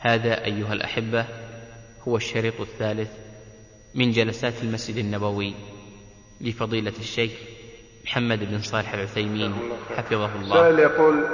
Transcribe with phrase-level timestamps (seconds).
[0.00, 1.26] هذا أيها الأحبة
[2.08, 3.10] هو الشريط الثالث
[3.94, 5.54] من جلسات المسجد النبوي
[6.40, 7.32] لفضيلة الشيخ
[8.04, 9.54] محمد بن صالح العثيمين
[9.96, 10.56] حفظه الله.
[10.56, 11.24] سائل يقول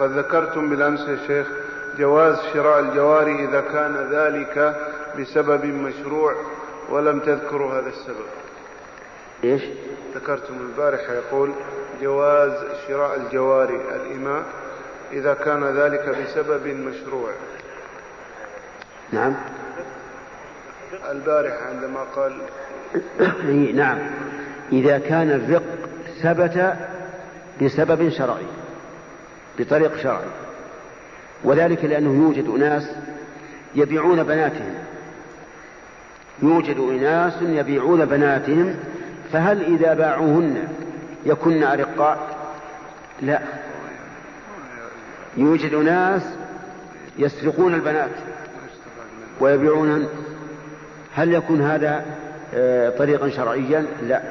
[0.00, 1.46] قد ذكرتم بالأمس يا شيخ
[1.98, 4.76] جواز شراء الجواري إذا كان ذلك
[5.18, 6.34] بسبب مشروع
[6.90, 8.26] ولم تذكروا هذا السبب.
[9.44, 9.62] إيش؟
[10.14, 11.52] ذكرتم البارحة يقول
[12.02, 12.52] جواز
[12.88, 14.44] شراء الجواري الإماء
[15.12, 17.32] إذا كان ذلك بسبب مشروع.
[19.12, 19.34] نعم.
[21.10, 22.32] البارحة عندما قال
[23.76, 23.98] نعم.
[24.72, 25.62] إذا كان الرق
[26.22, 26.76] ثبت
[27.62, 28.46] بسبب شرعي
[29.58, 30.28] بطريق شرعي.
[31.44, 32.90] وذلك لأنه يوجد أناس
[33.74, 34.74] يبيعون بناتهم.
[36.42, 38.74] يوجد أناس يبيعون بناتهم
[39.32, 40.68] فهل إذا باعوهن
[41.26, 42.38] يكن أرقاء؟
[43.22, 43.40] لا.
[45.36, 46.22] يوجد ناس
[47.18, 48.10] يسرقون البنات.
[49.40, 50.08] ويبيعونهن
[51.14, 52.04] هل يكون هذا
[52.54, 54.22] آه، طريقا شرعيا؟ لا.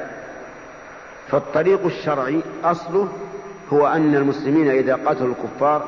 [1.28, 3.08] فالطريق الشرعي أصله
[3.72, 5.84] هو أن المسلمين إذا قتلوا الكفار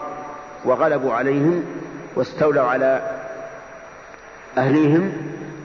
[0.64, 1.64] وغلبوا عليهم
[2.16, 3.18] واستولوا على
[4.58, 5.12] أهليهم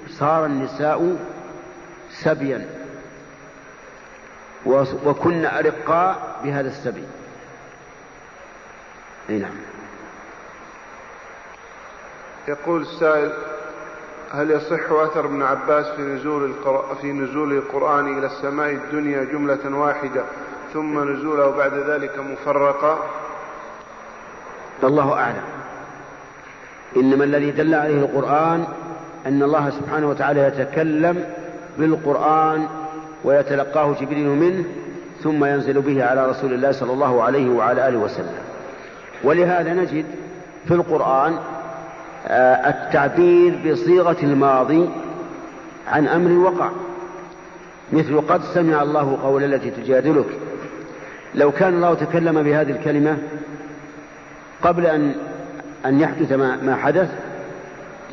[0.09, 1.15] صار النساء
[2.11, 2.67] سبيا.
[5.05, 7.03] وكن أرقاء بهذا السبي
[9.29, 9.55] نعم.
[12.47, 13.31] يقول السائل
[14.31, 16.53] هل يصح أثر ابن عباس في نزول
[17.01, 20.23] في نزول القرآن إلى السماء الدنيا جملة واحدة
[20.73, 22.99] ثم نزوله بعد ذلك مفرقا
[24.83, 25.43] الله أعلم.
[26.97, 28.65] إنما الذي دل عليه القرآن
[29.25, 31.25] أن الله سبحانه وتعالى يتكلم
[31.77, 32.67] بالقرآن
[33.23, 34.65] ويتلقاه جبريل منه
[35.23, 38.35] ثم ينزل به على رسول الله صلى الله عليه وعلى آله وسلم.
[39.23, 40.05] ولهذا نجد
[40.67, 41.39] في القرآن
[42.27, 44.89] التعبير بصيغة الماضي
[45.87, 46.69] عن أمر وقع.
[47.93, 50.25] مثل قد سمع الله قول التي تجادلك.
[51.35, 53.17] لو كان الله تكلم بهذه الكلمة
[54.63, 55.15] قبل أن
[55.85, 57.09] أن يحدث ما, ما حدث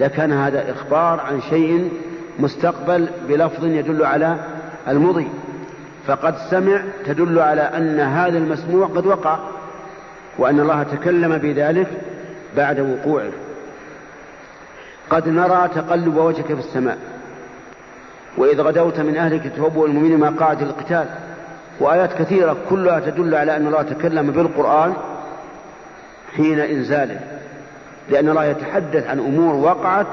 [0.00, 1.90] لكان هذا إخبار عن شيء
[2.38, 4.36] مستقبل بلفظ يدل على
[4.88, 5.28] المضي.
[6.06, 9.38] فقد سمع تدل على أن هذا المسموع قد وقع
[10.38, 11.88] وأن الله تكلم بذلك
[12.56, 13.32] بعد وقوعه.
[15.10, 16.98] قد نرى تقلب وجهك في السماء.
[18.38, 21.06] وإذ غدوت من أهلك تهب المؤمنين ما قاعد القتال.
[21.80, 24.92] وآيات كثيرة كلها تدل على أن الله تكلم بالقرآن
[26.36, 27.20] حين إنزاله.
[28.10, 30.06] لأن الله يتحدث عن أمور وقعت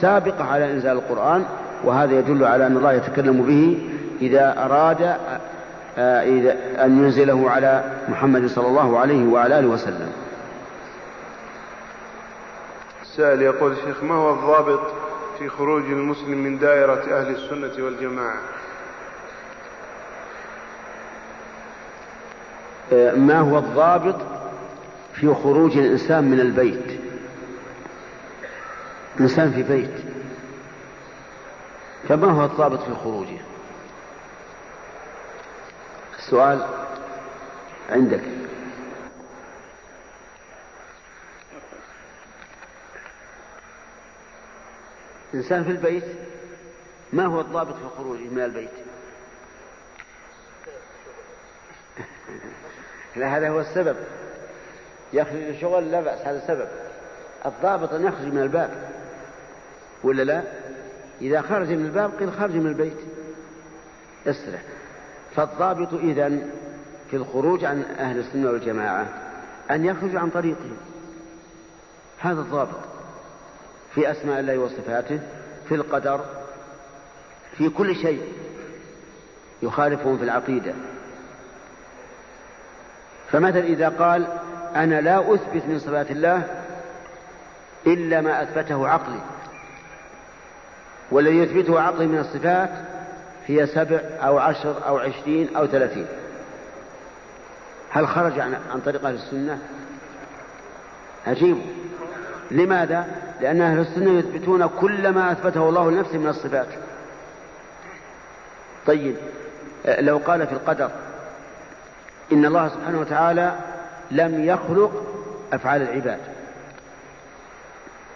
[0.00, 1.44] سابقة على إنزال القرآن
[1.84, 3.78] وهذا يدل على أن الله يتكلم به
[4.20, 5.16] إذا أراد
[5.98, 6.22] آه،
[6.84, 10.08] أن ينزله على محمد صلى الله عليه وعلى آله وسلم.
[13.08, 14.92] السائل يقول الشيخ ما هو الضابط
[15.38, 18.40] في خروج المسلم من دائرة أهل السنة والجماعة؟
[22.92, 24.16] آه، ما هو الضابط
[25.14, 27.00] في خروج الإنسان من البيت؟
[29.16, 29.94] الإنسان في بيت.
[32.08, 33.38] فما هو الضابط في خروجه؟
[36.18, 36.66] السؤال
[37.90, 38.37] عندك.
[45.34, 46.04] إنسان في البيت
[47.12, 48.70] ما هو الضابط في خروجه من البيت؟
[53.16, 53.96] لا هذا هو السبب.
[55.12, 56.68] يخرج الشغل لا بأس هذا سبب.
[57.46, 58.70] الضابط أن يخرج من الباب
[60.04, 60.42] ولا لا؟
[61.20, 62.98] إذا خرج من الباب قيل خرج من البيت.
[64.26, 64.58] أسرع.
[65.36, 66.50] فالضابط إذن
[67.10, 69.06] في الخروج عن أهل السنة والجماعة
[69.70, 70.76] أن يخرج عن طريقهم.
[72.18, 72.97] هذا الضابط.
[73.98, 75.20] في أسماء الله وصفاته
[75.68, 76.20] في القدر
[77.56, 78.22] في كل شيء
[79.62, 80.72] يخالفهم في العقيدة.
[83.30, 84.26] فمثلا إذا قال
[84.76, 86.42] أنا لا أثبت من صفات الله
[87.86, 89.20] إلا ما أثبته عقلي
[91.10, 92.70] والذي يثبته عقلي من الصفات
[93.46, 96.06] هي سبع أو عشر أو عشرين أو ثلاثين.
[97.90, 99.58] هل خرج عن, عن طريق أهل السنة؟
[101.26, 101.58] عجيب.
[102.50, 103.06] لماذا؟
[103.40, 106.66] لأن أهل السنة يثبتون كل ما أثبته الله لنفسه من الصفات.
[108.86, 109.16] طيب
[109.98, 110.90] لو قال في القدر
[112.32, 113.52] إن الله سبحانه وتعالى
[114.10, 115.02] لم يخلق
[115.52, 116.20] أفعال العباد.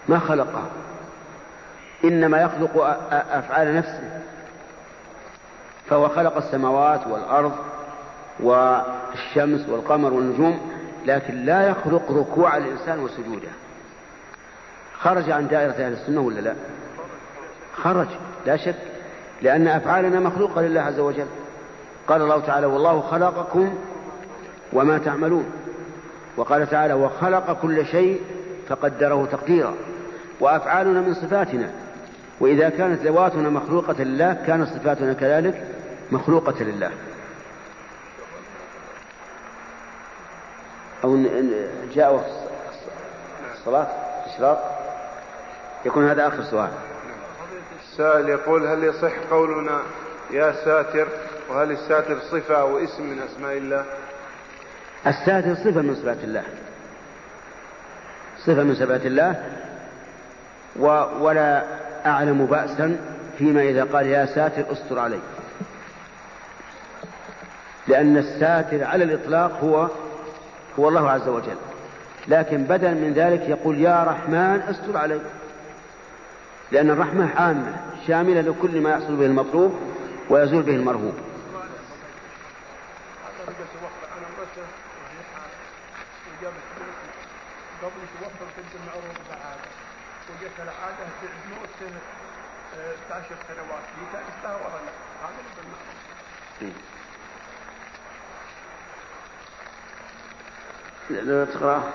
[0.09, 0.67] ما خلقها؟
[2.05, 4.21] إنما يخلق أفعال نفسه.
[5.91, 7.53] فهو خلق السماوات والأرض
[8.41, 10.73] والشمس والقمر والنجوم
[11.07, 13.49] لكن لا يخلق ركوع الإنسان وسجوده.
[15.03, 16.55] خرج عن دائرة أهل السنة ولا لا؟
[17.77, 18.07] خرج
[18.47, 18.75] لا شك
[19.43, 21.27] لأن أفعالنا مخلوقة لله عز وجل.
[22.09, 23.79] قال الله تعالى والله خلقكم
[24.73, 25.53] وما تعملون
[26.37, 28.21] وقال تعالى وخلق كل شيء
[28.69, 29.75] فقدره تقديرا
[30.41, 31.71] وأفعالنا من صفاتنا.
[32.41, 35.67] وإذا كانت ذواتنا مخلوقة لله كانت صفاتنا كذلك
[36.11, 36.91] مخلوقة لله.
[41.05, 41.19] أو
[41.95, 42.31] جاء وقت
[43.55, 43.87] الصلاة
[44.27, 44.72] إشراق
[45.85, 46.71] يكون هذا آخر سؤال.
[47.91, 49.81] السائل يقول هل يصح قولنا
[50.31, 51.09] يا ساتر؟
[51.49, 53.85] وهل الساتر صفة أو اسم من أسماء الله؟
[55.07, 56.43] الساتر صفة من صفات الله.
[58.39, 59.45] صفة من صفات الله.
[60.77, 60.87] و
[61.21, 61.65] ولا
[62.07, 62.97] أعلم بأسا
[63.39, 65.19] فيما إذا قال يا ساتر استر علي.
[67.89, 69.89] لأن الساتر على الإطلاق هو
[70.79, 71.57] هو الله عز وجل.
[72.29, 75.21] لكن بدل من ذلك يقول يا رحمن استر علي.
[76.73, 79.81] لأن الرحمة عامة شاملة لكل ما يحصل به المطلوب
[80.31, 81.15] ويزول به المرهوب.
[87.83, 88.47] قبل توفر
[88.83, 89.69] المعروف العادة
[90.59, 90.95] تعد
[93.11, 93.83] عشر سنوات
[101.11, 101.93] لا تقرأ.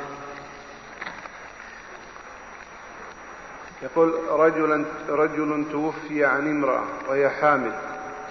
[3.81, 7.71] يقول رجلا رجل توفي عن امرأة وهي حامل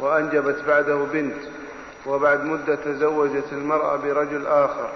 [0.01, 1.37] وأنجبت بعده بنت
[2.07, 4.89] وبعد مدة تزوجت المرأة برجل آخر.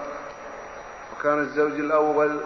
[1.13, 2.41] وكان الزوج الأول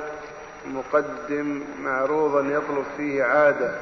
[0.67, 3.75] مقدم معروضا يطلب فيه عادة.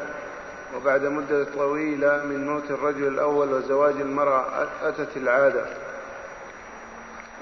[0.77, 5.65] وبعد مدة طويلة من موت الرجل الأول وزواج المرأة أتت العادة.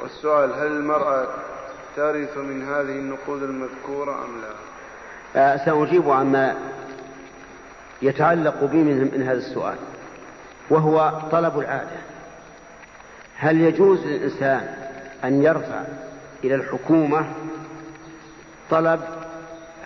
[0.03, 1.27] والسؤال هل المرأة
[1.97, 4.55] ترث من هذه النقود المذكورة أم لا؟
[5.35, 6.55] سأجيب عما
[8.03, 9.77] يتعلق بي من هذا السؤال
[10.71, 12.01] وهو طلب العادة.
[13.37, 14.75] هل يجوز للإنسان
[15.25, 15.83] أن يرفع
[16.45, 17.27] إلى الحكومة
[18.71, 19.01] طلب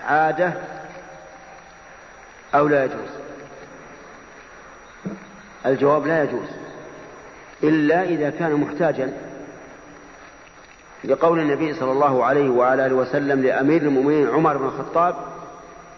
[0.07, 0.53] عادة
[2.55, 3.09] أو لا يجوز؟
[5.67, 6.49] الجواب لا يجوز
[7.63, 9.13] إلا إذا كان محتاجا
[11.05, 15.15] لقول النبي صلى الله عليه وعلى آله وسلم لأمير المؤمنين عمر بن الخطاب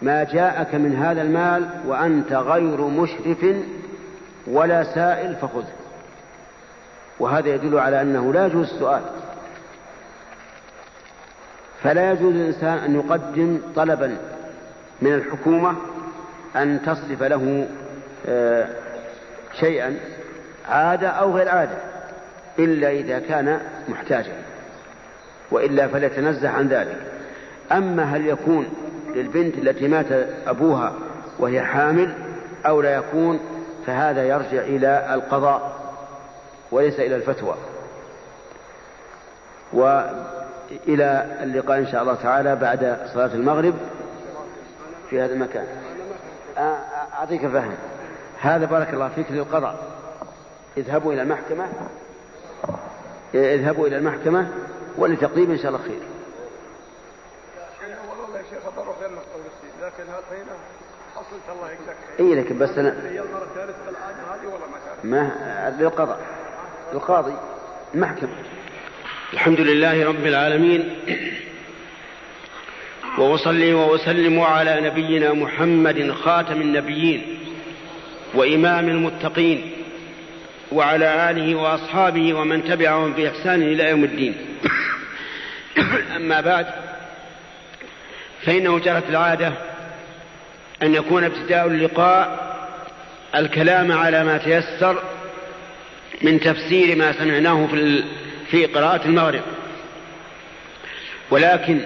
[0.01, 3.45] ما جاءك من هذا المال وأنت غير مشرف
[4.47, 5.73] ولا سائل فخذه.
[7.19, 9.01] وهذا يدل على أنه لا يجوز السؤال.
[11.83, 14.17] فلا يجوز للإنسان أن يقدم طلبا
[15.01, 15.75] من الحكومة
[16.55, 17.67] أن تصرف له
[18.27, 18.67] آه،
[19.59, 19.97] شيئا
[20.69, 21.77] عادة أو غير عادة
[22.59, 23.59] إلا إذا كان
[23.89, 24.33] محتاجا
[25.51, 26.97] وإلا فليتنزه عن ذلك.
[27.71, 28.67] أما هل يكون
[29.17, 30.11] للبنت التي مات
[30.47, 30.93] أبوها
[31.39, 32.13] وهي حامل
[32.65, 33.39] أو لا يكون
[33.85, 35.77] فهذا يرجع إلى القضاء
[36.71, 37.55] وليس إلى الفتوى.
[39.73, 43.73] وإلى اللقاء إن شاء الله تعالى بعد صلاة المغرب
[45.09, 45.65] في هذا المكان.
[47.13, 47.75] أعطيك فهم.
[48.41, 49.97] هذا بارك الله فيك للقضاء.
[50.77, 51.67] اذهبوا إلى المحكمة
[53.35, 54.47] اذهبوا إلى المحكمة
[54.97, 55.99] ولتقريب إن شاء الله خير
[58.09, 58.63] والله يا شيخ
[59.81, 59.96] غير
[61.15, 63.73] حصلت الله يجزاك اي لكن بس أنا هي المره الثالثه
[64.33, 64.59] هذه
[65.03, 65.21] ما
[65.73, 66.19] ما للقضاء
[66.93, 67.33] القاضي.
[67.95, 68.29] المحكمة
[69.33, 70.95] الحمد لله رب العالمين.
[73.17, 77.39] وأصلي وأسلم على نبينا محمد خاتم النبيين
[78.33, 79.71] وإمام المتقين
[80.71, 84.35] وعلى آله وأصحابه ومن تبعهم بإحسان إلى يوم الدين.
[86.15, 86.67] أما بعد
[88.45, 89.53] فإنه جرت العادة
[90.83, 92.47] أن يكون ابتداء اللقاء
[93.35, 95.03] الكلام على ما تيسر
[96.21, 98.03] من تفسير ما سمعناه في
[98.51, 99.41] في قراءة المغرب.
[101.31, 101.81] ولكن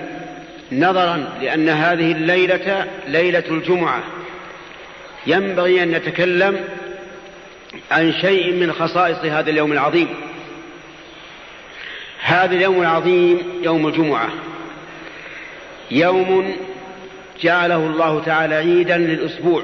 [0.71, 4.03] نظرا لأن هذه الليلة ليلة الجمعة
[5.27, 6.60] ينبغي أن نتكلم
[7.91, 10.07] عن شيء من خصائص هذا اليوم العظيم.
[12.21, 14.29] هذا اليوم العظيم يوم الجمعة
[15.91, 16.55] يوم
[17.41, 19.63] جعله الله تعالى عيدا للأسبوع.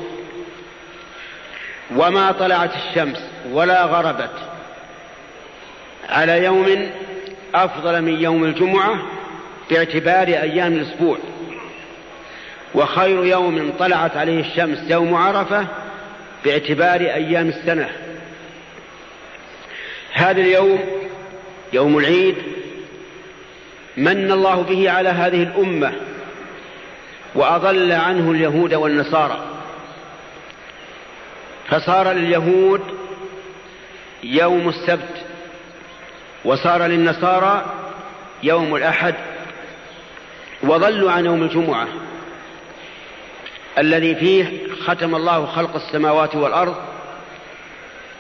[1.95, 4.33] وما طلعت الشمس ولا غربت
[6.09, 6.89] على يوم
[7.55, 8.97] أفضل من يوم الجمعة
[9.69, 11.17] باعتبار أيام الأسبوع.
[12.75, 15.67] وخير يوم طلعت عليه الشمس يوم عرفة
[16.45, 17.89] باعتبار أيام السنة.
[20.13, 20.79] هذا اليوم
[21.73, 22.35] يوم العيد
[23.97, 25.93] من الله به على هذه الأمة
[27.35, 29.39] وأضل عنه اليهود والنصارى.
[31.69, 32.81] فصار لليهود
[34.23, 35.25] يوم السبت
[36.45, 37.65] وصار للنصارى
[38.43, 39.15] يوم الأحد
[40.63, 41.87] وضلوا عن يوم الجمعة
[43.77, 46.75] الذي فيه ختم الله خلق السماوات والأرض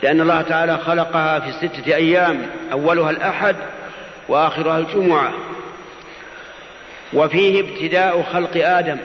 [0.03, 3.55] لأن الله تعالى خلقها في ستة أيام أولها الأحد
[4.29, 5.33] وآخرها الجمعة.
[7.13, 8.97] وفيه ابتداء خلق آدم.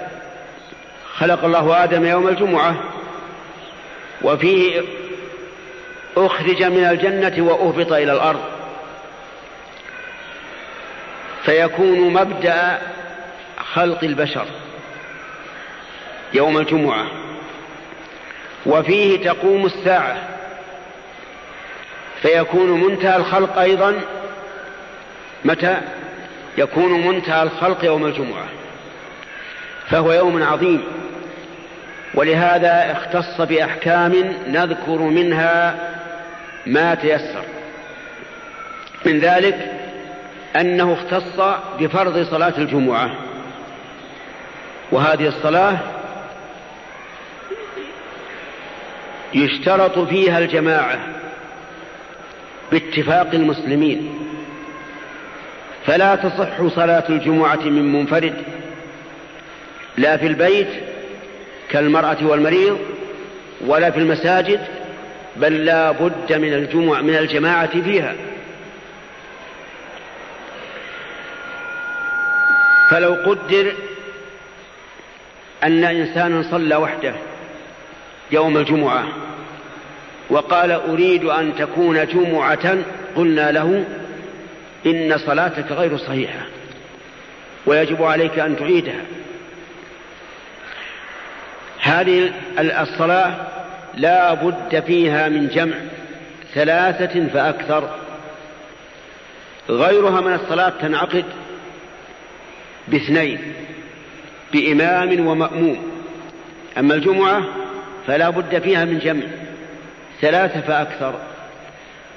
[1.14, 2.74] خلق الله آدم يوم الجمعة.
[4.22, 4.82] وفيه
[6.16, 8.44] أخرج من الجنة وأهبط إلى الأرض.
[11.44, 12.78] فيكون مبدأ
[13.72, 14.46] خلق البشر
[16.34, 17.06] يوم الجمعة.
[18.66, 20.28] وفيه تقوم الساعة.
[22.22, 24.00] فيكون منتهى الخلق أيضا.
[25.44, 25.80] متى؟
[26.58, 28.44] يكون منتهى الخلق يوم الجمعة
[29.88, 30.84] فهو يوم عظيم.
[32.14, 34.12] ولهذا اختص بأحكام
[34.48, 35.74] نذكر منها
[36.66, 37.44] ما تيسر.
[39.06, 39.72] من ذلك
[40.56, 43.10] أنه اختص بفرض صلاة الجمعة.
[44.92, 45.78] وهذه الصلاة
[49.34, 50.98] يشترط فيها الجماعة
[52.72, 54.21] باتفاق المسلمين.
[55.86, 58.34] فلا تصح صلاة الجمعة من منفرد.
[59.98, 60.68] لا في البيت
[61.70, 62.78] كالمرأة والمريض
[63.66, 64.60] ولا في المساجد
[65.36, 68.14] بل لا بد من الجمعة من الجماعة فيها.
[72.90, 73.72] فلو قدر
[75.64, 77.14] أن إنسانا صلى وحده
[78.30, 79.04] يوم الجمعة
[80.30, 82.78] وقال أريد أن تكون جمعة
[83.16, 83.84] قلنا له
[84.86, 86.40] إن صلاتك غير صحيحة
[87.66, 89.00] ويجب عليك أن تعيدها.
[91.80, 93.34] هذه الصلاة
[93.94, 95.74] لا بد فيها من جمع
[96.54, 97.90] ثلاثة فأكثر.
[99.68, 101.24] غيرها من الصلاة تنعقد
[102.88, 103.54] باثنين
[104.52, 105.92] بإمام ومأموم.
[106.78, 107.42] أما الجمعة
[108.06, 109.22] فلا بد فيها من جمع
[110.20, 111.14] ثلاثة فأكثر.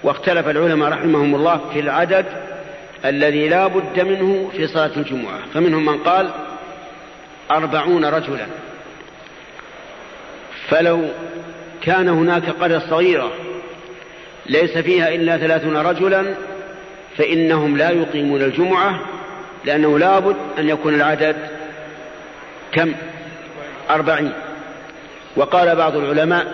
[0.03, 2.25] واختلف العلماء رحمهم الله في العدد
[3.09, 5.39] الذي لا بد منه في صلاة الجمعة.
[5.53, 6.29] فمنهم من قال
[7.51, 8.45] أربعون رجلا.
[10.67, 11.01] فلو
[11.81, 13.31] كان هناك قرية صغيرة
[14.45, 16.35] ليس فيها إلا ثلاثون رجلا
[17.17, 18.99] فإنهم لا يقيمون الجمعة
[19.65, 21.35] لأنه لابد أن يكون العدد
[22.71, 22.93] كم؟
[23.89, 24.33] أربعين.
[25.35, 26.45] وقال بعض العلماء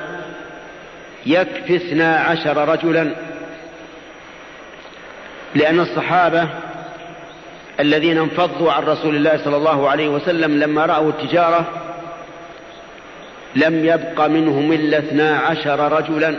[1.25, 3.12] يكفي اثنا عشر رجلا
[5.55, 6.48] لأن الصحابة
[7.79, 11.65] الذين انفضوا عن رسول الله صلى الله عليه وسلم لما رأوا التجارة
[13.55, 16.36] لم يبق منهم إلا اثنا عشر رجلا.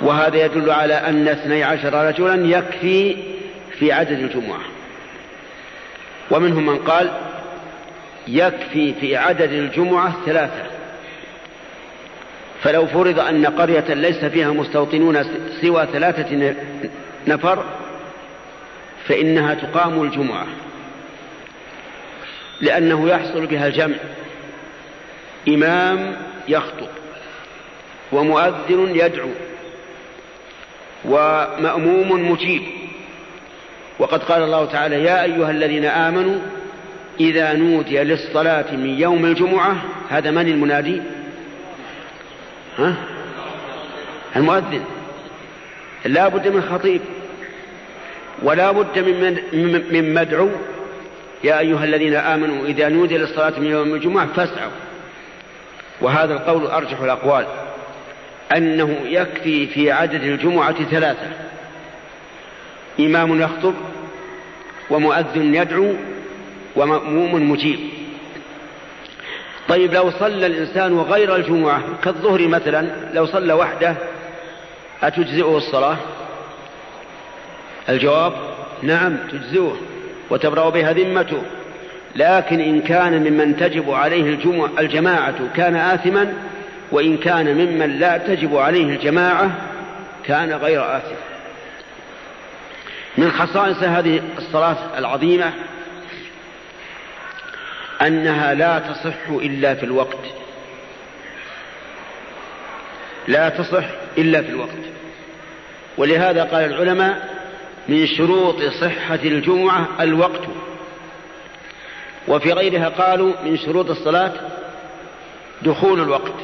[0.00, 3.16] وهذا يدل على أن اثني عشر رجلا يكفي
[3.78, 4.60] في عدد الجمعة.
[6.30, 7.10] ومنهم من قال
[8.28, 10.81] يكفي في عدد الجمعة ثلاثة.
[12.62, 15.24] فلو فرض أن قرية ليس فيها مستوطنون
[15.60, 16.54] سوى ثلاثة
[17.26, 17.64] نفر
[19.06, 20.46] فإنها تقام الجمعة
[22.60, 23.96] لأنه يحصل بها الجمع.
[25.48, 26.16] إمام
[26.48, 26.88] يخطب
[28.12, 29.30] ومؤذن يدعو
[31.04, 32.62] ومأموم مجيب.
[33.98, 36.38] وقد قال الله تعالى يا أيها الذين آمنوا
[37.20, 39.76] إذا نودي للصلاة من يوم الجمعة
[40.10, 41.02] هذا من المنادي؟
[42.78, 42.94] ها؟
[44.36, 44.84] المؤذن.
[46.04, 47.00] لا بد من خطيب.
[48.42, 50.48] ولا بد من, من, من مدعو.
[51.44, 54.72] يا أيها الذين آمنوا إذا نودي للصلاة من يوم الجمعة فاسعوا.
[56.00, 57.46] وهذا القول أرجح الأقوال.
[58.56, 61.28] أنه يكفي في عدد الجمعة ثلاثة.
[63.00, 63.74] إمام يخطب
[64.90, 65.94] ومؤذن يدعو
[66.76, 67.80] ومأموم مجيب.
[69.68, 73.94] طيب لو صلى الإنسان غير الجمعة كالظهر مثلا لو صلى وحده
[75.02, 75.96] أتجزئه الصلاة؟
[77.88, 78.32] الجواب
[78.82, 79.76] نعم تجزئه
[80.30, 81.42] وتبرأ بها ذمته.
[82.16, 86.34] لكن إن كان ممن تجب عليه الجمعة الجماعة كان آثما
[86.92, 89.50] وإن كان ممن لا تجب عليه الجماعة
[90.24, 91.14] كان غير آثم.
[93.18, 95.52] من خصائص هذه الصلاة العظيمة
[98.06, 100.24] أنها لا تصح إلا في الوقت.
[103.28, 103.84] لا تصح
[104.18, 104.82] إلا في الوقت.
[105.98, 107.34] ولهذا قال العلماء
[107.88, 110.48] من شروط صحة الجمعة الوقت.
[112.28, 114.32] وفي غيرها قالوا من شروط الصلاة
[115.62, 116.34] دخول الوقت.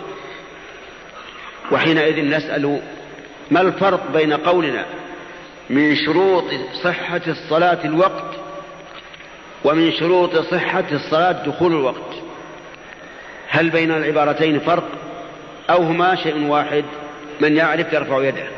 [1.72, 2.80] وحينئذ نسأل
[3.50, 4.86] ما الفرق بين قولنا
[5.70, 6.44] من شروط
[6.84, 8.37] صحة الصلاة الوقت
[9.64, 12.14] ومن شروط صحة الصلاة دخول الوقت.
[13.48, 14.88] هل بين العبارتين فرق؟
[15.70, 16.84] أو هما شيء واحد؟
[17.40, 18.48] من يعرف يرفع يده.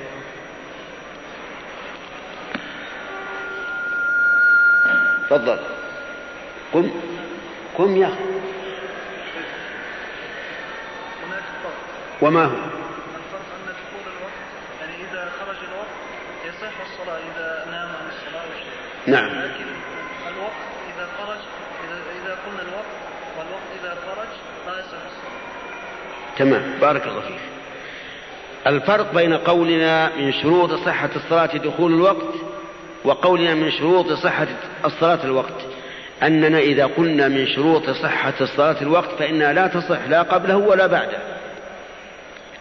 [5.30, 5.59] تفضل.
[6.73, 6.90] قم.
[7.78, 8.30] قم يا أخي.
[12.23, 14.40] وما هو؟ الفرق أن دخول الوقت
[14.80, 15.95] يعني إذا خرج الوقت
[16.49, 19.64] يصح الصلاة إذا نام عن الصلاة أو شيء نعم لكن
[20.28, 20.62] الوقت
[20.95, 21.38] إذا خرج
[22.30, 22.92] قلنا الوقت
[23.38, 24.28] والوقت إذا خرج
[24.66, 25.00] الصلاة
[26.38, 26.62] تمام.
[26.80, 27.40] بارك الله فيك.
[28.66, 32.34] الفرق بين قولنا من شروط صحة الصلاة دخول الوقت
[33.04, 34.46] وقولنا من شروط صحة
[34.84, 35.60] الصلاة الوقت.
[36.22, 41.18] أننا إذا قلنا من شروط صحة الصلاة الوقت فإنها لا تصح لا قبله ولا بعده.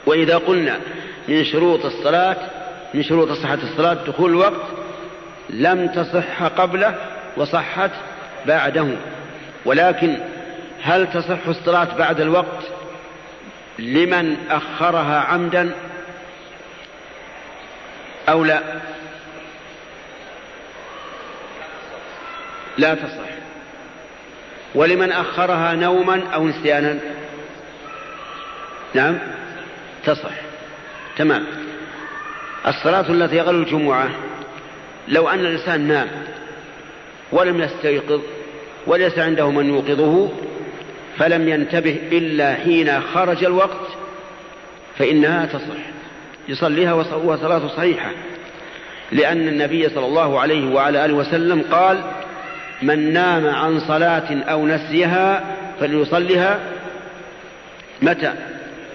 [0.05, 0.79] وإذا قلنا
[1.27, 2.38] من شروط الصلاة
[2.93, 4.67] من شروط صحة الصلاة دخول الوقت
[5.49, 6.95] لم تصح قبله
[7.38, 7.91] وصحت
[8.45, 8.88] بعده.
[9.66, 10.18] ولكن
[10.84, 12.63] هل تصح الصلاة بعد الوقت
[13.80, 15.72] لمن أخرها عمدا
[18.30, 18.62] أو لا؟
[22.78, 23.30] لا تصح.
[24.75, 27.00] ولمن أخرها نوما أو نسيانا؟
[28.94, 29.18] نعم
[30.06, 30.32] تصح.
[31.18, 31.46] تمام.
[32.68, 34.10] الصلاة التي يغل الجمعة
[35.08, 36.08] لو أن الإنسان نام
[37.32, 38.22] ولم يستيقظ
[38.89, 40.29] وليس عنده من يوقظه
[41.17, 43.88] فلم ينتبه إلا حين خرج الوقت
[44.98, 45.79] فإنها تصح.
[46.48, 48.10] يصليها وصلاة صحيحة
[49.12, 52.01] لأن النبي صلى الله عليه وعلى آله وسلم قال
[52.81, 56.60] من نام عن صلاة أو نسيها فليصلها
[58.02, 58.34] متى؟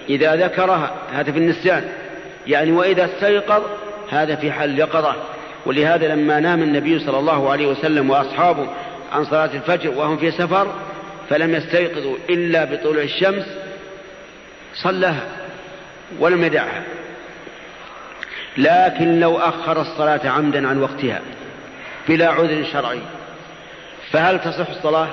[0.09, 0.95] إذا ذكرها.
[1.13, 1.85] هذا في النسيان.
[2.47, 3.63] يعني وإذا استيقظ
[4.11, 5.15] هذا في حال اليقظة.
[5.67, 8.67] ولهذا لما نام النبي صلى الله عليه وسلم وأصحابه
[9.15, 10.75] عن صلاة الفجر وهم في سفر
[11.31, 13.45] فلم يستيقظوا إلا بطلوع الشمس
[14.75, 15.27] صلاها
[16.19, 16.83] ولم يدعها.
[18.57, 21.21] لكن لو أخر الصلاة عمدا عن وقتها
[22.09, 23.01] بلا عذر شرعي
[24.13, 25.09] فهل تصح الصلاة؟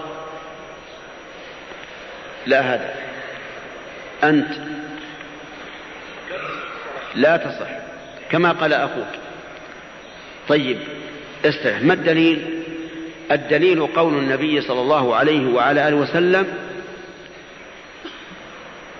[2.45, 2.93] لا هذا.
[4.23, 4.51] أنت.
[7.15, 7.69] لا تصح.
[8.31, 9.07] كما قال أخوك.
[10.47, 10.77] طيب
[11.45, 11.81] استرح.
[11.81, 12.60] ما الدليل؟
[13.31, 16.47] الدليل قول النبي صلى الله عليه وعلى آله وسلم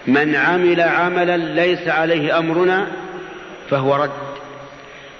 [0.08, 2.88] من عمل عملا ليس عليه أمرنا
[3.70, 4.12] فهو رد.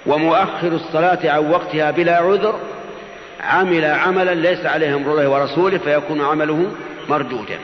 [0.06, 2.60] ومؤخر الصلاة عن وقتها بلا عذر
[3.40, 6.72] عمل عملا ليس عليه أمر الله ورسوله فيكون عمله
[7.08, 7.58] مردودا.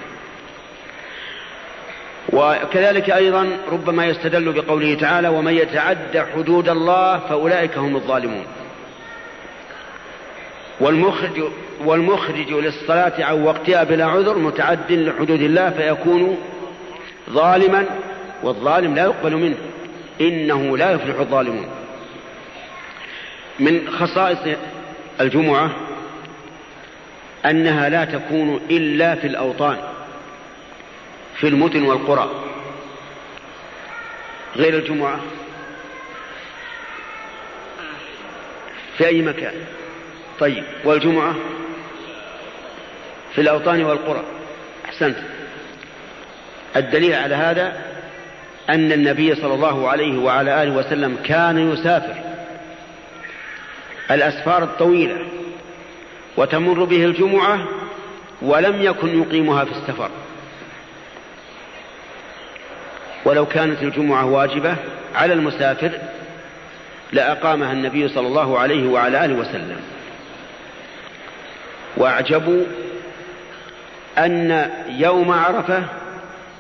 [2.33, 8.45] وكذلك أيضا ربما يستدل بقوله تعالى ومن يتعد حدود الله فأولئك هم الظالمون.
[10.81, 11.43] والمخرج
[11.85, 16.39] والمخرج للصلاة عن وقتها بلا عذر متعد لحدود الله فيكون
[17.31, 17.87] ظالما
[18.43, 19.57] والظالم لا يقبل منه.
[20.21, 21.69] إنه لا يفلح الظالمون.
[23.61, 24.57] من خصائص
[25.21, 25.71] الجمعة
[27.47, 29.77] أنها لا تكون إلا في الأوطان
[31.37, 32.31] في المدن والقرى.
[34.57, 35.21] غير الجمعة
[38.97, 39.55] في أي مكان؟
[40.41, 41.35] طيب والجمعة؟
[43.35, 44.23] في الأوطان والقرى.
[44.85, 45.17] أحسنت.
[46.77, 47.73] الدليل على هذا
[48.71, 52.15] أن النبي صلى الله عليه وعلى آله وسلم كان يسافر.
[54.11, 55.19] الأسفار الطويلة
[56.37, 57.69] وتمر به الجمعة
[58.43, 60.11] ولم يكن يقيمها في السفر.
[63.25, 64.77] ولو كانت الجمعة واجبة
[65.15, 65.91] على المسافر
[67.13, 69.81] لأقامها النبي صلى الله عليه وعلى آله وسلم.
[71.99, 72.65] وأعجبوا
[74.19, 75.83] أن يوم عرفة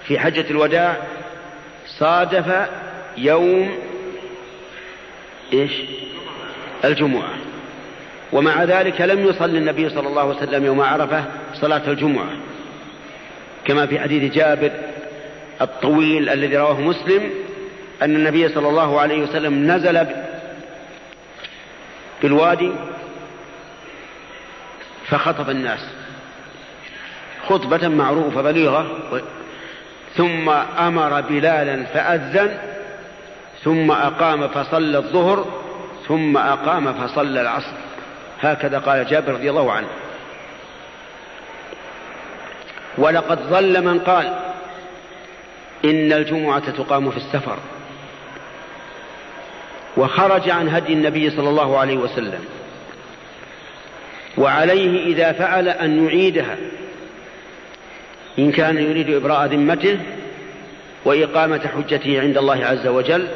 [0.07, 0.97] في حجة الوداع
[1.87, 2.69] صادف
[3.17, 3.71] يوم
[5.53, 5.73] إيش؟
[6.85, 7.31] الجمعة
[8.33, 11.25] ومع ذلك لم يصلي النبي صلى الله عليه وسلم يوم عرفة
[11.55, 12.31] صلاة الجمعة
[13.65, 14.71] كما في حديث جابر
[15.61, 17.31] الطويل الذي رواه مسلم
[18.03, 20.07] أن النبي صلى الله عليه وسلم نزل
[22.23, 22.73] بالوادي
[25.11, 25.81] فخطب الناس
[27.49, 28.87] خطبة معروفة بليغة
[30.17, 32.59] ثم أمر بلالا فأذن
[33.65, 35.47] ثم أقام فصلى الظهر
[36.09, 37.73] ثم أقام فصلى العصر
[38.41, 39.89] هكذا قال جابر رضي الله عنه
[42.99, 44.39] ولقد ظل من قال
[45.85, 47.59] إن الجمعة تقام في السفر
[49.97, 52.45] وخرج عن هدي النبي صلى الله عليه وسلم
[54.39, 56.57] وعليه إذا فعل أن يعيدها.
[58.39, 59.99] إن كان يريد إبراء ذمته
[61.05, 63.29] وإقامة حجته عند الله عز وجل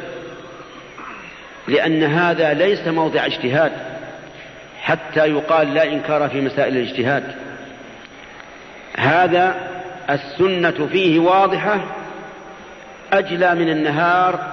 [1.69, 3.73] لأن هذا ليس موضع اجتهاد
[4.83, 7.25] حتى يقال لا إنكار في مسائل الاجتهاد.
[8.97, 9.55] هذا
[10.11, 11.81] السنة فيه واضحة
[13.13, 14.53] أجلى من النهار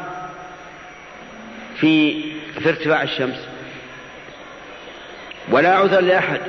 [1.79, 2.21] في
[2.59, 3.48] في ارتفاع الشمس.
[5.51, 6.39] ولا عذر لأحد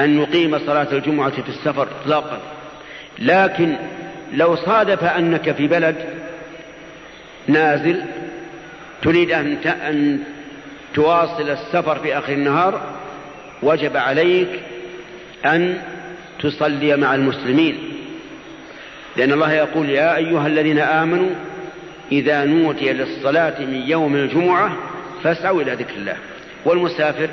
[0.00, 2.38] أن يقيم صلاة الجمعة في السفر إطلاقا.
[3.18, 3.76] لكن
[4.32, 5.96] لو صادف أنك في بلد
[7.48, 8.02] نازل
[9.02, 10.20] تريد أن أن
[10.94, 12.80] تواصل السفر في آخر النهار
[13.62, 14.48] وجب عليك
[15.46, 15.78] أن
[16.42, 17.78] تصلي مع المسلمين.
[19.16, 21.30] لأن الله يقول يا أيها الذين آمنوا
[22.12, 24.76] إذا نودي للصلاة من يوم الجمعة
[25.22, 26.16] فاسعوا إلى ذكر الله.
[26.64, 27.28] والمسافر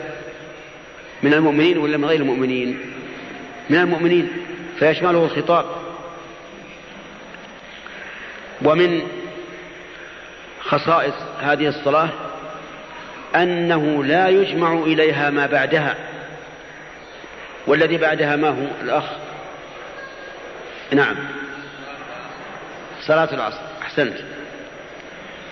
[1.24, 2.80] من المؤمنين ولا من غير المؤمنين؟
[3.70, 4.30] من المؤمنين
[4.80, 5.66] فيشمله الخطاب.
[8.62, 9.02] ومن
[10.62, 12.10] خصائص هذه الصلاة
[13.36, 15.96] أنه لا يجمع إليها ما بعدها
[17.68, 19.04] والذي بعدها ما هو؟ الأخ.
[20.94, 21.16] نعم.
[23.02, 23.62] صلاة العصر.
[23.82, 24.18] أحسنت.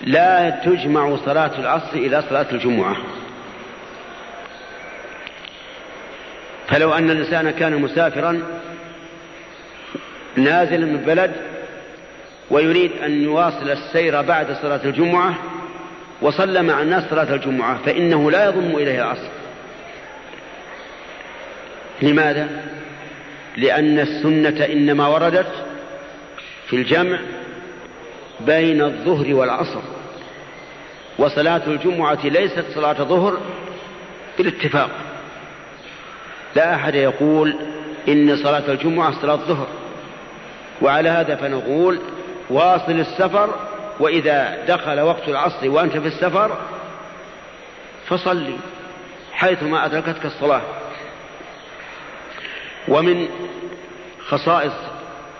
[0.02, 2.96] لا تجمع صلاة العصر إلى صلاة الجمعة.
[6.68, 8.42] فلو أن الإنسان كان مسافرا
[10.36, 11.32] نازلا من بلد
[12.50, 15.34] ويريد أن يواصل السير بعد صلاة الجمعة
[16.22, 19.28] وصلى مع الناس صلاة الجمعة فإنه لا يضم إليه العصر
[22.02, 22.48] لماذا؟
[23.56, 25.52] لأن السنة إنما وردت
[26.68, 27.18] في الجمع
[28.40, 29.80] بين الظهر والعصر
[31.18, 33.40] وصلاة الجمعة ليست صلاة ظهر
[34.38, 34.90] بالاتفاق
[36.56, 37.56] لا أحد يقول
[38.08, 39.66] إن صلاة الجمعة صلاة ظهر
[40.82, 42.00] وعلى هذا فنقول
[42.50, 43.54] واصل السفر
[44.00, 46.58] وإذا دخل وقت العصر وأنت في السفر
[48.08, 48.56] فصلي
[49.32, 50.62] حيثما أدركتك الصلاة.
[52.88, 53.28] ومن
[54.28, 54.72] خصائص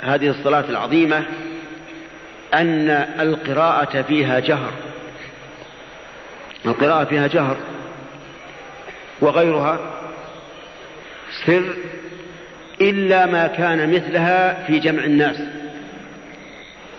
[0.03, 1.23] هذه الصلاة العظيمة
[2.55, 4.73] أن القراءة فيها جهر.
[6.67, 7.57] القراءة فيها جهر.
[9.21, 9.96] وغيرها
[11.47, 11.77] سر
[12.81, 15.37] إلا ما كان مثلها في جمع الناس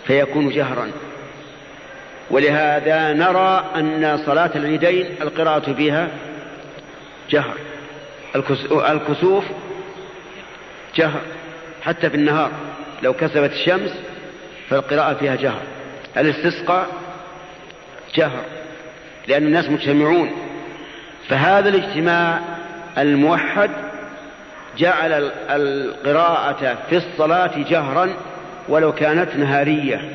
[0.08, 0.92] فيكون جهرا.
[2.30, 6.10] ولهذا نرى أن صلاة العيدين القراءة فيها
[7.30, 7.54] جهر
[8.90, 9.46] الكسوف
[10.96, 11.22] جهر
[11.84, 12.52] حتى في النهار
[13.04, 13.92] لو كسبت الشمس
[14.70, 15.62] فالقراءة فيها جهر
[16.18, 16.88] الاستسقاء
[18.16, 18.44] جهر
[19.28, 20.32] لأن الناس مجتمعون.
[21.30, 22.40] فهذا الاجتماع
[22.98, 23.70] الموحد
[24.78, 28.14] جعل القراءة في الصلاة جهرا
[28.68, 30.12] ولو كانت نهارية.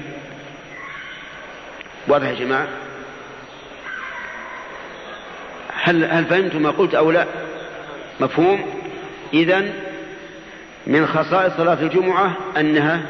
[2.09, 2.66] واضح يا جماعة؟
[5.83, 7.27] هل هل فهمتم ما قلت أو لا؟
[8.20, 8.83] مفهوم؟
[9.35, 9.72] إذا
[10.87, 13.03] من خصائص صلاة الجمعة أنها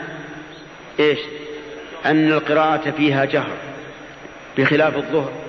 [1.00, 1.18] إيش؟
[2.06, 3.56] أن القراءة فيها جهر
[4.58, 5.41] بخلاف الظهر.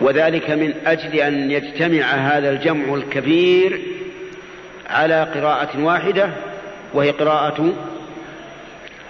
[0.00, 3.80] وذلك من أجل أن يجتمع هذا الجمع الكبير
[4.90, 6.30] على قراءة واحدة
[6.94, 7.72] وهي قراءة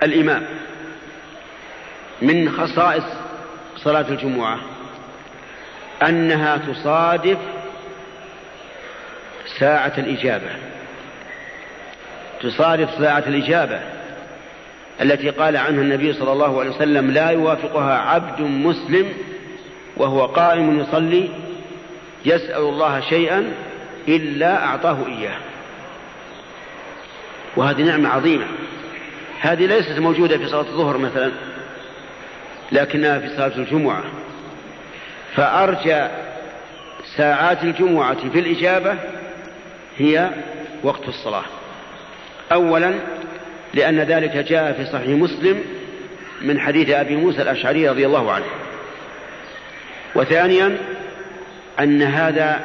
[0.03, 0.43] الإمام
[2.23, 3.05] من خصائص
[3.77, 4.59] صلاة الجمعة
[6.09, 7.39] أنها تصادف
[9.59, 10.51] ساعة الإجابة.
[12.43, 13.81] تصادف ساعة الإجابة
[15.01, 19.13] التي قال عنها النبي صلى الله عليه وسلم لا يوافقها عبد مسلم
[19.97, 21.29] وهو قائم يصلي
[22.25, 23.53] يسأل الله شيئا
[24.09, 25.37] إلا أعطاه إياه.
[27.57, 28.47] وهذه نعمة عظيمة.
[29.41, 31.33] هذه ليست موجودة في صلاة الظهر مثلا
[32.73, 34.03] لكنها في صلاة الجمعة.
[35.35, 36.07] فأرجى
[37.17, 38.95] ساعات الجمعة في الإجابة
[39.99, 40.31] هي
[40.83, 41.45] وقت الصلاة.
[42.53, 42.95] أولا
[43.75, 45.65] لأن ذلك جاء في صحيح مسلم
[46.43, 48.45] من حديث أبي موسى الأشعري رضي الله عنه.
[50.15, 50.77] وثانيا
[51.81, 52.61] أن هذا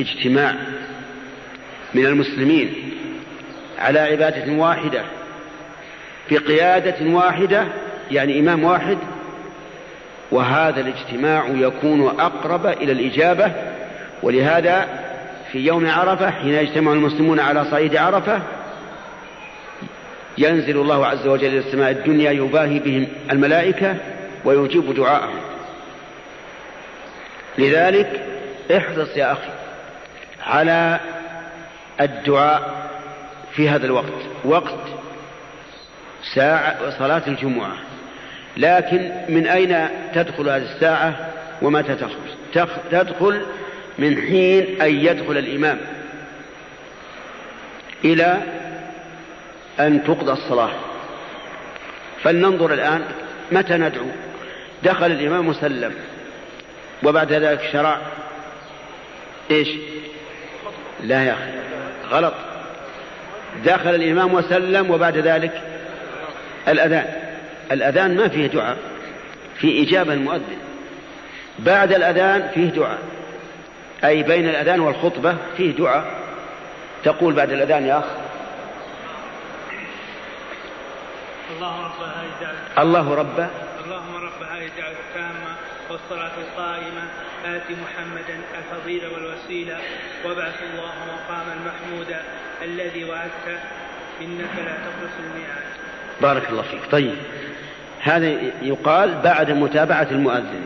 [0.00, 0.54] اجتماع
[1.94, 2.74] من المسلمين
[3.78, 5.02] على عبادة واحدة
[6.30, 7.64] بقيادة واحدة
[8.10, 8.98] يعني إمام واحد
[10.30, 13.52] وهذا الاجتماع يكون أقرب إلى الإجابة
[14.22, 14.88] ولهذا
[15.52, 18.42] في يوم عرفة حين يجتمع المسلمون على صعيد عرفة
[20.38, 23.96] ينزل الله عز وجل إلى السماء الدنيا يباهي بهم الملائكة
[24.44, 25.55] ويجيب دعاءهم.
[27.58, 28.20] لذلك
[28.76, 29.50] احرص يا أخي
[30.46, 31.00] على
[32.00, 32.90] الدعاء
[33.52, 34.12] في هذا الوقت.
[34.44, 34.78] وقت
[36.34, 37.72] ساعة صلاة الجمعة.
[38.56, 41.28] لكن من أين تدخل هذه الساعة
[41.62, 43.42] ومتى تخرج؟ تدخل
[43.98, 45.78] من حين أن يدخل الإمام
[48.04, 48.36] إلى
[49.80, 50.70] أن تقضى الصلاة.
[52.22, 53.04] فلننظر الآن
[53.52, 54.06] متى ندعو.
[54.82, 55.94] دخل الإمام وسلم
[57.02, 57.98] وبعد ذلك شرع.
[59.50, 59.68] إيش؟
[61.02, 61.50] لا يا أخي
[62.10, 62.34] غلط.
[63.64, 65.62] دخل الإمام وسلم وبعد ذلك
[66.68, 67.06] الأذان.
[67.72, 68.76] الأذان ما فيه دعاء
[69.58, 70.58] في إجابة المؤذن
[71.58, 72.98] بعد الأذان فيه دعاء.
[74.04, 76.04] أي بين الأذان والخطبة فيه دعاء.
[77.04, 78.04] تقول بعد الأذان يا أخ.
[81.56, 83.48] الله رب هذه الله رب.
[83.84, 85.56] اللهم رب هذه الدعوة التامة.
[85.90, 87.02] والصلاة القائمة
[87.44, 89.78] آت محمدا الفضيلة والوسيلة
[90.24, 92.22] وابعث الله مقاما محمودا
[92.62, 93.58] الذي وعدته
[94.20, 95.66] إنك لا تخلص الميعاد.
[96.22, 96.80] بارك الله فيك.
[96.90, 97.14] طيب.
[98.00, 98.26] هذا
[98.62, 100.64] يقال بعد متابعة المؤذن.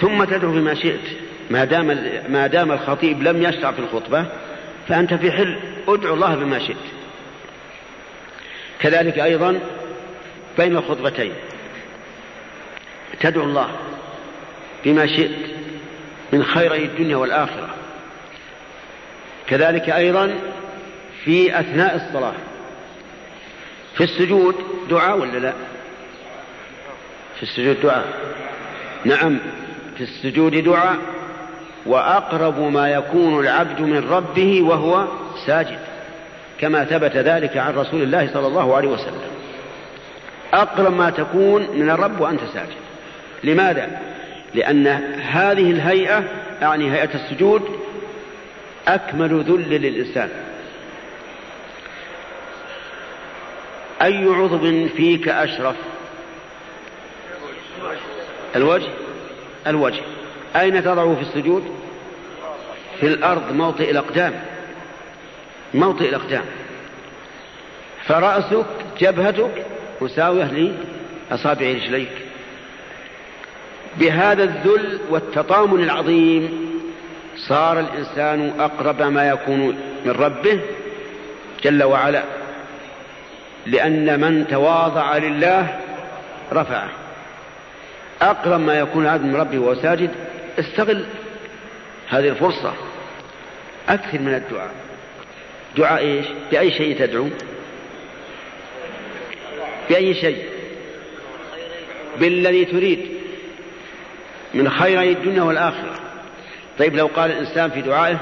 [0.00, 1.16] ثم تدعو بما شئت.
[1.50, 1.86] ما دام
[2.28, 4.26] ما دام الخطيب لم يشرع في الخطبة
[4.88, 5.58] فأنت في حل.
[5.88, 6.76] ادعو الله بما شئت.
[8.80, 9.60] كذلك أيضا
[10.58, 11.32] بين الخطبتين
[13.20, 13.68] تدعو الله
[14.84, 15.30] بما شئت
[16.32, 17.68] من خيري الدنيا والآخرة.
[19.46, 20.34] كذلك أيضا
[21.24, 22.32] في أثناء الصلاة.
[23.94, 24.54] في السجود
[24.90, 25.52] دعاء ولا لا؟
[27.36, 28.04] في السجود دعاء.
[29.04, 29.38] نعم
[29.96, 30.96] في السجود دعاء.
[31.86, 35.06] وأقرب ما يكون العبد من ربه وهو
[35.46, 35.78] ساجد
[36.60, 39.20] كما ثبت ذلك عن رسول الله صلى الله عليه وسلم.
[40.54, 42.91] أقرب ما تكون من الرب وأنت ساجد.
[43.44, 44.00] لماذا؟
[44.54, 44.86] لأن
[45.22, 46.24] هذه الهيئة
[46.62, 47.62] أعني هيئة السجود
[48.88, 50.28] أكمل ذل للإنسان.
[54.02, 55.76] أي عضو فيك أشرف؟
[58.56, 58.88] الوجه؟
[59.66, 60.02] الوجه.
[60.56, 61.64] أين تضعه في السجود؟
[63.00, 64.42] في الأرض موطئ الأقدام.
[65.74, 66.44] موطئ الأقدام.
[68.06, 68.66] فرأسك
[69.00, 69.66] جبهتك
[70.00, 70.74] مساوية
[71.30, 72.21] لأصابع رجليك.
[73.96, 76.72] بهذا الذل والتطامن العظيم
[77.36, 79.60] صار الإنسان أقرب ما يكون
[80.04, 80.60] من ربه
[81.64, 82.22] جل وعلا
[83.66, 85.80] لأن من تواضع لله
[86.52, 86.88] رفعه.
[88.22, 90.10] أقرب ما يكون العبد من ربه وهو ساجد
[90.58, 91.04] استغل
[92.08, 92.72] هذه الفرصة.
[93.88, 94.70] أكثر من الدعاء.
[95.76, 97.28] دعاء إيش؟ بأي شيء تدعو؟
[99.88, 100.44] بأي شيء؟
[102.20, 103.11] بالذي تريد.
[104.54, 105.94] من خيري الدنيا والآخرة.
[106.78, 108.18] طيب لو قال الإنسان في دعائه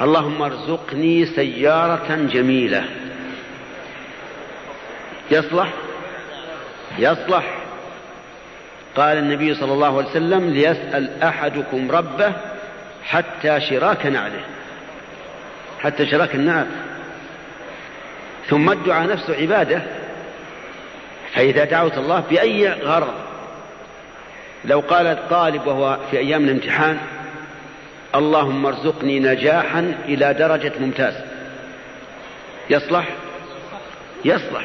[0.00, 2.84] اللهم ارزقني سيارة جميلة.
[5.30, 5.68] يصلح؟
[6.98, 7.44] يصلح.
[8.96, 12.32] قال النبي صلى الله عليه وسلم ليسأل أحدكم ربه
[13.04, 14.44] حتى شراك نعله.
[15.80, 16.66] حتى شراك النعل.
[18.48, 19.82] ثم الدعاء نفسه عبادة.
[21.34, 23.14] فإذا دعوت الله بأي غرض؟
[24.66, 26.98] لو قال الطالب وهو في أيام الامتحان
[28.14, 31.14] اللهم ارزقني نجاحا إلى درجة ممتاز.
[32.70, 33.08] يصلح؟
[34.24, 34.64] يصلح.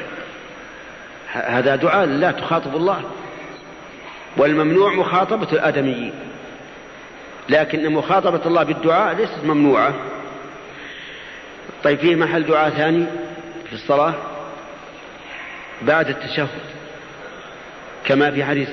[1.32, 3.02] هذا دعاء لا تخاطب الله.
[4.38, 6.14] والممنوع مخاطبة الآدميين.
[7.50, 9.94] لكن مخاطبة الله بالدعاء ليست ممنوعة.
[11.84, 13.06] طيب فيه محل دعاء ثاني
[13.70, 14.14] في الصلاة؟
[15.82, 16.79] بعد التشهد.
[18.06, 18.70] كما في حديث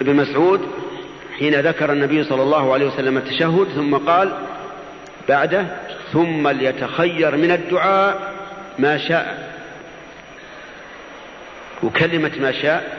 [0.00, 0.68] ابن مسعود
[1.38, 4.32] حين ذكر النبي صلى الله عليه وسلم التشهد ثم قال
[5.28, 5.66] بعده
[6.12, 8.34] ثم ليتخير من الدعاء
[8.78, 9.52] ما شاء.
[11.82, 12.98] وكلمة ما شاء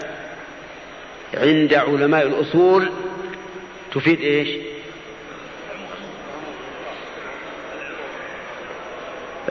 [1.34, 2.89] عند علماء الأصول
[3.93, 4.49] تفيد إيش؟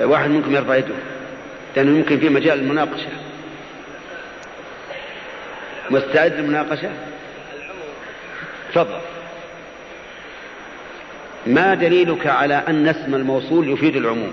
[0.01, 0.95] واحد منكم يرفع يده
[1.77, 3.09] لأنه يمكن في مجال المناقشة.
[5.91, 6.91] مستعد للمناقشة؟
[8.71, 9.01] تفضل.
[11.47, 14.33] ما دليلك على أن اسم الموصول يفيد العموم؟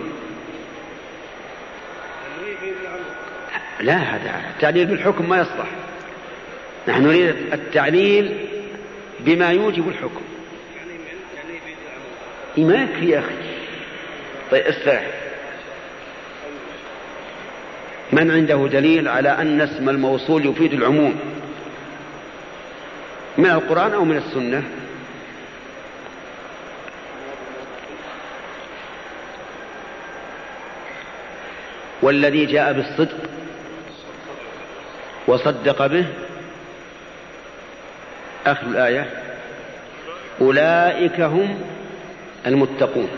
[3.80, 5.68] لا هذا التعليل بالحكم ما يصلح.
[6.88, 8.38] نحن نريد التعليل
[9.20, 10.22] بما يوجب الحكم.
[12.58, 13.36] ما يكفي يا أخي.
[14.52, 15.04] طيب استرح
[18.12, 21.35] من عنده دليل على أن اسم الموصول يفيد العموم؟
[23.38, 24.63] من القرآن أو من السنة؟
[32.02, 33.17] والذي جاء بالصدق
[35.28, 36.06] وصدق به
[38.45, 39.10] آخر الآية
[40.41, 41.62] أولئك هم
[42.45, 43.10] المتقون.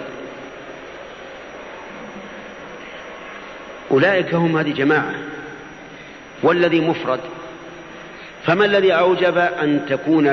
[3.91, 5.13] أولئك هم هذه جماعة.
[6.43, 7.19] والذي مفرد
[8.47, 10.27] فما الذي أوجب أن تكون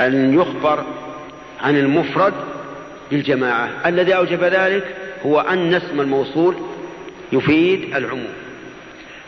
[0.00, 0.84] أن يخبر
[1.60, 2.34] عن المفرد
[3.12, 4.84] للجماعة؟ الذي أوجب ذلك
[5.26, 6.56] هو أن اسم الموصول
[7.32, 8.32] يفيد العموم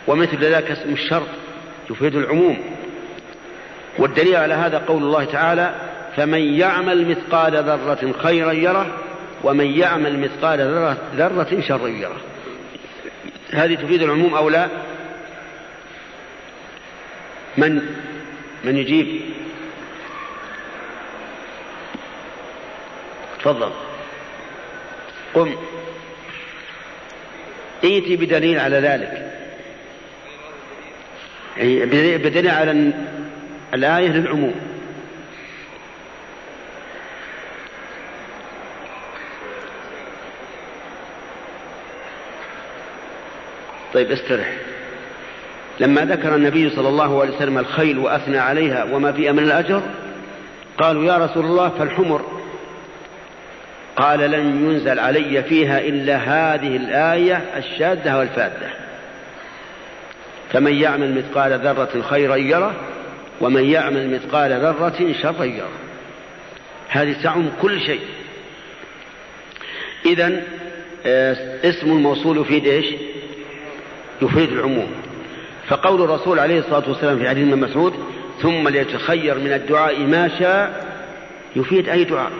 [0.06, 1.28] ومثل ذلك اسم الشرط
[1.90, 2.58] يفيد العموم.
[3.98, 5.74] والدليل على هذا قول الله تعالى
[6.16, 8.86] فمن يعمل مثقال ذرة خيرا يره
[9.44, 10.60] ومن يعمل مثقال
[11.16, 12.20] ذرة شرا يره.
[13.50, 14.68] هذه تفيد العموم أو لا؟
[17.56, 17.95] من
[18.66, 19.20] من يجيب؟
[23.38, 23.72] تفضل.
[25.34, 25.56] قم.
[27.84, 29.32] ائتي بدليل على ذلك.
[32.22, 32.92] بدليل على
[33.74, 34.54] الآية للعموم.
[43.94, 44.52] طيب استرح.
[45.80, 49.82] لما ذكر النبي صلى الله عليه وسلم الخيل وأثنى عليها وما فيها من الأجر
[50.78, 52.36] قالوا يا رسول الله فالحمر.
[53.96, 58.70] قال لن ينزل علي فيها إلا هذه الآية الشاذة والفاذة
[60.52, 62.74] فمن يعمل مثقال ذرة خيرا يره
[63.40, 65.70] ومن يعمل مثقال ذرة شرا يره.
[66.88, 68.00] هذه تعم كل شيء.
[70.06, 70.42] إذا
[71.06, 72.86] آه، اسم الموصول يفيد إيش؟
[74.22, 75.05] يفيد العموم.
[75.68, 77.94] فقول الرسول عليه الصلاة والسلام في حديث ابن مسعود
[78.42, 80.86] ثم ليتخير من الدعاء ما شاء
[81.56, 82.30] يفيد أي دعاء.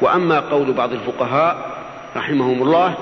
[0.00, 1.82] وأما قول بعض الفقهاء
[2.16, 2.94] رحمهم الله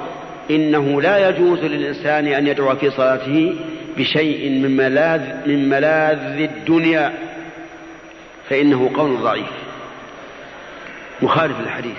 [0.50, 3.56] إنه لا يجوز للإنسان أن يدعو في صلاته
[3.96, 7.12] بشيء من ملاذ من ملاذ الدنيا.
[8.48, 9.50] فإنه قول ضعيف.
[11.22, 11.98] مخالف للحديث.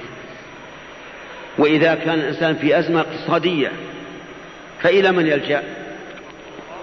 [1.57, 3.71] وإذا كان الإنسان في أزمة اقتصادية
[4.81, 5.63] فإلى من يلجأ؟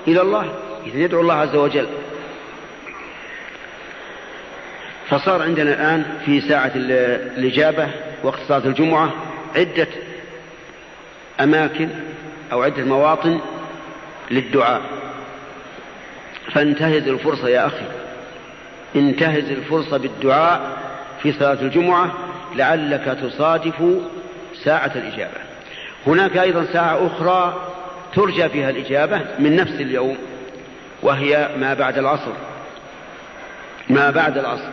[0.06, 0.54] إلى الله
[0.86, 1.88] إذا يدعو الله عز وجل.
[5.08, 7.88] فصار عندنا الآن في ساعة الإجابة
[8.22, 9.12] وقت صلاة الجمعة
[9.56, 9.88] عدة
[11.40, 11.88] أماكن
[12.52, 13.40] أو عدة مواطن
[14.30, 14.82] للدعاء.
[16.52, 17.86] فانتهز الفرصة يا أخي.
[18.96, 20.78] انتهز الفرصة بالدعاء
[21.22, 22.14] في صلاة الجمعة
[22.54, 23.74] لعلك تصادف
[24.64, 25.40] ساعة الإجابة.
[26.06, 27.68] هناك أيضا ساعة أخرى
[28.14, 30.16] ترجى فيها الإجابة من نفس اليوم
[31.02, 32.32] وهي ما بعد العصر.
[33.90, 34.70] ما بعد العصر.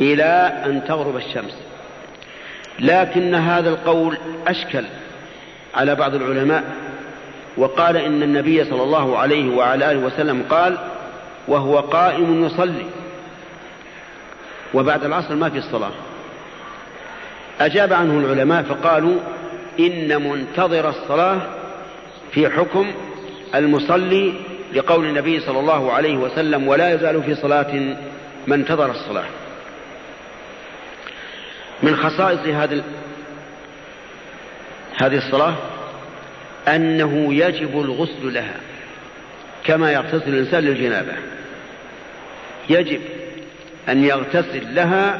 [0.00, 1.54] إلى أن تغرب الشمس.
[2.80, 4.84] لكن هذا القول أشكل
[5.74, 6.64] على بعض العلماء
[7.56, 10.78] وقال إن النبي صلى الله عليه وعلى آله وسلم قال
[11.48, 12.86] وهو قائم يصلي.
[14.74, 15.92] وبعد العصر ما في الصلاة.
[17.60, 19.16] أجاب عنه العلماء فقالوا
[19.80, 21.40] إن منتظر الصلاة
[22.34, 22.92] في حكم
[23.54, 24.34] المصلي
[24.74, 27.96] لقول النبي صلى الله عليه وسلم ولا يزال في صلاة
[28.46, 29.26] ما انتظر الصلاة.
[31.82, 32.84] من خصائص هذا
[34.96, 35.54] هذه الصلاة
[36.68, 38.56] أنه يجب الغسل لها
[39.64, 41.12] كما يغتسل الإنسان للجنابة.
[42.70, 43.00] يجب
[43.88, 45.18] أن يغتسل لها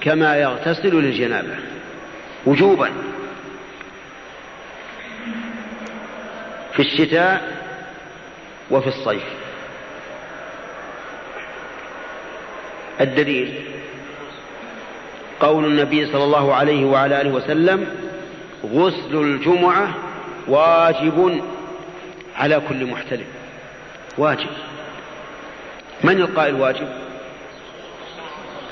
[0.00, 1.54] كما يغتسل للجنابة.
[2.46, 2.90] وجوبا.
[6.72, 7.56] في الشتاء
[8.70, 9.24] وفي الصيف.
[13.00, 13.54] الدليل.
[15.40, 17.86] قول النبي صلى الله عليه وعلى آله وسلم
[18.64, 19.88] غسل الجمعة
[20.48, 21.42] واجب
[22.36, 23.26] على كل محتلم.
[24.18, 24.48] واجب.
[26.04, 26.88] من القائل واجب؟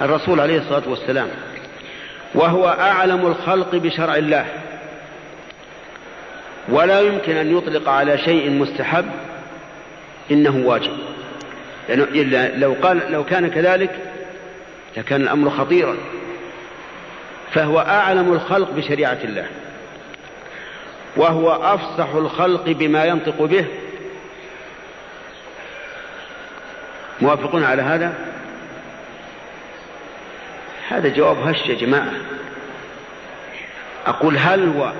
[0.00, 1.28] الرسول عليه الصلاة والسلام.
[2.34, 4.46] وهو أعلم الخلق بشرع الله.
[6.70, 9.10] ولا يمكن أن يطلق على شيء مستحب
[10.30, 10.98] إنه واجب.
[11.88, 12.24] يعني
[12.56, 13.90] لو قال لو كان كذلك
[14.96, 15.96] لكان الأمر خطيرا.
[17.54, 19.46] فهو أعلم الخلق بشريعة الله.
[21.16, 23.64] وهو أفصح الخلق بما ينطق به.
[27.20, 28.14] موافقون على هذا؟
[30.88, 32.12] هذا جواب هش يا جماعة.
[34.06, 34.92] أقول هل هو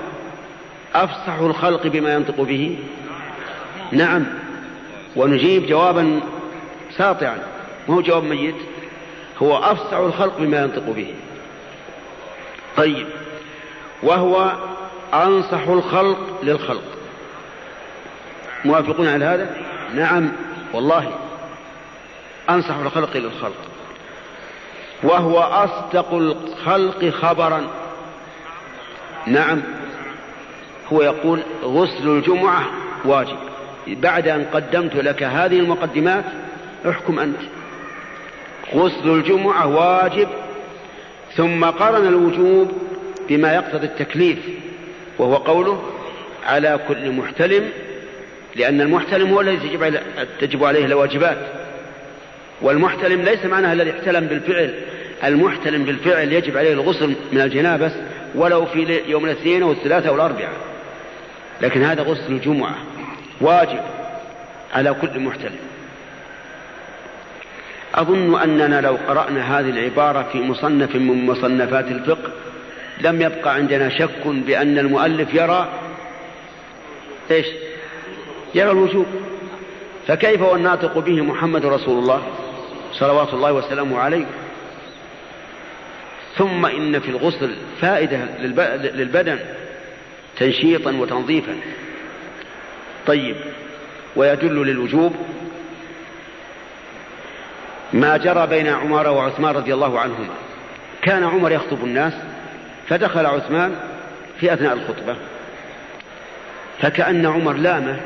[0.95, 2.77] أفصح الخلق بما ينطق به؟
[3.91, 4.25] نعم.
[5.15, 6.19] ونجيب جوابا
[6.97, 7.37] ساطعا.
[7.87, 8.55] ما هو جواب ميت؟
[9.41, 11.13] هو أفصح الخلق بما ينطق به.
[12.77, 13.07] طيب.
[14.03, 14.51] وهو
[15.13, 16.83] أنصح الخلق للخلق.
[18.65, 19.55] موافقون على هذا؟
[19.95, 20.31] نعم.
[20.73, 21.11] والله.
[22.49, 23.69] أنصح الخلق للخلق.
[25.03, 27.67] وهو أصدق الخلق خبرا.
[29.27, 29.61] نعم.
[30.93, 32.65] هو يقول غسل الجمعة
[33.05, 33.37] واجب.
[33.87, 36.23] بعد أن قدمت لك هذه المقدمات
[36.89, 37.39] احكم أنت.
[38.75, 40.27] غسل الجمعة واجب
[41.35, 42.71] ثم قرن الوجوب
[43.29, 44.39] بما يقتضي التكليف
[45.19, 45.83] وهو قوله
[46.45, 47.69] على كل محتلم
[48.55, 49.79] لأن المحتلم هو الذي
[50.39, 51.37] تجب, عليه الواجبات.
[52.61, 54.73] والمحتلم ليس معناه الذي احتلم بالفعل.
[55.23, 57.91] المحتلم بالفعل يجب عليه الغسل من الجنابة
[58.35, 60.68] ولو في يوم الاثنين أو الثلاثة أو الاربعاء
[61.61, 62.75] لكن هذا غسل الجمعة
[63.41, 63.79] واجب
[64.73, 65.59] على كل محتلم
[67.95, 72.31] أظن أننا لو قرأنا هذه العبارة في مصنف من مصنفات الفقه
[73.01, 75.69] لم يبقى عندنا شك بأن المؤلف يرى
[77.31, 77.45] إيش؟
[78.55, 79.05] يرى الوجوب.
[80.07, 82.21] فكيف والناطق به محمد رسول الله
[82.93, 84.25] صلوات الله وسلامه عليه؟
[86.37, 88.19] ثم إن في الغسل فائدة
[88.93, 89.39] للبدن
[90.39, 91.55] تنشيطا وتنظيفا.
[93.07, 93.35] طيب
[94.15, 95.15] ويدل للوجوب
[97.93, 100.33] ما جرى بين عمر وعثمان رضي الله عنهما.
[101.01, 102.13] كان عمر يخطب الناس
[102.89, 103.75] فدخل عثمان
[104.39, 105.15] في أثناء الخطبة.
[106.81, 107.99] فكأن عمر لامه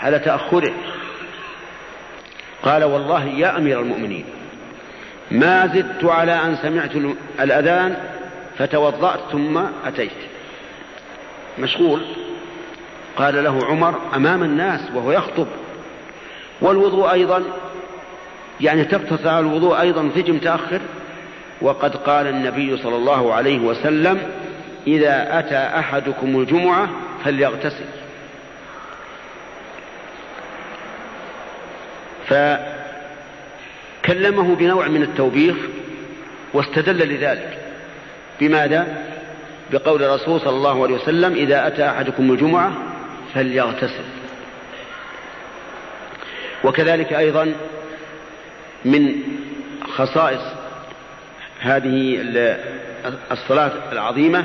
[0.00, 0.72] على تأخره.
[2.62, 4.24] قال والله يا أمير المؤمنين
[5.30, 6.90] ما زدت على أن سمعت
[7.40, 7.96] الأذان
[8.58, 10.31] فتوضأت ثم أتيت.
[11.58, 12.02] مشغول.
[13.16, 15.46] قال له عمر أمام الناس وهو يخطب.
[16.60, 17.42] والوضوء أيضا
[18.60, 20.80] يعني تقتصر على الوضوء أيضا تجي متأخر
[21.60, 24.22] وقد قال النبي صلى الله عليه وسلم
[24.86, 26.88] إذا أتى أحدكم الجمعة
[27.24, 27.84] فليغتسل.
[34.02, 35.56] فكلمه بنوع من التوبيخ
[36.52, 37.58] واستدل لذلك.
[38.40, 39.11] بماذا؟
[39.72, 42.72] بقول الرسول صلى الله عليه وسلم إذا أتى أحدكم الجمعة
[43.34, 44.04] فليغتسل.
[46.64, 47.54] وكذلك أيضا
[48.84, 49.14] من
[49.96, 50.42] خصائص
[51.60, 52.18] هذه
[53.30, 54.44] الصلاة العظيمة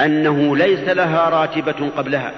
[0.00, 2.32] أنه ليس لها راتبة قبلها.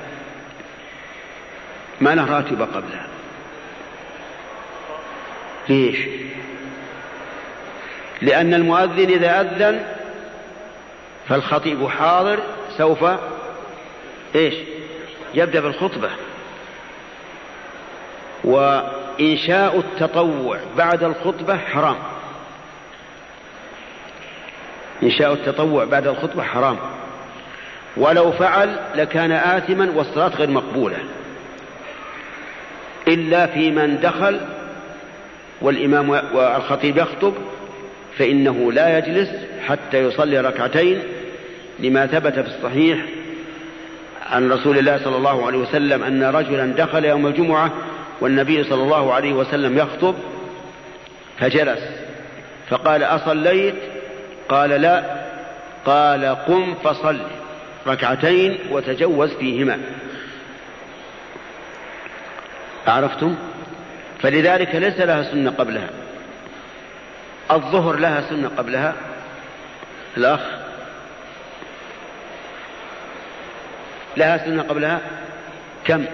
[2.01, 3.07] ما له راتبة قبلها؟
[5.69, 5.99] ليش؟
[8.23, 9.85] لأن المؤذن إذا أذن
[11.29, 12.39] فالخطيب حاضر
[12.79, 13.05] سوف
[14.35, 14.55] إيش؟
[15.35, 16.11] يبدأ بالخطبة.
[18.45, 21.97] وإنشاء التطوع بعد الخطبة حرام.
[25.03, 26.77] إنشاء التطوع بعد الخطبة حرام.
[27.97, 30.99] ولو فعل لكان آثما والصلاة غير مقبولة.
[33.09, 34.41] إلا في من دخل
[35.61, 37.35] والإمام والخطيب يخطب
[38.19, 39.31] فإنه لا يجلس
[39.67, 41.03] حتى يصلي ركعتين
[41.79, 42.99] لما ثبت في الصحيح
[44.27, 47.73] عن رسول الله صلى الله عليه وسلم أن رجلا دخل يوم الجمعة
[48.21, 50.15] والنبي صلى الله عليه وسلم يخطب
[51.39, 51.81] فجلس
[52.69, 53.75] فقال أصليت؟
[54.49, 55.05] قال لا
[55.85, 57.21] قال قم فصل
[57.87, 59.81] ركعتين وتجوز فيهما.
[62.87, 63.37] عرفتم؟
[64.23, 65.89] فلذلك ليس لها سنة قبلها.
[67.51, 68.95] الظهر لها سنة قبلها.
[70.17, 70.41] الأخ
[74.17, 75.01] لها سنة قبلها؟
[75.85, 76.05] كم؟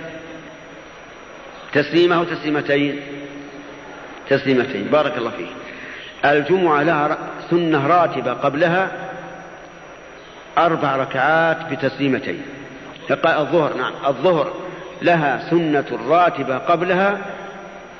[1.72, 3.00] تسليمة أو تسليمتين؟
[4.28, 5.48] تسليمتين بارك الله فيك.
[6.24, 7.18] الجمعة لها
[7.50, 8.90] سنة راتبة قبلها
[10.58, 12.42] أربع ركعات بتسليمتين.
[13.26, 14.52] الظهر نعم الظهر
[15.02, 17.18] لها سنة راتبة قبلها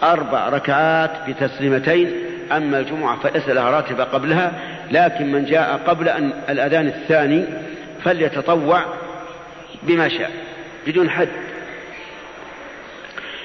[0.02, 2.12] أربع ركعات بتسليمتين.
[2.52, 4.52] أما الجمعة فليس لها راتبة قبلها
[4.90, 7.44] لكن من جاء قبل أن الأذان الثاني
[8.04, 8.84] فليتطوع
[9.82, 10.30] بما شاء
[10.86, 11.28] بدون حد.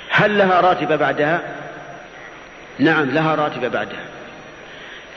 [0.09, 1.41] هل لها راتبة بعدها؟
[2.79, 4.05] نعم لها راتبة بعدها.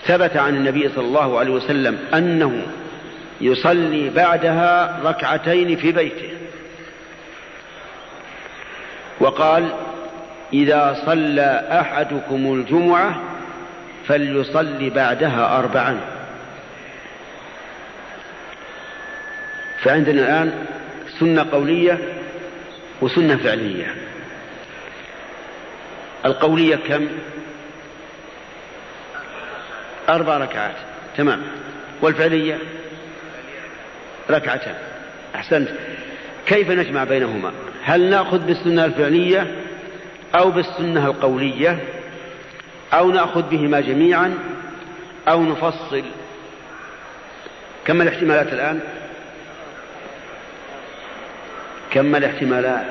[0.06, 2.62] ثبت عن النبي صلى الله عليه وسلم أنه
[3.40, 6.30] يصلي بعدها ركعتين في بيته.
[9.20, 9.74] وقال
[10.52, 13.20] إذا صلى أحدكم الجمعة
[14.08, 16.00] فليصلي بعدها أربعا.
[19.82, 20.66] فعندنا الآن
[21.20, 21.98] سنة قولية
[23.00, 23.94] وسنة فعلية.
[26.24, 27.08] القولية كم؟
[30.08, 30.76] أربع ركعات.
[31.16, 31.42] تمام.
[32.02, 32.58] والفعلية؟
[34.30, 34.74] ركعتان.
[35.34, 35.68] أحسنت.
[36.46, 37.52] كيف نجمع بينهما؟
[37.82, 39.54] هل نأخذ بالسنة الفعلية
[40.34, 41.78] أو بالسنة القولية؟
[42.92, 44.34] أو نأخذ بهما جميعا
[45.28, 46.04] أو نفصل؟
[47.84, 48.80] كم الاحتمالات الآن.
[51.92, 52.86] كم الاحتمالات؟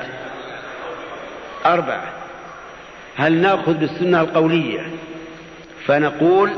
[1.66, 2.12] أربعة.
[3.16, 4.90] هل نأخذ بالسنة القولية؟
[5.86, 6.50] فنقول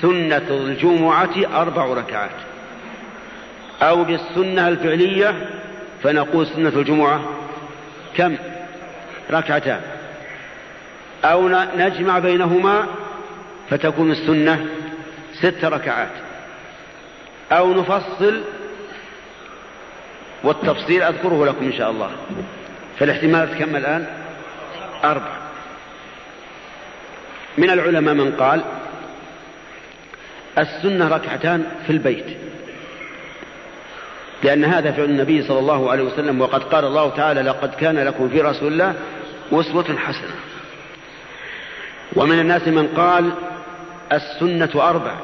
[0.00, 2.30] سنة الجمعة أربع ركعات.
[3.82, 5.34] أو بالسنة الفعلية
[6.02, 7.20] فنقول سنة الجمعة
[8.16, 8.36] كم؟
[9.30, 9.80] ركعتان.
[11.24, 12.86] أو نجمع بينهما
[13.70, 14.66] فتكون السنة
[15.34, 16.12] ست ركعات.
[17.52, 18.40] أو نفصل
[20.44, 22.10] والتفصيل أذكره لكم إن شاء الله.
[22.98, 24.06] فالاحتمالات كم الآن؟
[25.04, 25.36] أربع.
[27.58, 28.64] من العلماء من قال
[30.58, 32.24] السنة ركعتان في البيت.
[34.42, 38.28] لأن هذا فعل النبي صلى الله عليه وسلم وقد قال الله تعالى لقد كان لكم
[38.28, 38.94] في رسول الله
[39.52, 40.34] أسوة حسنة.
[42.16, 43.32] ومن الناس من قال
[44.12, 45.14] السنة أربع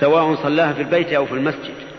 [0.00, 1.89] سواء صلاها في البيت أو في المسجد.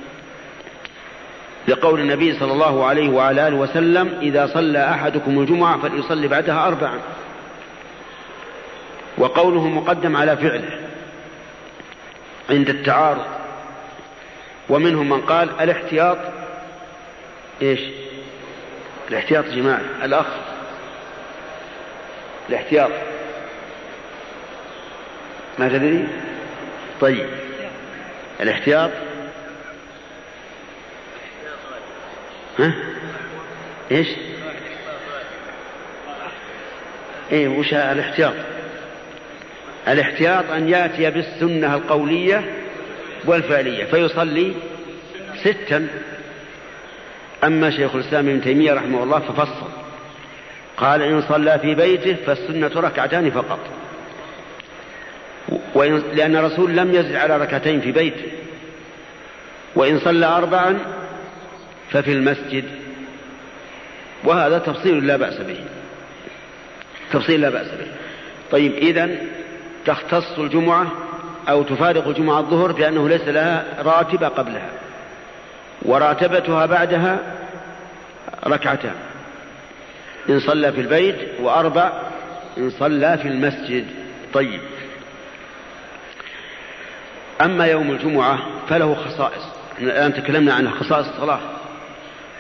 [1.68, 7.00] لقول النبي صلى الله عليه وعلى آله وسلم إذا صلى أحدكم الجمعة فليصلي بعدها أربعا
[9.18, 10.80] وقوله مقدم على فعله
[12.50, 13.26] عند التعارض.
[14.70, 16.18] ومنهم من قال الاحتياط
[17.62, 17.80] إيش؟
[19.10, 20.26] الاحتياط جماعي الأخ.
[22.50, 22.92] الاحتياط.
[25.60, 26.08] ما تدري؟
[27.02, 27.26] طيب.
[28.42, 28.92] الاحتياط
[32.60, 32.74] ها؟
[33.92, 34.08] إيش؟
[37.32, 38.34] إيه وش الاحتياط؟
[39.88, 42.44] الاحتياط أن يأتي بالسنة القولية
[43.26, 44.54] والفعلية فيصلي
[45.44, 45.88] ستا.
[47.44, 49.68] أما شيخ الإسلام ابن تيمية رحمه الله ففصل.
[50.78, 53.60] قال إن صلى في بيته فالسنة ركعتان فقط.
[55.74, 58.32] وإن لأن الرسول لم يزد على ركعتين في بيته.
[59.76, 60.80] وإن صلى أربعا
[61.92, 62.64] ففي المسجد
[64.24, 65.60] وهذا تفصيل لا بأس به.
[67.12, 67.88] تفصيل لا بأس به.
[68.52, 69.10] طيب إذا
[69.86, 70.88] تختص الجمعة
[71.50, 74.70] أو تفارق الجمعة الظهر بأنه ليس لها راتبة قبلها
[75.82, 77.20] وراتبتها بعدها
[78.48, 78.96] ركعتان.
[80.30, 81.92] إن صلى في البيت وأربع
[82.58, 83.86] إن صلى في المسجد.
[84.34, 84.62] طيب.
[87.42, 88.40] أما يوم الجمعة
[88.70, 89.44] فله خصائص.
[89.80, 91.40] الآن تكلمنا عن خصائص الصلاة.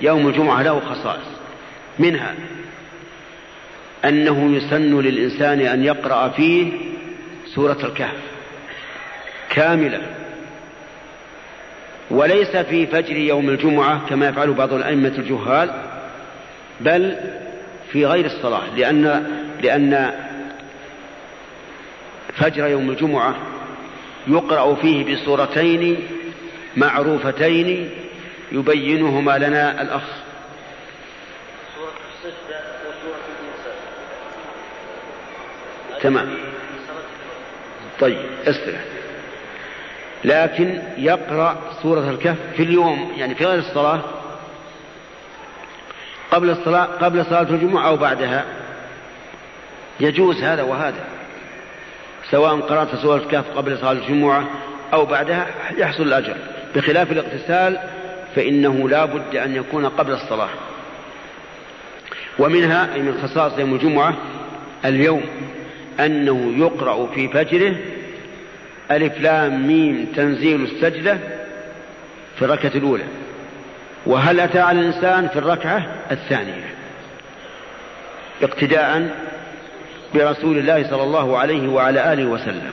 [0.01, 1.27] يوم الجمعة له خصائص.
[1.99, 2.35] منها
[4.05, 6.71] أنه يسن للإنسان أن يقرأ فيه
[7.45, 8.17] سورة الكهف
[9.49, 10.01] كاملة.
[12.11, 15.71] وليس في فجر يوم الجمعة كما يفعل بعض الأئمة الجهال
[16.81, 17.15] بل
[17.91, 19.27] في غير الصلاة لأن
[19.61, 20.11] لأن
[22.33, 23.35] فجر يوم الجمعة
[24.27, 25.97] يقرأ فيه بسورتين
[26.77, 27.89] معروفتين
[28.51, 30.03] يبينهما لنا الأخ.
[31.75, 33.77] سورة السجدة وسورة الإنسان.
[36.01, 36.37] تمام.
[37.99, 38.81] طيب استرح
[40.23, 44.01] لكن يقرأ سورة الكهف في اليوم يعني في غير الصلاة
[46.31, 48.45] قبل الصلاة قبل صلاة الجمعة أو بعدها.
[49.99, 51.03] يجوز هذا وهذا.
[52.31, 54.43] سواء قرأت سورة الكهف قبل صلاة الجمعة
[54.93, 55.47] أو بعدها
[55.77, 56.37] يحصل الأجر.
[56.75, 57.79] بخلاف الاغتسال
[58.35, 60.49] فإنه لا بد أن يكون قبل الصلاة.
[62.39, 64.13] ومنها أي من خصائص يوم الجمعة
[64.85, 65.23] اليوم
[65.99, 67.75] أنه يقرأ في فجره
[68.91, 71.17] ألف لام ميم تنزيل السجدة
[72.35, 73.03] في الركعة الأولى.
[74.05, 76.73] وهل أتى على الإنسان في الركعة الثانية؟
[78.43, 79.15] اقتداء
[80.13, 82.71] برسول الله صلى الله عليه وعلى آله وسلم.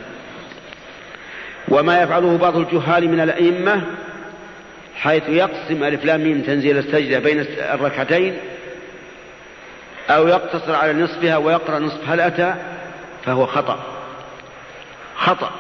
[1.68, 3.82] وما يفعله بعض الجهال من الأئمة
[4.98, 8.38] حيث يقسم ألف لام ميم تنزيل السجدة بين الركعتين
[10.10, 12.54] أو يقتصر على نصفها ويقرأ نصف هل أتى
[13.24, 13.78] فهو خطأ.
[15.16, 15.50] خطأ.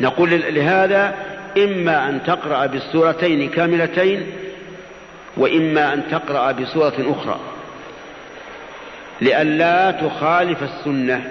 [0.00, 1.14] نقول لهذا
[1.56, 4.32] إما أن تقرأ بالسورتين كاملتين
[5.36, 7.40] وإما أن تقرأ بسورة أخرى.
[9.20, 11.30] لئلا تخالف السنة.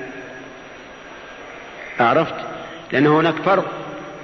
[2.02, 2.36] أعرفت
[2.92, 3.66] لأن هناك فرق.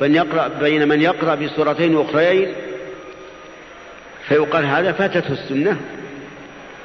[0.02, 2.54] بين, يقرأ بين من يقرأ بسورتين أخريين
[4.28, 5.78] فيقال هذا فاتته السنة.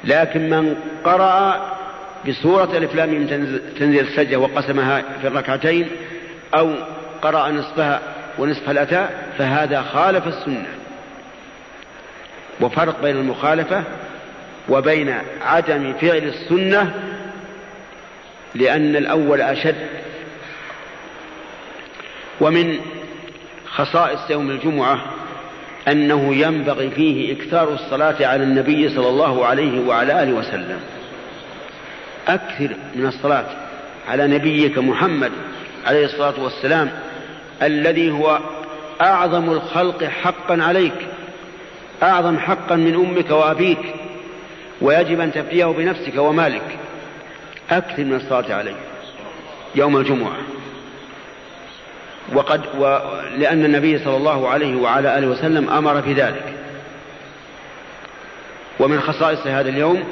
[0.05, 1.67] لكن من قرأ
[2.29, 3.27] بسورة الإفلام من
[3.79, 5.89] تنزيل السجدة وقسمها في الركعتين
[6.55, 6.73] أو
[7.23, 8.01] قرأ نصفها
[8.39, 10.67] ونصف الأتاء فهذا خالف السنة.
[12.61, 13.83] وفرق بين المخالفة
[14.69, 16.95] وبين عدم فعل السنة
[18.55, 19.87] لأن الأول أشد.
[22.41, 22.81] ومن
[23.77, 25.01] خصائص يوم الجمعة
[25.89, 30.81] أنه ينبغي فيه إكثار الصلاة على النبي صلى الله عليه وعلى آله وسلم.
[32.29, 33.47] أكثر من الصلاة
[34.09, 35.33] على نبيك محمد
[35.87, 36.91] عليه الصلاة والسلام
[37.63, 38.39] الذي هو
[39.01, 41.07] أعظم الخلق حقا عليك
[42.03, 43.95] أعظم حقا من أمك وأبيك
[44.81, 46.79] ويجب أن تبديه بنفسك ومالك.
[47.71, 48.77] أكثر من الصلاة عليه
[49.75, 50.37] يوم الجمعة.
[52.33, 52.99] وقد و...
[53.37, 56.55] لأن النبي صلى الله عليه وعلى آله وسلم أمر بذلك.
[58.81, 60.05] ومن خصائص هذا اليوم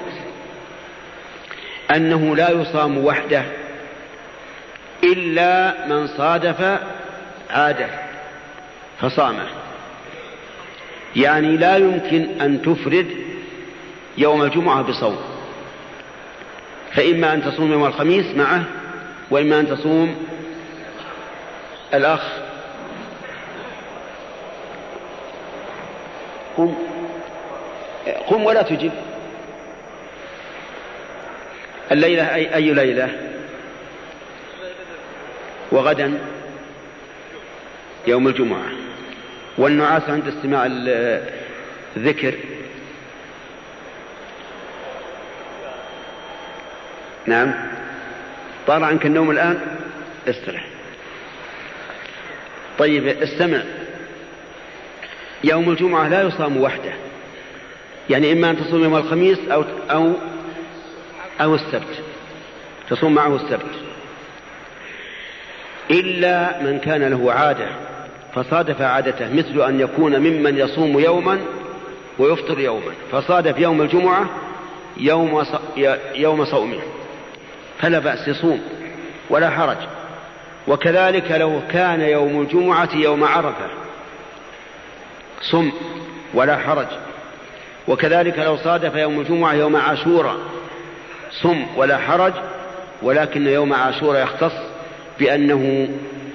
[1.97, 3.43] أنه لا يصام وحده
[5.05, 6.79] إلا من صادف
[7.51, 7.87] عادة
[9.01, 9.47] فصامه.
[11.17, 13.07] يعني لا يمكن أن تفرد
[14.19, 15.19] يوم الجمعة بصوم.
[16.95, 18.65] فإما أن تصوم يوم الخميس معه
[19.31, 20.17] وإما أن تصوم
[21.97, 22.21] الأخ.
[26.57, 26.75] قم.
[28.27, 28.93] قم ولا تجب
[31.93, 33.09] الليلة أي, أي ليلة؟
[35.73, 36.19] وغدا.
[38.07, 38.67] يوم الجمعة.
[39.59, 40.67] والنعاس عند استماع
[41.97, 42.35] الذكر.
[47.27, 47.55] نعم.
[48.67, 49.61] طال عنك النوم الآن؟
[50.29, 50.74] استرح.
[52.79, 53.63] طيب استمع.
[55.45, 56.93] يوم الجمعة لا يصام وحده.
[58.11, 60.13] يعني إما أن تصوم يوم الخميس أو أو
[61.41, 62.03] أو السبت.
[62.91, 63.71] تصوم معه السبت.
[65.91, 67.67] إلا من كان له عادة
[68.35, 71.39] فصادف عادته مثل أن يكون ممن يصوم يوما
[72.19, 72.93] ويفطر يوما.
[73.13, 74.31] فصادف يوم الجمعة
[74.97, 75.45] يوم
[76.15, 76.81] يوم صومه.
[77.81, 78.61] فلا بأس يصوم
[79.31, 79.77] ولا حرج.
[80.69, 83.69] وكذلك لو كان يوم الجمعة يوم عرفة.
[85.41, 85.73] صم
[86.35, 86.87] ولا حرج.
[87.89, 90.37] وكذلك لو صادف يوم الجمعة يوم عاشوراء
[91.43, 92.33] صم ولا حرج
[93.03, 94.53] ولكن يوم عاشوراء يختص
[95.19, 95.89] بأنه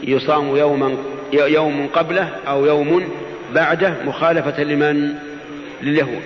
[0.04, 0.98] يصام يوما
[1.34, 3.10] يوم قبله أو يوم
[3.54, 5.16] بعده مخالفة لمن؟
[5.82, 6.24] لليهود.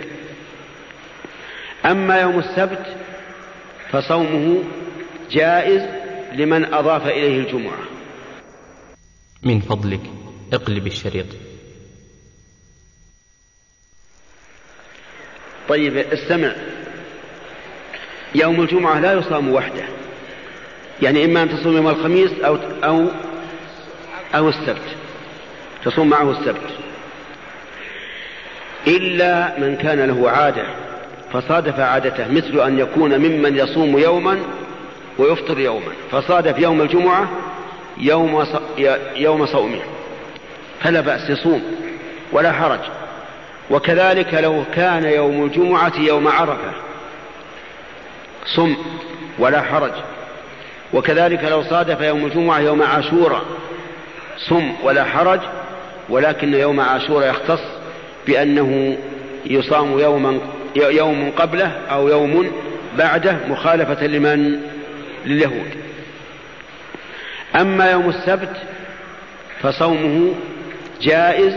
[1.86, 2.86] أما يوم السبت
[3.92, 4.64] فصومه
[5.32, 5.82] جائز
[6.34, 7.93] لمن أضاف إليه الجمعة.
[9.44, 10.02] من فضلك.
[10.54, 11.26] اقلب الشريط.
[15.70, 16.52] طيب استمع.
[18.36, 19.84] يوم الجمعة لا يصام وحده.
[21.02, 23.08] يعني إما أن تصوم يوم الخميس أو أو
[24.36, 24.96] أو السبت.
[25.86, 26.70] تصوم معه السبت.
[28.88, 30.66] إلا من كان له عادة
[31.34, 34.40] فصادف عادته مثل أن يكون ممن يصوم يوما
[35.18, 35.92] ويفطر يوما.
[36.12, 37.53] فصادف يوم الجمعة
[37.98, 38.46] يوم
[39.16, 39.82] يوم صومه.
[40.82, 41.64] فلا بأس يصوم
[42.32, 42.80] ولا حرج.
[43.70, 46.72] وكذلك لو كان يوم الجمعة يوم عرفة
[48.46, 48.76] صم
[49.40, 49.92] ولا حرج.
[50.94, 53.44] وكذلك لو صادف يوم الجمعة يوم عاشوراء
[54.38, 55.40] صم ولا حرج.
[56.10, 57.62] ولكن يوم عاشوراء يختص
[58.28, 58.98] بأنه
[59.46, 60.40] يصام يوما
[60.76, 62.52] يوم قبله أو يوم
[62.98, 64.60] بعده مخالفة لمن
[65.26, 65.83] لليهود.
[67.56, 68.58] أما يوم السبت
[69.62, 70.36] فصومه
[71.02, 71.54] جائز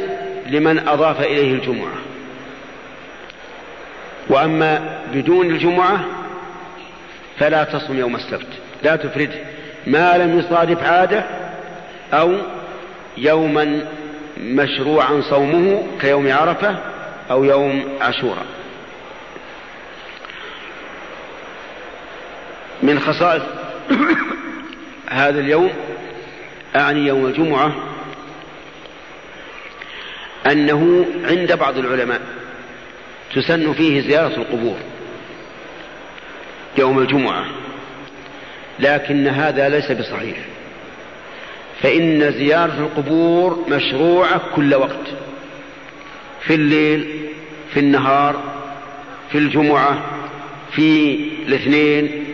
[0.46, 1.92] لمن أضاف إليه الجمعة.
[4.28, 6.04] وأما بدون الجمعة
[7.38, 8.48] فلا تصم يوم السبت
[8.82, 9.40] لا تفرده
[9.86, 11.24] ما لم يصادف عادة
[12.12, 12.34] أو
[13.16, 13.86] يوما
[14.40, 16.78] مشروعا صومه كيوم عرفة
[17.30, 18.46] أو يوم عاشوراء.
[22.82, 23.42] من خصائص
[25.10, 25.70] هذا اليوم
[26.76, 27.72] أعني يوم الجمعة
[30.52, 32.20] أنه عند بعض العلماء
[33.34, 34.76] تسن فيه زيارة القبور
[36.78, 37.44] يوم الجمعة
[38.78, 40.36] لكن هذا ليس بصحيح.
[41.82, 45.06] فإن زيارة القبور مشروعة كل وقت
[46.46, 47.30] في الليل
[47.74, 48.42] في النهار
[49.32, 50.02] في الجمعة
[50.72, 52.24] في الاثنين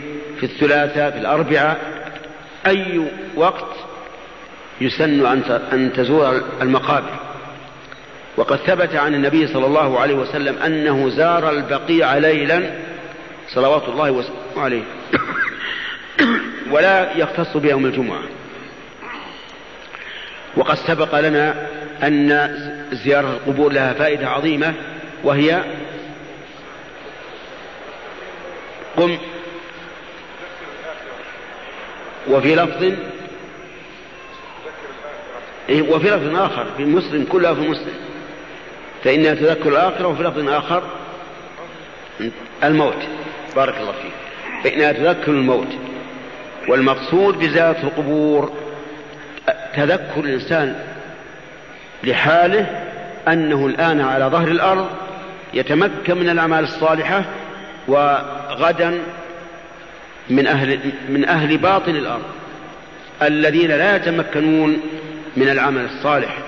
[0.41, 1.79] في الثلاثاء في الأربعاء
[2.67, 3.01] أي
[3.35, 3.77] وقت
[4.87, 5.27] يسن
[5.73, 7.11] أن تزور المقابر.
[8.37, 12.71] وقد ثبت عن النبي صلى الله عليه وسلم أنه زار البقيع ليلا
[13.49, 14.83] صلوات الله وسلامه عليه
[16.73, 18.23] ولا يختص بيوم الجمعة.
[20.57, 21.67] وقد سبق لنا
[22.03, 22.29] أن
[22.93, 24.75] زيارة القبور لها فائدة عظيمة
[25.25, 25.63] وهي
[28.97, 29.19] قم
[32.29, 32.93] وفي لفظ
[35.71, 37.95] وفي لفظ آخر في مسلم كلها في مسلم.
[39.05, 40.83] فإنها تذكر الآخرة وفي لفظ آخر
[42.65, 42.99] الموت.
[43.57, 44.13] بارك الله فيك.
[44.65, 45.69] فإنها تذكر الموت
[46.69, 48.53] والمقصود بزيارة القبور
[49.77, 50.77] تذكر الإنسان
[52.05, 52.67] لحاله
[53.29, 54.89] أنه الآن على ظهر الأرض
[55.55, 57.25] يتمكن من الأعمال الصالحة
[57.89, 58.99] وغدا
[60.31, 62.23] من أهل من أهل باطن الأرض.
[63.23, 64.81] الذين لا يتمكنون
[65.37, 66.39] من العمل الصالح.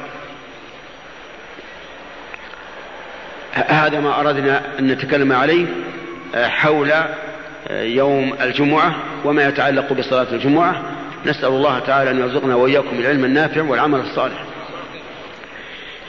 [3.55, 5.67] هذا ما أردنا أن نتكلم عليه
[6.35, 10.83] آه، حول آه، يوم الجمعة وما يتعلق بصلاة الجمعة.
[11.27, 14.45] نسأل الله تعالى أن يرزقنا وإياكم العلم النافع والعمل الصالح.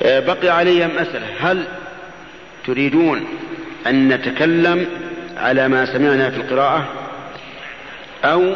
[0.03, 1.28] آه، بقي علي مسألة.
[1.39, 1.67] هل
[2.65, 3.26] تريدون
[3.88, 4.88] أن نتكلم
[5.38, 6.88] على ما سمعنا في القراءة؟
[8.23, 8.55] أو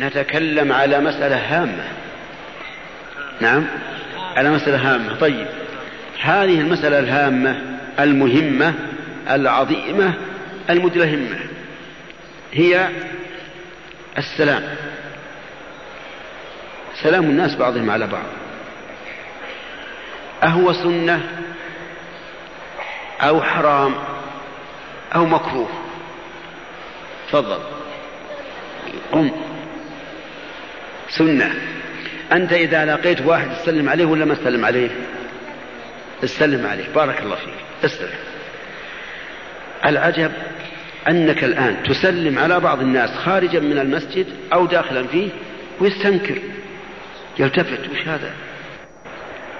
[0.00, 1.99] نتكلم على مسألة هامة؟
[3.40, 3.66] نعم.
[4.36, 5.14] على مسألة هامة.
[5.14, 5.46] طيب.
[6.22, 7.62] هذه المسألة الهامة
[8.00, 8.74] المهمة
[9.30, 10.14] العظيمة
[10.70, 11.38] المدلهمة
[12.52, 12.88] هي
[14.18, 14.62] السلام.
[17.02, 18.26] سلام الناس بعضهم على بعض.
[20.44, 21.20] أهو سنة
[23.20, 23.94] أو حرام
[25.14, 25.68] أو مكروه.
[27.28, 27.58] تفضل.
[29.12, 29.30] قم.
[31.08, 31.54] سنة.
[32.32, 34.90] أنت إذا لقيت واحد تسلم عليه ولا ما تسلم عليه؟
[36.22, 37.54] تسلم عليه بارك الله فيك
[37.84, 38.18] استرح
[39.86, 40.32] العجب
[41.08, 45.28] أنك الآن تسلم على بعض الناس خارجا من المسجد أو داخلا فيه
[45.80, 46.38] ويستنكر
[47.38, 48.30] يلتفت وش هذا؟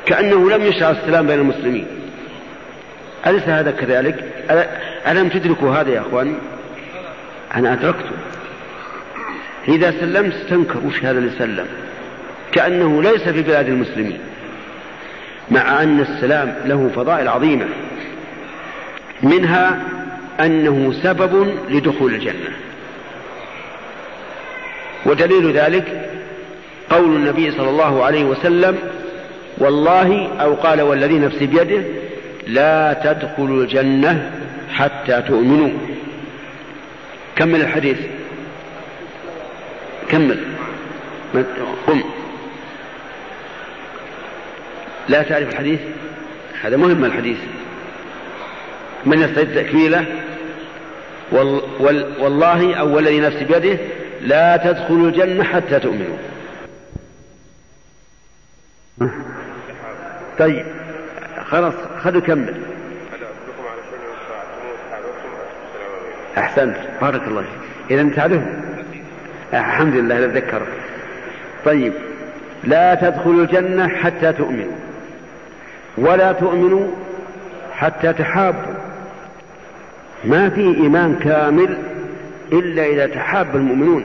[0.07, 1.87] كأنه لم يشعر السلام بين المسلمين.
[3.27, 4.25] أليس هذا كذلك؟
[5.07, 6.35] ألم تدركوا هذا يا أخواني؟
[7.55, 8.17] أنا أدركته.
[9.69, 11.67] إذا سلمت استنكر وش هذا اللي سلم؟
[12.53, 14.19] كأنه ليس في بلاد المسلمين
[15.51, 17.67] مع أن السلام له فضائل عظيمة
[19.23, 19.83] منها
[20.41, 22.51] أنه سبب لدخول الجنة.
[25.07, 26.11] ودليل ذلك
[26.91, 28.79] قول النبي صلى الله عليه وسلم
[29.59, 31.83] والله أو قال والذي نفسي بيده
[32.47, 34.31] لا تدخلوا الجنة
[34.73, 35.71] حتى تؤمنوا.
[37.37, 37.99] كمل الحديث.
[40.09, 40.39] كمل.
[41.87, 42.03] قم.
[45.11, 45.81] لا تعرف الحديث؟
[46.63, 47.39] هذا مهم الحديث.
[49.07, 50.07] من يستعد تكميله
[51.33, 53.79] وال وال والله أو والذي نفسي بيده
[54.21, 56.17] لا تدخلوا الجنة حتى تؤمنوا.
[60.39, 60.67] طيب
[61.47, 62.63] خلاص خذوا كمل.
[66.39, 66.77] أحسنت.
[67.01, 67.99] بارك الله فيك.
[67.99, 68.47] إذا تعرفه
[69.55, 70.69] الحمد لله ذكرك.
[71.65, 71.93] طيب
[72.65, 74.90] لا تدخلوا الجنة حتى تؤمنوا.
[75.99, 76.89] ولا تؤمنوا
[77.73, 78.75] حتى تحابوا.
[80.25, 81.79] ما في إيمان كامل
[82.53, 84.05] إلا إذا تحاب المؤمنون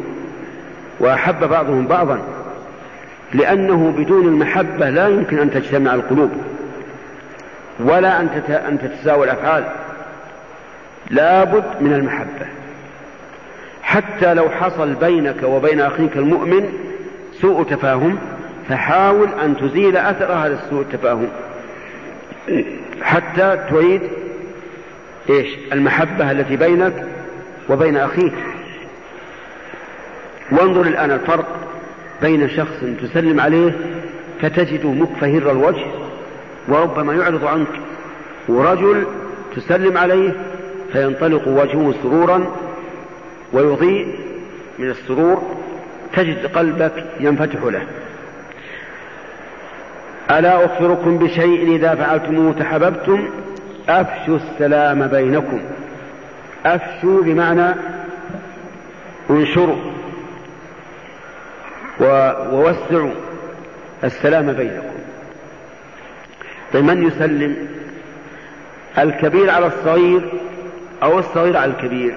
[1.00, 2.20] وأحب بعضهم بعضا
[3.34, 6.32] لأنه بدون المحبة لا يمكن أن تجتمع القلوب
[7.80, 8.20] ولا
[8.50, 9.64] أن تتساوى الأفعال.
[11.10, 12.46] لابد من المحبة.
[13.84, 16.70] حتى لو حصل بينك وبين أخيك المؤمن
[17.42, 18.18] سوء تفاهم
[18.70, 21.28] فحاول أن تزيل أثر هذا السوء التفاهم.
[23.02, 24.02] حتى تعيد
[25.30, 27.06] إيش؟ المحبة التي بينك
[27.70, 28.34] وبين أخيك.
[30.52, 31.46] وانظر الآن الفرق
[32.22, 33.72] بين شخص تسلم عليه
[34.41, 35.86] فتجده مكفهر الوجه
[36.68, 37.68] وربما يعرض عنك
[38.48, 39.06] ورجل
[39.56, 40.32] تسلم عليه
[40.93, 42.46] فينطلق وجهه سرورا
[43.54, 44.16] ويضيء
[44.80, 45.56] من السرور
[46.14, 47.84] تجد قلبك ينفتح له.
[50.32, 53.30] ألا أخبركم بشيء إذا فعلتموه تحببتم؟
[53.90, 55.62] أفشوا السلام بينكم.
[56.66, 57.76] أفشوا بمعنى
[59.30, 59.78] انشروا
[62.00, 63.12] ووسعوا
[64.04, 64.96] السلام بينكم.
[66.74, 67.68] طيب من يسلم؟
[68.98, 70.32] الكبير على الصغير
[71.04, 72.16] أو الصغير على الكبير؟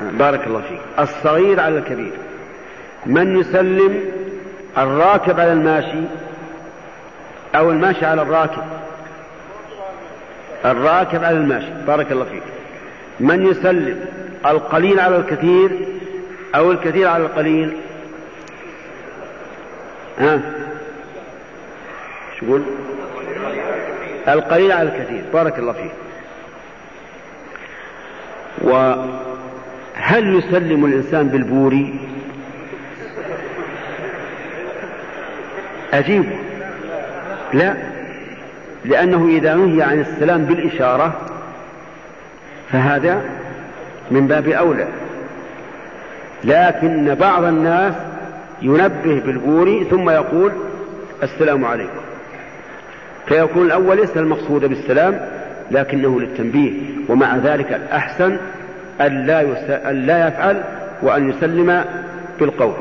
[0.00, 0.80] بارك الله فيك.
[0.98, 2.12] الصغير على الكبير.
[3.06, 4.04] من يسلم
[4.78, 6.02] الراكب على الماشي
[7.54, 8.62] أو الماشي على الراكب؟
[10.64, 11.70] الراكب على الماشي.
[11.86, 12.42] بارك الله فيك.
[13.20, 14.06] من يسلم
[14.46, 15.70] القليل على الكثير
[16.54, 17.76] أو الكثير على القليل؟
[20.18, 20.40] ها؟
[22.40, 22.58] شو
[24.28, 25.22] القليل على الكثير.
[25.32, 25.92] بارك الله فيك.
[29.96, 32.00] وهل يسلم الإنسان بالبوري
[35.92, 36.24] أجيب.
[37.52, 37.74] لا.
[38.84, 41.20] لأنه إذا نهي عن السلام بالإشارة
[42.72, 43.22] فهذا
[44.10, 44.86] من باب أولى.
[46.44, 47.94] لكن بعض الناس
[48.62, 50.52] ينبه بالبوري ثم يقول
[51.22, 52.00] السلام عليكم.
[53.26, 55.28] فيكون الأول ليس المقصود بالسلام
[55.70, 56.72] لكنه للتنبيه
[57.08, 58.38] ومع ذلك الأحسن
[59.00, 59.40] ألا,
[59.90, 60.62] ألا يفعل
[61.02, 61.84] وأن يسلم
[62.40, 62.74] بالقول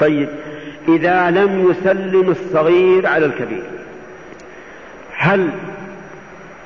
[0.00, 0.28] طيب
[0.88, 3.62] إذا لم يسلم الصغير على الكبير
[5.16, 5.48] هل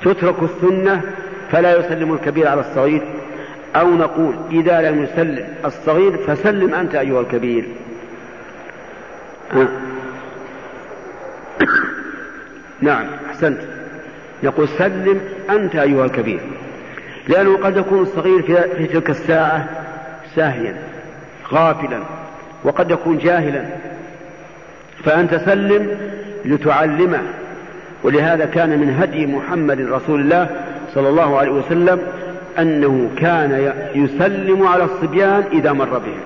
[0.01, 1.01] تترك السنة
[1.51, 3.01] فلا يسلم الكبير على الصغير؟
[3.75, 7.65] أو نقول إذا لم يسلم الصغير فسلم أنت أيها الكبير.
[9.55, 9.67] آه.
[12.81, 13.59] نعم أحسنت.
[14.43, 16.39] يقول سلم أنت أيها الكبير.
[17.29, 18.41] لأنه قد يكون الصغير
[18.77, 19.69] في تلك الساعة
[20.35, 20.75] ساهيا
[21.51, 21.99] غافلا
[22.63, 23.63] وقد يكون جاهلا.
[25.03, 25.97] فأنت سلم
[26.45, 27.21] لتعلمه
[28.03, 30.47] ولهذا كان من هدي محمد رسول الله
[30.93, 31.99] صلى الله عليه وسلم
[32.59, 36.21] أنه كان يسلم على الصبيان إذا مر بهم.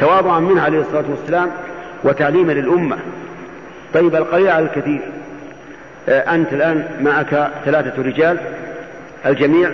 [0.00, 1.50] تواضعا منه عليه الصلاة والسلام
[2.04, 2.96] وتعليما للأمة.
[3.94, 5.00] طيب القليل على الكثير.
[6.08, 8.38] أنت الآن معك ثلاثة رجال.
[9.26, 9.70] الجميع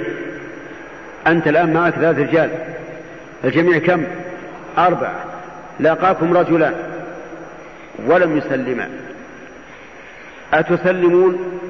[1.27, 2.51] أنت الآن معك ثلاثة رجال.
[3.45, 4.05] الجميع كم؟
[4.79, 5.25] أربعة.
[5.81, 6.75] لاقاكم رجلان.
[8.07, 8.89] ولم يسلما.
[10.55, 11.61] أتسلمون؟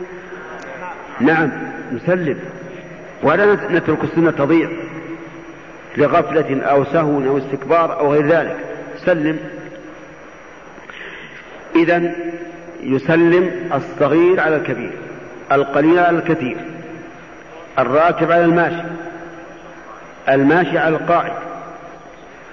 [1.20, 1.50] نعم
[1.92, 2.38] نسلم.
[3.22, 4.68] ولا نترك السنة تضيع
[5.96, 8.56] لغفلة أو سهو أو استكبار أو غير ذلك.
[9.04, 9.38] سلم.
[11.76, 12.14] إذا
[12.82, 14.90] يسلم الصغير على الكبير
[15.52, 16.56] القليل على الكثير.
[17.78, 18.82] الراكب على الماشي.
[20.28, 21.32] الماشي على القاعد.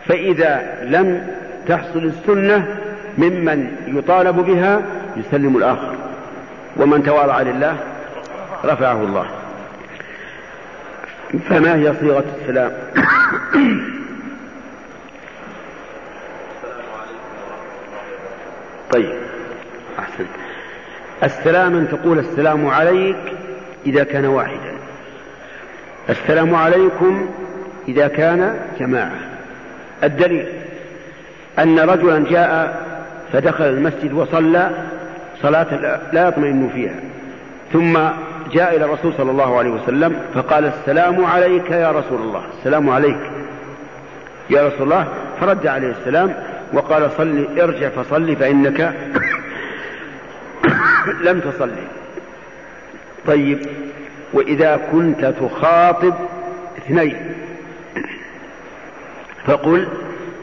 [0.07, 1.28] فإذا لم
[1.67, 2.78] تحصل السنة
[3.17, 4.82] ممن يطالب بها
[5.17, 5.95] يسلم الآخر.
[6.78, 7.78] ومن تواضع لله
[8.65, 9.26] رفعه الله.
[11.49, 12.71] فما هي صيغة السلام؟
[18.93, 19.13] طيب.
[19.99, 20.26] أحسن
[21.23, 23.17] السلام أن تقول السلام عليك
[23.86, 24.74] إذا كان واحدا.
[26.10, 27.30] السلام عليكم
[27.88, 29.20] إذا كان جماعة.
[30.03, 30.47] الدليل
[31.60, 32.86] أن رجلا جاء
[33.34, 34.72] فدخل المسجد وصلى
[35.41, 36.95] صلاة لا يطمئن فيها
[37.74, 37.93] ثم
[38.51, 42.41] جاء إلى الرسول صلى الله عليه وسلم فقال السلام عليك يا رسول الله.
[42.60, 43.20] السلام عليك
[44.49, 45.08] يا رسول الله.
[45.41, 46.34] فرد عليه السلام
[46.74, 48.82] وقال صل ارجع فصلي فإنك
[51.26, 51.88] لم تصلي.
[53.28, 53.60] طيب
[54.36, 56.13] وإذا كنت تخاطب
[56.77, 57.17] اثنين.
[59.45, 59.88] فقل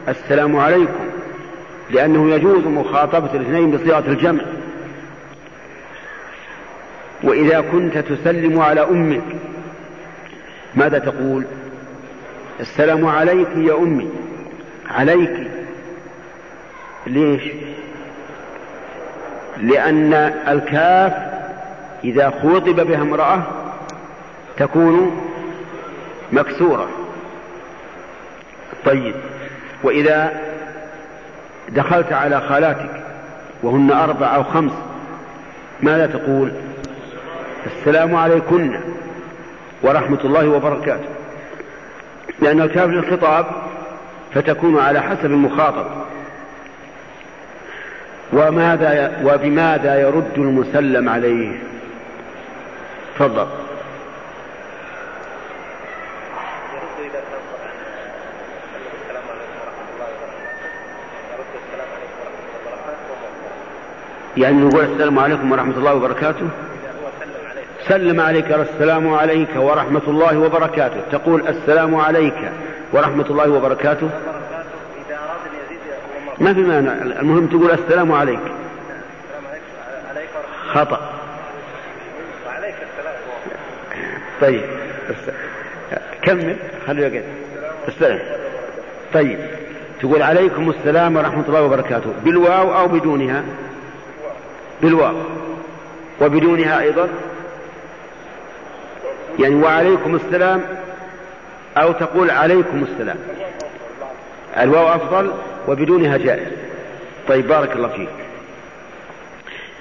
[0.07, 1.05] السلام عليكم
[1.89, 4.41] لأنه يجوز مخاطبة الاثنين بصيغة الجمع.
[7.23, 9.23] وإذا كنت تسلم على أمك
[10.75, 11.45] ماذا تقول؟
[12.59, 14.09] السلام عليك يا أمي.
[14.89, 15.51] عليك.
[17.07, 17.43] ليش؟
[19.57, 20.13] لأن
[20.47, 21.13] الكاف
[22.03, 23.62] إذا خوطب بها امرأة
[24.57, 25.21] تكون
[26.31, 26.89] مكسورة.
[28.85, 29.15] طيب
[29.83, 30.41] وإذا
[31.69, 33.03] دخلت على خالاتك
[33.63, 34.73] وهن أربع أو خمس
[35.81, 36.51] ماذا تقول؟
[37.65, 38.79] السلام عليكن
[39.81, 41.09] ورحمة الله وبركاته.
[42.41, 43.45] لأن الكاف للخطاب
[44.33, 45.85] فتكون على حسب المخاطب.
[48.33, 51.59] وماذا وبماذا يرد المسلم عليه؟
[53.15, 53.47] تفضل.
[64.37, 66.49] يعني نقول السلام عليكم ورحمة الله وبركاته.
[67.87, 71.01] سلم عليك السلام عليك ورحمة الله وبركاته.
[71.11, 72.51] تقول السلام عليك
[72.93, 74.09] ورحمة الله وبركاته.
[76.39, 78.39] ما في مانع المهم تقول السلام عليك.
[80.73, 81.13] خطأ.
[84.41, 84.61] طيب.
[86.21, 86.55] كمل.
[86.87, 87.23] خلي يقعد
[87.87, 88.19] السلام.
[89.13, 89.39] طيب.
[89.99, 92.13] تقول عليكم السلام ورحمة الله وبركاته.
[92.25, 93.43] بالواو أو بدونها.
[94.81, 95.15] بالواو.
[96.21, 97.09] وبدونها أيضا.
[99.39, 100.61] يعني وعليكم السلام
[101.77, 103.17] أو تقول عليكم السلام.
[104.57, 105.31] الواو أفضل
[105.67, 106.47] وبدونها جائز.
[107.27, 108.09] طيب بارك الله فيك.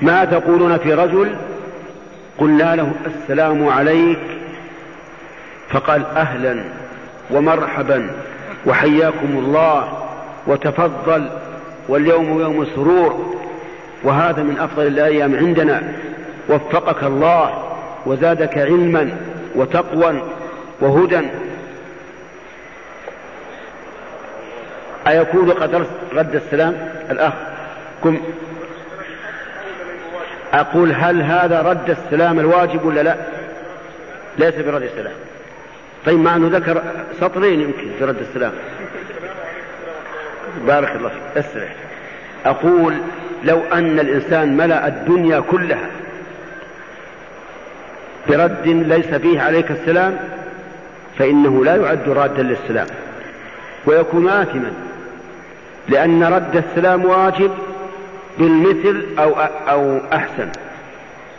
[0.00, 1.36] ما تقولون في رجل
[2.38, 4.18] قلنا له السلام عليك
[5.70, 6.64] فقال أهلا
[7.30, 8.10] ومرحبا
[8.66, 10.08] وحياكم الله
[10.46, 11.28] وتفضل
[11.88, 13.41] واليوم يوم سرور.
[14.04, 15.82] وهذا من أفضل الأيام عندنا.
[16.48, 17.74] وفقك الله
[18.06, 19.10] وزادك علما
[19.54, 20.22] وتقوى
[20.80, 21.20] وهدى
[25.08, 27.32] أيكون قد رد السلام؟ الأخ
[28.04, 28.20] كم
[30.52, 33.16] أقول هل هذا رد السلام الواجب ولا لا؟
[34.38, 35.14] ليس برد السلام.
[36.06, 36.82] طيب مع أنه ذكر
[37.20, 38.52] سطرين يمكن في رد السلام.
[40.66, 41.44] بارك الله فيك.
[41.44, 41.68] اسرع.
[42.46, 42.94] أقول
[43.44, 45.86] لو أن الإنسان ملأ الدنيا كلها
[48.28, 50.16] برد ليس فيه عليك السلام
[51.18, 52.86] فإنه لا يعد رادا للسلام.
[53.86, 54.72] ويكون آثما
[55.88, 57.50] لأن رد السلام واجب
[58.38, 59.34] بالمثل أو
[59.68, 60.48] أو أحسن.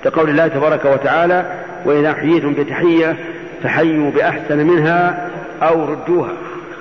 [0.04, 1.45] كقول الله تبارك وتعالى
[1.86, 3.16] وإذا حييتم بتحية
[3.64, 5.30] فحيوا بأحسن منها
[5.62, 6.34] أو ردوها.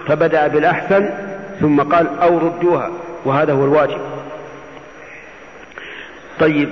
[0.09, 1.09] فبدأ بالأحسن
[1.61, 2.91] ثم قال أو ردوها.
[3.25, 4.01] وهذا هو الواجب.
[6.41, 6.69] طيب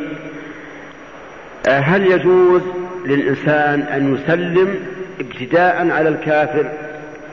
[1.68, 2.62] هل يجوز
[3.06, 4.74] للإنسان أن يسلم
[5.20, 6.70] ابتداء على الكافر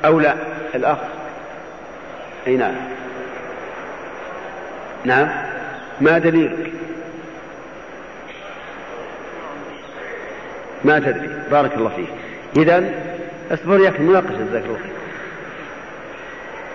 [0.06, 0.34] أو لا؟
[0.76, 0.98] الأخ.
[2.48, 2.74] أي نعم.
[5.06, 5.28] نعم.
[6.02, 6.72] ما دليلك؟
[10.86, 11.30] ما تدري.
[11.52, 12.10] بارك الله فيك.
[12.58, 12.84] إذا
[13.52, 14.92] أصبر يا أخي مناقشة جزاك الله خير.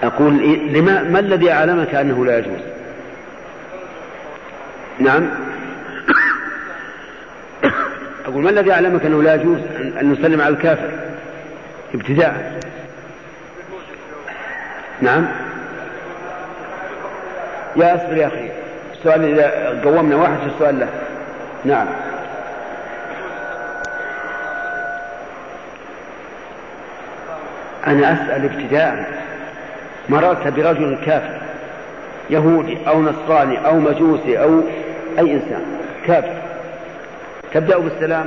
[0.03, 0.33] أقول
[0.73, 2.61] لما ما الذي أعلمك أنه لا يجوز؟
[5.03, 5.31] نعم.
[8.27, 9.61] أقول ما الذي أعلمك أنه لا يجوز
[10.01, 10.91] أن نسلم على الكافر؟
[11.95, 12.61] ابتداء.
[15.01, 15.27] نعم.
[17.77, 18.51] يا أصبر يا أخي
[18.93, 20.89] السؤال إذا قومنا واحد السؤال له.
[21.65, 21.87] نعم.
[27.87, 29.23] أنا أسأل ابتداء
[30.09, 31.41] مررت برجل كافر
[32.31, 34.63] يهودي أو نصراني أو مجوسي أو
[35.19, 35.63] أي إنسان.
[36.07, 36.43] كافر
[37.55, 38.27] تبدأ بالسلام.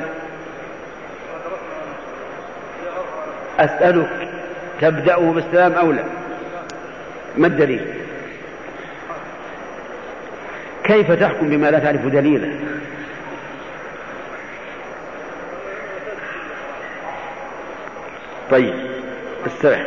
[3.60, 4.28] أسألك
[4.82, 6.04] تبدأه بالسلام أو لا؟
[7.38, 7.82] ما الدليل؟
[10.84, 12.50] كيف تحكم بما لا تعرف دليله
[18.52, 18.74] طيب
[19.48, 19.86] استرح.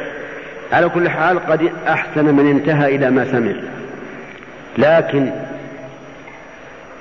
[0.72, 3.52] على كل حال قد أحسن من انتهى إلى ما سمع.
[4.78, 5.30] لكن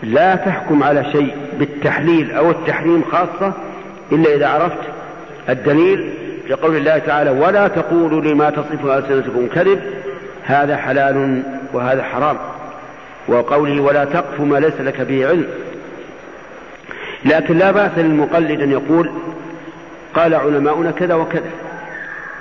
[0.04, 3.54] لا تحكم على شيء بالتحليل أو التحريم خاصة
[4.12, 4.90] إلا إذا عرفت
[5.50, 6.14] الدليل
[6.48, 9.82] في قول الله تعالى ولا تقولوا لما تصف ألسنتكم كذب
[10.44, 11.44] هذا حلال
[11.74, 12.38] وهذا حرام.
[13.28, 15.48] وقوله ولا تقف ما ليس لك به علم.
[17.26, 19.12] لكن لا بأس للمقلد أن يقول
[20.14, 21.50] قال علماؤنا كذا وكذا.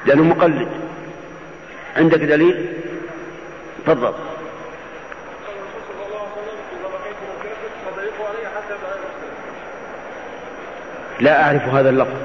[0.06, 0.68] لأنه مقلد.
[1.96, 2.66] عندك دليل؟
[3.86, 4.12] تفضل.
[11.20, 12.16] لا أعرف هذا اللفظ.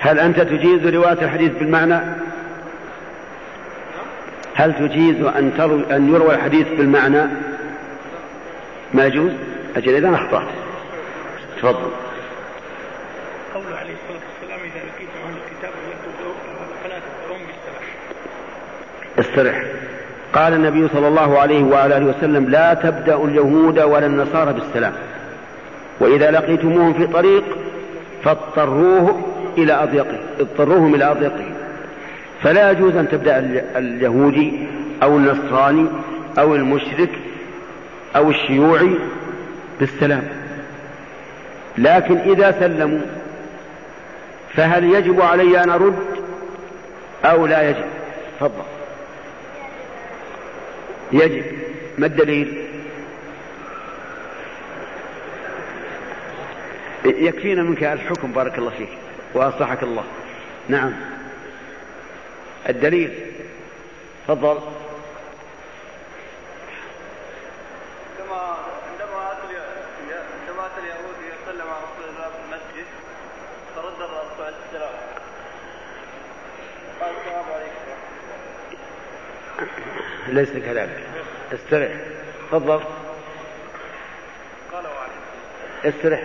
[0.00, 2.00] هل أنت تجيز رواية الحديث بالمعنى؟
[4.54, 7.22] هل تجيز أن, تروي أن يروى الحديث بالمعنى؟
[8.94, 9.32] ما يجوز؟
[9.76, 10.48] أجل إذا أخطأت.
[11.56, 11.90] تفضل.
[13.54, 15.72] قوله عليه الصلاة والسلام إذا لقيتم أهل الكتاب
[16.84, 17.84] فلا تكفرون بالسلام
[19.18, 19.73] استرح
[20.34, 24.92] قال النبي صلى الله عليه اله وسلم لا تبدأ اليهود ولا النصارى بالسلام.
[26.00, 27.44] وإذا لقيتموهم في طريق
[28.24, 29.20] فاضطروه
[29.58, 30.18] إلى أضيقه.
[30.40, 31.44] اضطروهم إلى أضيقه.
[32.42, 33.38] فلا يجوز أن تبدأ
[33.76, 34.66] اليهودي
[35.02, 35.86] أو النصراني
[36.38, 37.10] أو المشرك
[38.16, 38.90] أو الشيوعي
[39.80, 40.22] بالسلام.
[41.78, 43.00] لكن إذا سلموا
[44.54, 45.94] فهل يجب علي أن أرد
[47.24, 47.84] أو لا يجب؟
[48.40, 48.73] تفضل.
[51.14, 51.44] يجب.
[51.98, 52.68] ما الدليل؟
[57.04, 58.88] يكفينا منك الحكم بارك الله فيك
[59.34, 60.04] وأصلحك الله.
[60.68, 60.92] نعم.
[62.68, 63.34] الدليل.
[64.28, 64.58] تفضل
[68.18, 68.56] كما
[68.90, 69.56] عندما اتى
[70.40, 72.86] عندما اتى اليهودي يسلم على رسول الله في المسجد
[73.76, 74.94] فرد الرسول عليه السلام
[80.28, 80.98] ليس كذلك.
[81.52, 81.90] استرح.
[82.52, 82.80] تفضل.
[85.84, 86.20] استرح.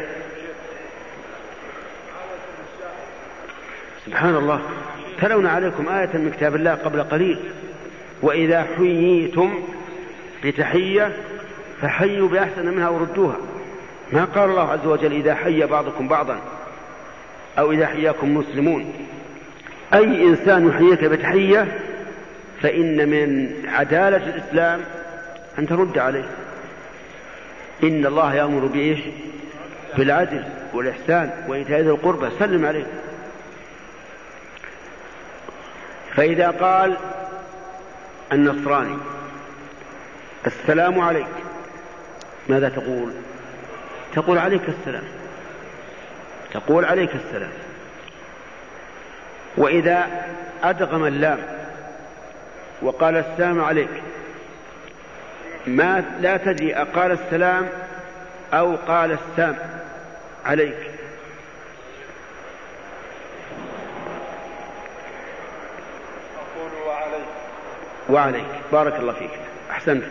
[4.05, 4.61] سبحان الله.
[5.21, 7.39] تلون عليكم آية من كتاب الله قبل قليل.
[8.21, 9.63] وإذا حييتم
[10.43, 11.17] بتحية
[11.81, 13.37] فحيوا بأحسن منها وردوها.
[14.11, 16.41] ما قال الله عز وجل إذا حي بعضكم بعضا
[17.59, 19.07] أو إذا حياكم مسلمون.
[19.93, 21.79] أي إنسان يحييك بتحية
[22.61, 24.81] فإن من عدالة الإسلام
[25.59, 26.25] أن ترد عليه.
[27.83, 28.99] إن الله يأمر بإيش؟
[29.97, 30.43] بالعدل
[30.73, 32.29] والإحسان وإيتاء ذي القربى.
[32.39, 32.85] سلم عليه.
[36.15, 36.97] فإذا قال
[38.31, 38.97] النصراني
[40.47, 41.27] السلام عليك.
[42.49, 43.11] ماذا تقول؟
[44.13, 45.03] تقول عليك السلام.
[46.53, 47.51] تقول عليك السلام.
[49.57, 50.07] وإذا
[50.63, 51.39] أدغم اللام
[52.81, 53.89] وقال السلام عليك.
[55.67, 57.67] ما لا تدري أقال السلام
[58.53, 59.55] أو قال السام
[60.45, 60.77] عليك.
[66.35, 67.27] أقول وعليك.
[68.09, 68.45] وعليك.
[68.71, 69.31] بارك الله فيك.
[69.71, 70.03] أحسنت.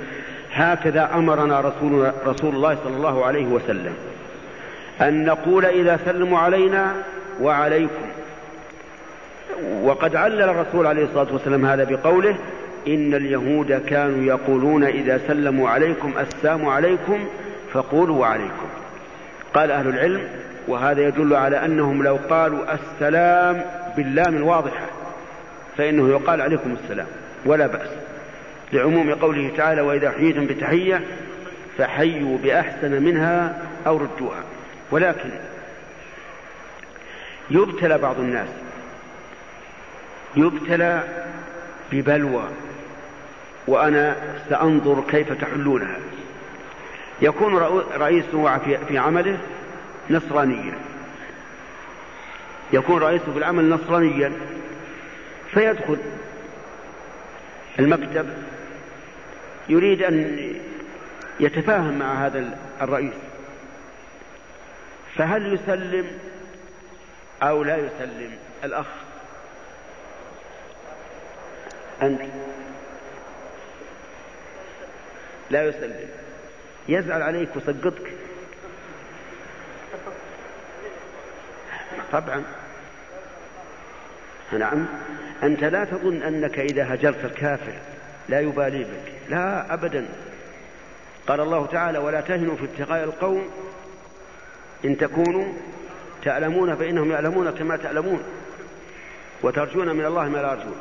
[0.52, 3.96] هكذا أمرنا رسول, رسول الله صلى الله عليه وسلم.
[5.00, 6.94] أن نقول إذا سلموا علينا
[7.40, 8.08] وعليكم.
[9.82, 12.36] وقد علل الرسول عليه الصلاة والسلام هذا بقوله
[12.94, 17.28] إن اليهود كانوا يقولون إذا سلموا عليكم السلام عليكم
[17.72, 18.68] فقولوا وعليكم
[19.54, 20.28] قال أهل العلم
[20.68, 23.64] وهذا يدل على أنهم لو قالوا السلام
[23.96, 24.86] باللام الواضحة
[25.76, 27.06] فإنه يقال عليكم السلام
[27.46, 27.88] ولا بأس.
[28.72, 31.00] لعموم قوله تعالى وإذا حييتم بتحية
[31.78, 34.42] فحيوا بأحسن منها أو ردوها
[34.90, 35.30] ولكن
[37.50, 38.48] يبتلى بعض الناس
[40.36, 41.02] يبتلى
[41.92, 42.44] ببلوى
[43.68, 44.16] وأنا
[44.48, 45.96] سأنظر كيف تحلونها.
[47.22, 47.56] يكون
[47.96, 48.58] رئيسه
[48.88, 49.38] في عمله
[50.10, 50.74] نصرانيا.
[52.72, 54.32] يكون رئيسه في العمل نصرانيا.
[55.50, 55.98] فيدخل
[57.78, 58.28] المكتب.
[59.68, 60.38] يريد أن
[61.40, 63.14] يتفاهم مع هذا الرئيس.
[65.16, 66.06] فهل يسلم
[67.42, 68.30] أو لا يسلم
[68.64, 68.86] الأخ؟
[72.02, 72.20] أنت.
[75.50, 76.08] لا يسلم
[76.88, 78.12] يزعل عليك وسقطك
[82.12, 82.42] طبعا.
[84.52, 84.86] نعم.
[85.42, 87.72] أنت لا تظن أنك إذا هجرت الكافر
[88.28, 89.12] لا يبالي بك.
[89.28, 90.06] لا أبدا.
[91.26, 93.50] قال الله تعالى ولا تهنوا في ابتغاء القوم
[94.84, 95.52] إن تكونوا
[96.24, 98.22] تعلمون فإنهم يعلمون كما تعلمون
[99.42, 100.76] وترجون من الله ما لا يرجون.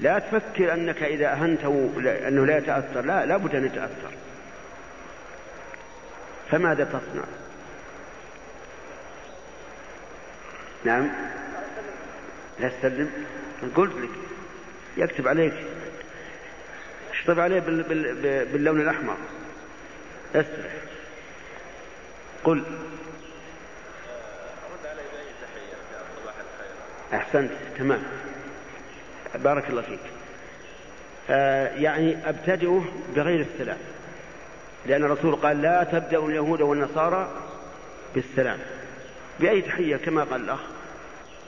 [0.00, 1.90] لا تفكر أنك إذا أهنته
[2.28, 3.00] أنه لا يتأثر.
[3.00, 4.12] لا لابد أن يتأثر.
[6.50, 7.24] فماذا تصنع؟
[10.84, 11.10] نعم.
[12.60, 13.10] لا تسلم.
[13.76, 14.10] قلت لك
[14.96, 15.54] يكتب عليك.
[17.10, 17.60] اشطب عليه
[18.52, 19.16] باللون الأحمر.
[20.34, 20.72] استرح
[22.44, 22.62] قل.
[27.14, 27.50] أحسنت.
[27.78, 28.27] تمام.
[29.34, 30.00] بارك الله فيك.
[31.30, 32.84] آه يعني أبتدئه
[33.16, 33.78] بغير السلام.
[34.86, 37.30] لأن الرسول قال لا تبدأوا اليهود والنصارى
[38.14, 38.58] بالسلام.
[39.40, 40.60] بأي تحية؟ كما قال الأخ.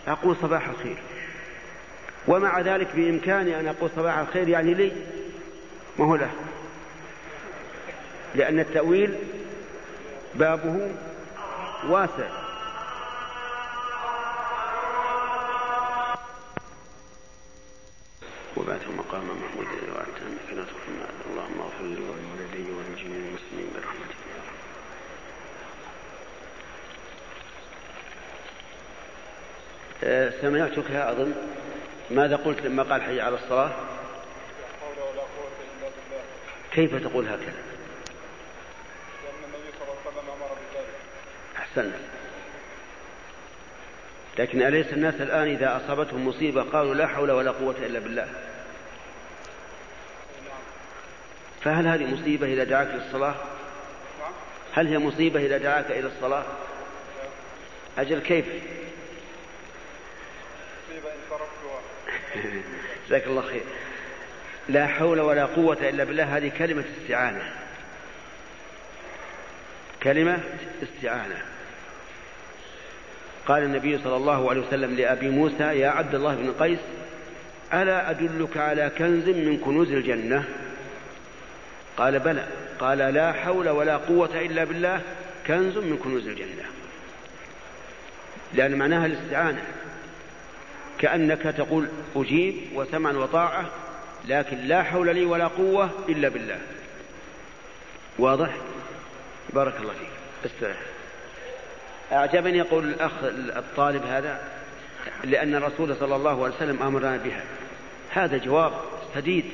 [0.09, 0.97] أقول صباح الخير.
[2.29, 4.93] ومع ذلك بإمكاني أن أقول صباح الخير يعني لي.
[5.99, 6.31] ما هو له؟
[8.35, 9.15] لأن التأويل
[10.35, 10.91] بابه
[11.89, 12.40] واسع.
[18.81, 19.67] وبعث مقام محمود
[20.27, 20.91] انك لا تخفي
[21.31, 24.17] اللهم اغفر لي ولوالدي ولجميع المسلمين برحمتك.
[30.03, 31.35] رب أه، سمعتك أظن.
[32.11, 33.71] ماذا قلت لما قال حي على الصلاة؟
[36.73, 37.41] كيف تقول هكذا؟
[39.25, 40.95] لأن النبي صلى الله عليه وسلم أمر بذلك
[41.57, 41.95] أحسنت.
[44.39, 48.50] لكن أليس الناس الآن إذا أصابتهم مصيبة قالوا لا حول ولا قوة إلا بالله؟
[51.65, 53.35] فهل هذه مصيبة إذا دعاك للصلاة
[54.73, 56.45] هل هي مصيبة إذا دعاك إلى الصلاة؟
[57.99, 58.45] أجل كيف؟
[63.09, 63.63] جزاك الله خير.
[64.69, 67.53] لا حول ولا قوة إلا بالله هذه كلمة استعانة.
[70.03, 70.39] كلمة
[70.83, 71.43] استعانة.
[73.47, 76.79] قال النبي صلى الله عليه وسلم لأبي موسى يا عبد الله بن قيس
[77.73, 80.45] ألا أدلك على كنز من كنوز الجنة؟
[82.01, 82.47] قال بلى.
[82.81, 85.01] قال لا حول ولا قوة إلا بالله.
[85.47, 86.65] كنز من كنوز الجنة.
[88.55, 89.63] لأن معناها الاستعانة.
[90.99, 93.71] كأنك تقول أجيب وسمعا وطاعة
[94.29, 96.59] لكن لا حول لي ولا قوة إلا بالله.
[98.19, 98.51] واضح؟
[99.51, 100.51] بارك الله فيك.
[100.53, 100.77] استرح
[102.13, 103.13] أعجبني يقول الأخ
[103.57, 104.41] الطالب هذا
[105.25, 107.43] لأن الرسول صلى الله عليه وسلم أمرنا بها.
[108.11, 108.73] هذا جواب
[109.15, 109.45] سديد.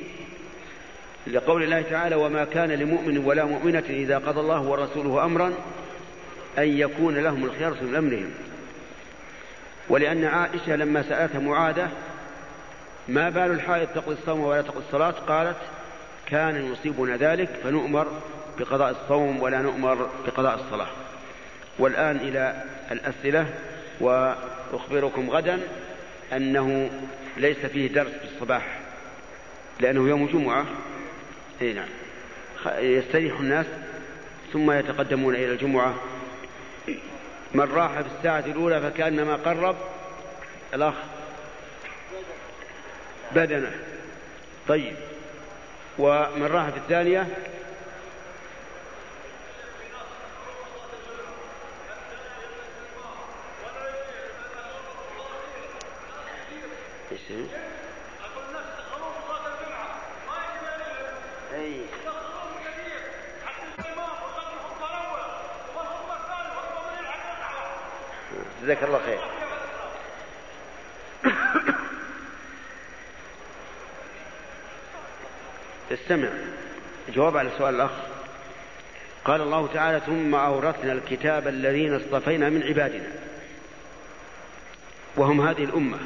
[1.31, 5.53] لقول الله تعالى وما كان لمؤمن ولا مؤمنة إذا قضى الله ورسوله أمرا
[6.57, 8.31] أن يكون لهم الخيار من أمرهم.
[9.89, 11.89] ولأن عائشة لما سألتها معاذة
[13.07, 15.57] ما بال الحائض تقضي الصوم ولا تقضي الصلاة؟ قالت
[16.25, 18.07] كان يصيبنا ذلك فنؤمر
[18.59, 20.89] بقضاء الصوم ولا نؤمر بقضاء الصلاة.
[21.79, 23.45] والآن إلى الأسئلة
[23.99, 25.59] وأخبركم غدا
[26.33, 26.89] أنه
[27.37, 28.79] ليس فيه درس في الصباح
[29.79, 30.65] لأنه يوم جمعة.
[31.61, 31.89] اي نعم.
[32.65, 33.65] يستريح الناس
[34.53, 35.95] ثم يتقدمون إلى الجمعة.
[37.53, 39.75] من راح في الساعة الأولى فكأنما قرب
[40.73, 40.93] الأخ
[43.31, 43.71] بدنه.
[44.67, 44.95] طيب.
[45.99, 47.27] ومن راح في الثانية
[57.11, 57.66] إيش؟ اي
[68.67, 69.19] جزاك الله خير.
[75.91, 76.29] استمع
[77.15, 77.91] جواب على سؤال الأخ.
[79.25, 83.11] قال الله تعالى ثم أورثنا الكتاب الذين اصطفينا من عبادنا.
[85.17, 85.97] وهم هذه الأمة.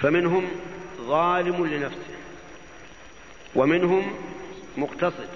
[0.00, 0.50] فمنهم
[1.00, 2.14] ظالم لنفسه.
[3.54, 4.16] ومنهم
[4.76, 5.28] مقتصد.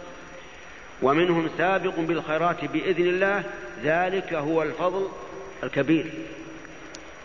[1.03, 3.45] ومنهم سابق بالخيرات بإذن الله.
[3.83, 5.09] ذلك هو الفضل
[5.65, 6.13] الكبير.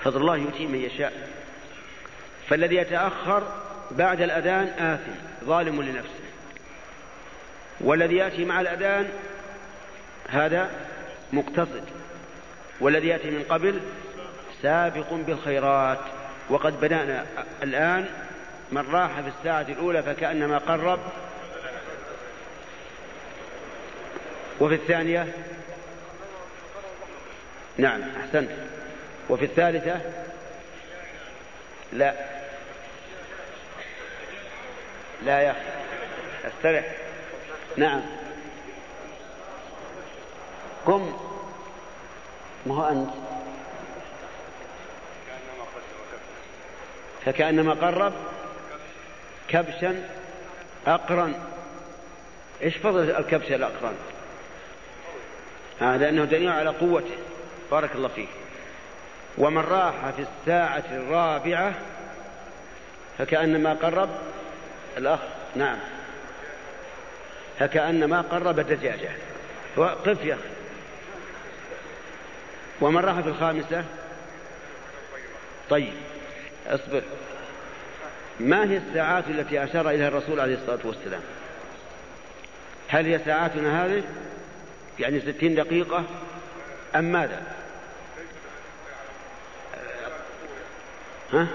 [0.03, 1.29] فضل الله يؤتي من يشاء.
[2.49, 3.43] فالذي يتأخر
[3.91, 6.29] بعد الأذان آثم ظالم لنفسه.
[7.81, 9.09] والذي يأتي مع الأذان
[10.29, 10.69] هذا
[11.33, 11.83] مقتصد.
[12.79, 13.79] والذي يأتي من قبل
[14.61, 15.99] سابق بالخيرات.
[16.49, 17.25] وقد بدأنا
[17.63, 18.05] الآن
[18.71, 20.99] من راح في الساعة الأولى فكأنما قرب.
[24.59, 25.27] وفي الثانية
[27.79, 28.49] نعم أحسنت
[29.29, 30.01] وفي الثالثة؟
[31.93, 32.13] لا.
[35.25, 35.59] لا يا أخي.
[36.47, 36.95] أسترح.
[37.77, 38.01] نعم.
[40.85, 41.17] قم.
[42.65, 43.09] ما هو أنت؟
[47.25, 48.13] فكأنما قرب.
[49.47, 50.09] كبشا
[50.87, 51.33] أقرن.
[52.61, 53.95] إيش فضل الكبش الأقرن؟
[55.79, 57.28] هذا أنه دليل على قوته.
[57.71, 58.29] بارك الله فيك.
[59.37, 61.73] ومن راح في الساعة الرابعة
[63.17, 64.09] فكأنما قرب
[64.97, 65.19] الأخ
[65.55, 65.77] نعم.
[67.59, 69.09] فكأنما قرب الدجاجة.
[69.77, 70.49] قف يا أخي.
[72.81, 73.85] ومن راح في الخامسة؟
[75.69, 75.93] طيب
[76.67, 77.01] أصبر.
[78.39, 81.21] ما هي الساعات التي أشار إليها الرسول عليه الصلاة والسلام؟
[82.87, 84.03] هل هي ساعاتنا هذه؟
[84.99, 86.03] يعني ستين دقيقة
[86.95, 87.58] أم ماذا؟
[91.33, 91.47] ها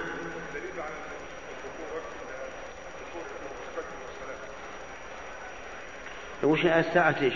[6.42, 7.34] وش الساعة إيش؟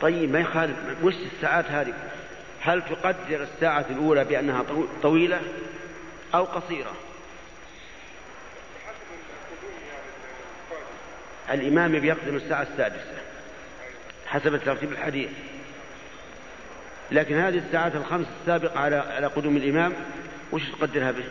[0.00, 1.94] طيب ما يخالف وش الساعات هذه؟
[2.60, 4.64] هل تقدر الساعة الأولى بأنها
[5.02, 5.40] طويلة
[6.34, 6.92] أو قصيرة؟
[11.50, 13.22] الإمام بيقدم الساعة السادسة
[14.26, 15.30] حسب ترتيب الحديث
[17.12, 19.92] لكن هذه الساعات الخمس السابقة على على قدوم الإمام
[20.52, 21.24] وش تقدرها به؟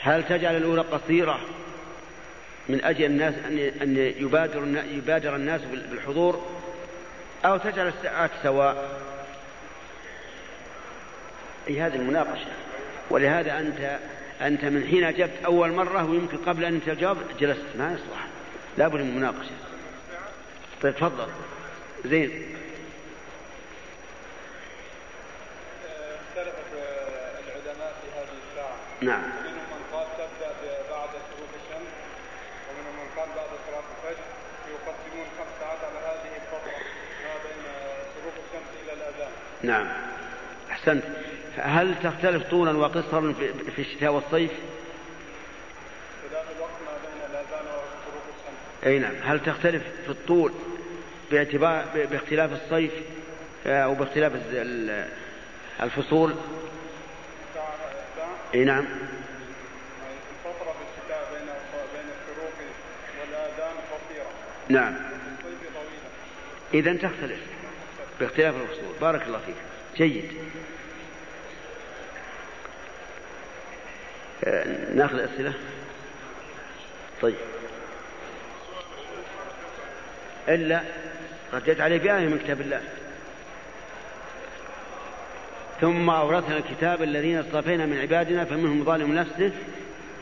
[0.00, 1.40] هل تجعل الأولى قصيرة
[2.68, 5.60] من أجل الناس أن أن يبادر يبادر الناس
[5.90, 6.46] بالحضور
[7.44, 9.00] أو تجعل الساعات سواء؟
[11.68, 12.46] أي هذه المناقشة.
[13.10, 13.98] ولهذا أنت
[14.40, 17.76] أنت من حين أجبت أول مرة ويمكن قبل أن تجاوب جلست.
[17.78, 18.26] ما يصلح.
[18.78, 19.50] لابد من المناقشة
[20.82, 21.26] طيب تفضل.
[22.04, 22.56] زين
[26.36, 26.72] اختلفت
[27.48, 29.20] العلماء في هذه الساعة نعم.
[29.20, 30.52] منهم من قال تبدأ
[30.90, 31.92] بعد شروق الشمس
[32.68, 34.24] ومنهم من قال بعد صلاة الفجر
[34.72, 36.78] يقسمون خمس ساعات على هذه الفترة
[37.24, 37.62] ما بين
[38.14, 39.30] شروق الشمس إلى الأذان.
[39.62, 39.86] نعم.
[40.70, 41.04] أحسنت.
[41.56, 43.34] هل تختلف طولا وقصرا
[43.76, 44.50] في الشتاء والصيف؟
[48.86, 49.14] أي نعم.
[49.24, 50.52] هل تختلف في الطول
[51.30, 52.92] باعتبار باختلاف الصيف
[53.66, 54.32] آه، أو باختلاف
[55.82, 56.34] الفصول؟
[58.54, 58.84] إي نعم.
[60.44, 61.46] الفترة في الشتاء بين
[61.94, 62.52] بين الشروق
[63.20, 64.30] والآذان قصيرة
[64.68, 64.94] نعم.
[64.94, 66.08] الصيف طويلة.
[66.74, 67.40] إذا تختلف
[68.20, 69.54] باختلاف الفصول بارك الله فيك.
[69.96, 70.32] جيد.
[74.44, 75.52] آه، ناخذ أسئلة؟
[77.22, 77.34] طيب.
[80.48, 80.82] إلا
[81.52, 82.82] رديت عليه بآية من كتاب الله.
[85.80, 89.52] ثم أورثنا الكتاب الذين اصطفينا من عبادنا فمنهم ظالم نفسه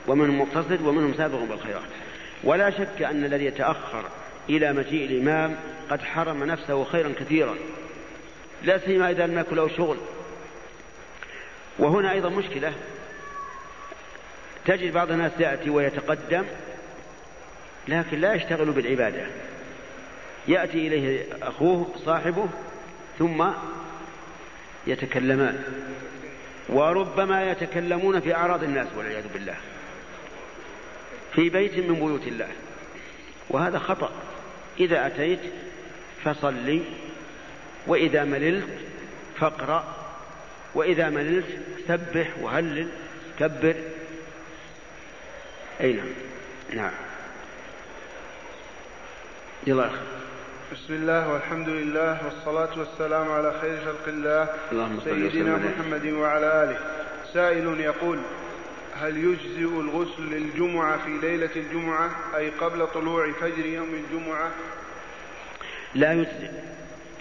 [0.07, 1.89] ومنهم مقتصد ومنهم سابق بالخيرات.
[2.45, 4.05] ولا شك أن الذي يتأخر
[4.49, 5.57] إلى مجيء الإمام
[5.91, 7.55] قد حرم نفسه خيرا كثيرا.
[8.63, 9.97] لا سيما إذا لم يكن له شغل.
[11.79, 12.73] وهنا أيضا مشكلة.
[14.67, 16.45] تجد بعض الناس يأتي ويتقدم
[17.89, 19.27] لكن لا يشتغل بالعبادة.
[20.49, 22.49] يأتي إليه أخوه صاحبه
[23.19, 23.45] ثم
[24.87, 25.63] يتكلمان.
[26.69, 29.57] وربما يتكلمون في أعراض الناس والعياذ بالله.
[31.35, 32.49] في بيت من بيوت الله.
[33.51, 34.13] وهذا خطأ.
[34.81, 35.41] إذا أتيت
[36.25, 36.83] فصلي
[37.87, 38.69] وإذا مللت
[39.41, 39.95] فاقرأ
[40.75, 41.47] وإذا مللت
[41.89, 42.89] سبح وهلل
[43.39, 43.75] كبر.
[45.81, 46.07] أي نعم.
[46.75, 46.93] نعم.
[49.67, 49.91] يلا
[50.73, 54.49] بسم الله والحمد لله والصلاة والسلام على خير خلق الله
[55.05, 55.57] سيدنا.
[55.57, 56.79] محمد وعلى آله.
[57.33, 58.19] سائل يقول
[59.01, 64.51] هل يجزئ الغسل للجمعة في ليلة الجمعة أي قبل طلوع فجر يوم الجمعة؟
[65.95, 66.51] لا يجزئ.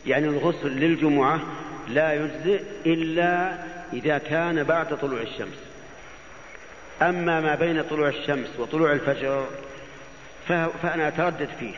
[0.06, 1.40] يعني الغسل للجمعة
[1.88, 3.58] لا يجزئ إلا
[3.94, 5.60] إذا كان بعد طلوع الشمس.
[7.02, 9.46] أما ما بين طلوع الشمس وطلوع الفجر
[10.82, 11.76] فأنا أتردد فيه.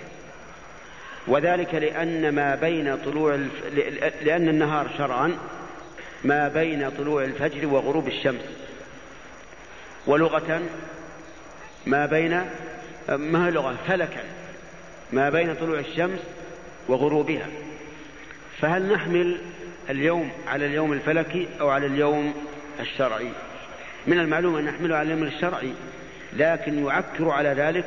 [1.28, 3.52] وذلك لأن ما بين طلوع الف...
[4.22, 5.38] لأن النهار شرعا
[6.24, 8.42] ما بين طلوع الفجر وغروب الشمس.
[10.08, 10.62] ولغة
[11.86, 12.42] ما بين
[13.10, 14.24] ما هي لغة؟ فلكا.
[15.14, 16.20] ما بين طلوع الشمس
[16.88, 17.48] وغروبها.
[18.62, 19.38] فهل نحمل
[19.90, 22.34] اليوم على اليوم الفلكي أو على اليوم
[22.80, 23.30] الشرعي؟
[24.08, 25.74] من المعلوم أن نحمله على اليوم الشرعي
[26.34, 27.86] لكن يعكر على ذلك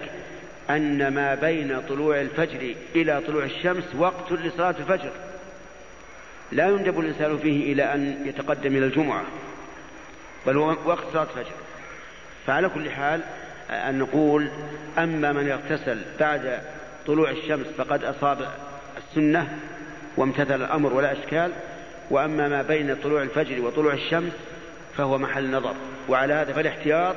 [0.70, 5.10] أن ما بين طلوع الفجر إلى طلوع الشمس وقت لصلاة الفجر.
[6.52, 9.22] لا يندب الإنسان فيه إلى أن يتقدم إلى الجمعة
[10.46, 11.54] بل هو وقت صلاة الفجر.
[12.46, 13.20] فعلى كل حال
[13.70, 14.48] أن نقول
[14.98, 16.60] أما من يغتسل بعد
[17.06, 18.48] طلوع الشمس فقد أصاب
[18.98, 19.58] السنة
[20.16, 21.52] وامتثل الأمر ولا إشكال
[22.10, 24.32] وأما ما بين طلوع الفجر وطلوع الشمس
[24.96, 25.74] فهو محل نظر.
[26.08, 27.16] وعلى هذا فالاحتياط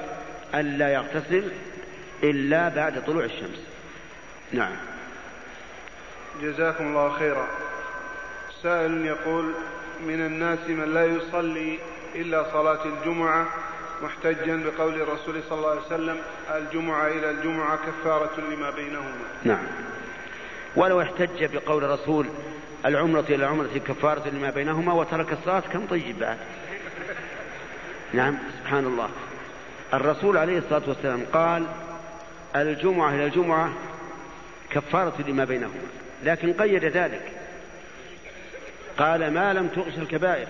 [0.56, 1.44] ألا يغتسل
[2.24, 3.68] إلا بعد طلوع الشمس.
[4.52, 4.76] نعم.
[6.42, 7.48] جزاكم الله خيرا.
[8.64, 9.54] سائل يقول
[10.08, 11.80] من الناس من لا يصلي
[12.16, 13.48] إلا صلاة الجمعة
[14.04, 16.18] محتجا بقول الرسول صلى الله عليه وسلم
[16.56, 19.26] الجمعة إلى الجمعة كفارة لما بينهما.
[19.44, 19.64] نعم.
[20.76, 22.28] ولو احتج بقول الرسول
[22.86, 26.38] العمرة إلى العمرة كفارة لما بينهما وترك الصلاة كم طيب بعد؟
[28.14, 29.10] نعم سبحان الله.
[29.94, 31.66] الرسول عليه الصلاة والسلام قال
[32.56, 33.72] الجمعة إلى الجمعة
[34.70, 35.82] كفارة لما بينهما
[36.24, 37.32] لكن قيد ذلك.
[38.98, 40.48] قال ما لم تغش الكبائر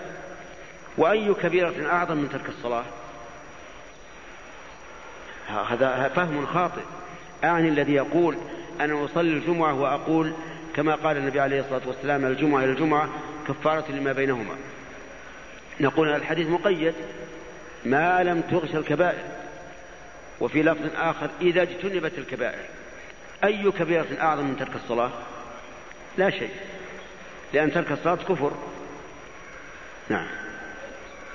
[0.98, 2.84] وأي كبيرة أعظم من ترك الصلاة؟
[5.70, 6.82] هذا فهم خاطئ.
[7.44, 8.36] أعني الذي يقول
[8.80, 10.32] أنا أصلي الجمعة وأقول
[10.76, 13.08] كما قال النبي عليه الصلاة والسلام الجمعة إلى الجمعة
[13.48, 14.54] كفارة لما بينهما.
[15.80, 16.94] نقول الحديث مقيد.
[17.84, 19.24] ما لم تغش الكبائر
[20.42, 22.64] وفي لفظ آخر إذا اجتنبت الكبائر.
[23.44, 25.10] أي كبيرة أعظم من ترك الصلاة؟
[26.18, 26.50] لا شيء.
[27.52, 28.52] لأن ترك الصلاة كفر.
[30.08, 30.26] نعم.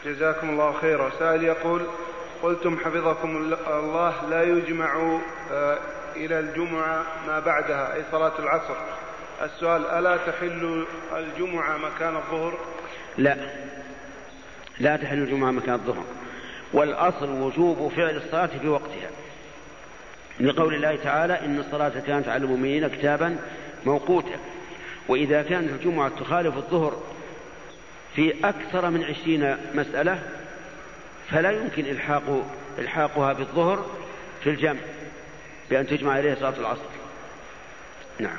[0.05, 1.11] جزاكم الله خيرا.
[1.19, 1.81] سائل يقول
[2.43, 5.19] قلتم حفظكم الله لا يجمع
[5.51, 5.77] آه،
[6.15, 8.75] إلى الجمعة ما بعدها أي صلاة العصر.
[9.41, 12.59] السؤال ألا تحل الجمعة مكان الظهر؟
[13.17, 13.37] لا.
[14.79, 16.03] لا تحل الجمعة مكان الظهر.
[16.73, 19.09] والأصل وجوب فعل الصلاة في وقتها.
[20.39, 23.37] لقول الله تعالى إن الصلاة كانت على المؤمنين كتابا
[23.85, 24.39] موقوتا.
[25.07, 27.03] وإذا كانت الجمعة تخالف الظهر
[28.15, 30.19] في أكثر من عشرين مسألة
[31.29, 32.45] فلا يمكن إلحاق
[32.79, 33.85] إلحاقها بالظهر
[34.43, 34.79] في الجمع
[35.69, 36.89] بأن تجمع إليه صلاة العصر.
[38.19, 38.37] نعم.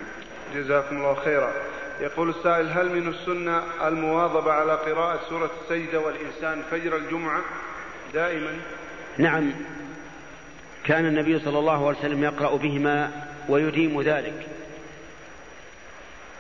[0.55, 1.53] جزاكم الله خيرا.
[2.01, 7.41] يقول السائل هل من السنة المواظبة على قراءة سورة السجدة والإنسان فجر الجمعة؟
[8.15, 8.51] دائما؟
[9.19, 9.53] نعم.
[10.85, 13.11] كان النبي صلى الله عليه وسلم يقرأ بهما
[13.49, 14.47] ويديم ذلك.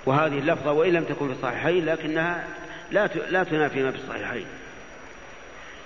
[0.07, 2.45] وهذه اللفظة وإن لم تكن في الصحيحين لكنها
[2.91, 4.47] لا لا تنافي ما في الصحيحين.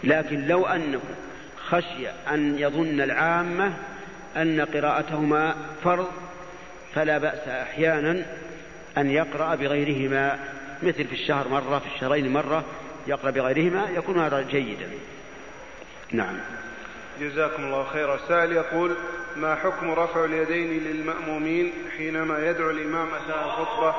[0.04, 1.00] لكن لو أنه
[1.68, 3.72] خشي أن يظن العامة
[4.36, 6.08] أن قراءتهما فرض
[6.94, 8.26] فلا بأس أحيانا
[8.98, 10.38] أن يقرأ بغيرهما.
[10.82, 12.64] مثل في الشهر مرة في الشهرين مرة
[13.06, 14.88] يقرأ بغيرهما يكون هذا جيدا.
[16.12, 16.38] نعم.
[17.20, 18.18] جزاكم الله خيرا.
[18.28, 18.94] سائل يقول
[19.36, 23.94] ما حكم رفع اليدين للمأمومين حينما يدعو الإمام أثناء الخطبة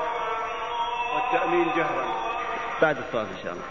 [1.14, 2.06] والتأمين جهرا؟
[2.82, 3.64] بعد الصلاة إن شاء الله.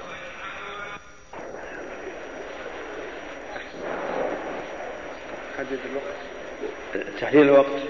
[5.57, 7.13] حدد الوقت.
[7.21, 7.81] تحديد الوقت.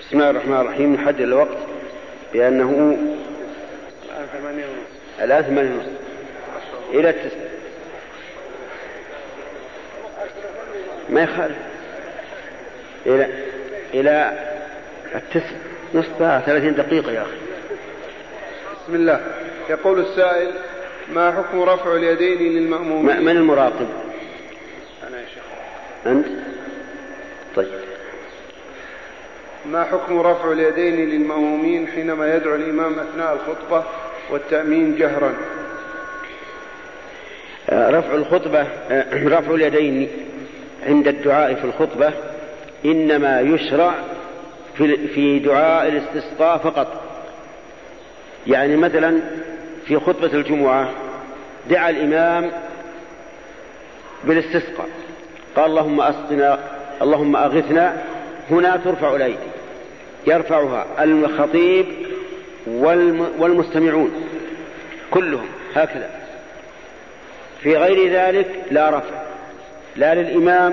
[0.00, 0.94] بسم الله الرحمن الرحيم.
[0.94, 1.58] نحدد الوقت
[2.32, 2.98] بأنه
[4.04, 5.22] الآن ثمانية ونصف.
[5.22, 6.00] الآن ثمانية ونصف.
[6.92, 7.59] إلى التسع
[11.10, 11.56] ما يخالف.
[13.06, 13.26] إلى
[13.94, 14.32] إلى
[15.14, 15.56] التسع
[15.94, 17.36] نصف ساعة ثلاثين دقيقة يا أخي.
[18.84, 19.20] بسم الله.
[19.70, 20.50] يقول السائل
[21.14, 23.88] ما حكم رفع اليدين للمأمومين؟ من المراقب؟
[25.08, 25.42] أنا يا شيخ.
[26.06, 26.26] أنت؟
[27.56, 27.68] طيب.
[29.66, 33.84] ما حكم رفع اليدين للمأمومين حينما يدعو الإمام أثناء الخطبة
[34.30, 35.34] والتأمين جهرا؟
[37.70, 38.60] آه، رفع الخطبة
[38.90, 40.08] آه، رفع اليدين
[40.86, 42.12] عند الدعاء في الخطبة
[42.84, 43.94] إنما يشرع
[44.76, 47.02] في في دعاء الاستسقاء فقط.
[48.46, 49.20] يعني مثلا
[49.86, 50.90] في خطبة الجمعة
[51.70, 52.50] دعا الإمام
[54.24, 54.88] بالاستسقاء
[55.56, 56.58] قال اللهم أسقنا
[57.02, 58.02] اللهم أغثنا
[58.50, 59.50] هنا ترفع الأيدي
[60.26, 61.86] يرفعها الخطيب
[63.38, 64.12] والمستمعون
[65.10, 66.10] كلهم هكذا.
[67.62, 69.29] في غير ذلك لا رفع.
[70.00, 70.72] لا للإمام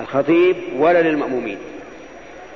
[0.00, 1.58] الخطيب ولا للمأمومين.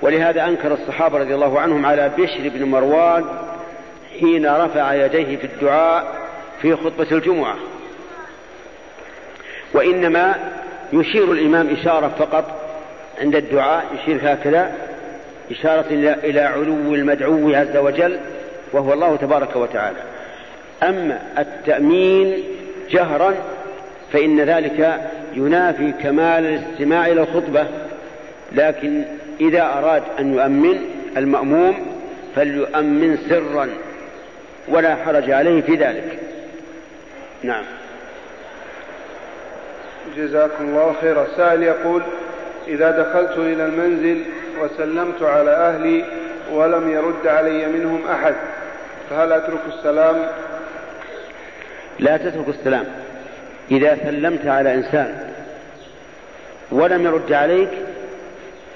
[0.02, 3.24] ولهذا أنكر الصحابة رضي الله عنهم على بشر بن مروان
[4.20, 6.14] حين رفع يديه في الدعاء
[6.62, 7.54] في خطبة الجمعة.
[9.74, 10.34] وإنما
[10.92, 12.44] يشير الإمام إشارة فقط
[13.20, 14.72] عند الدعاء يشير هكذا
[15.50, 15.86] إشارة
[16.24, 18.20] إلى علو المدعو عز وجل
[18.72, 19.98] وهو الله تبارك وتعالى.
[20.82, 22.44] أما التأمين
[22.90, 23.34] جهرا
[24.12, 25.00] فإن ذلك
[25.34, 27.66] ينافي كمال الاستماع إلى الخطبة
[28.52, 29.04] لكن
[29.40, 30.78] إذا أراد أن يؤمن
[31.16, 31.86] المأموم
[32.36, 33.68] فليؤمن سرا
[34.68, 36.18] ولا حرج عليه في ذلك.
[37.42, 37.64] نعم.
[40.16, 41.26] جزاكم الله خيرا.
[41.36, 42.02] سائل يقول
[42.68, 44.22] إذا دخلت إلى المنزل
[44.60, 46.04] وسلمت على أهلي
[46.52, 48.34] ولم يرد علي منهم أحد
[49.10, 50.26] فهل أترك السلام؟
[51.98, 52.84] لا تترك السلام.
[53.70, 55.32] إذا سلمت على إنسان
[56.72, 57.70] ولم يرد عليك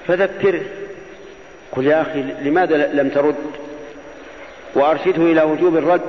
[0.07, 0.61] فذكره.
[1.71, 3.35] قل يا أخي لماذا لم ترد؟
[4.75, 6.01] وأرشده إلى وجوب الرد.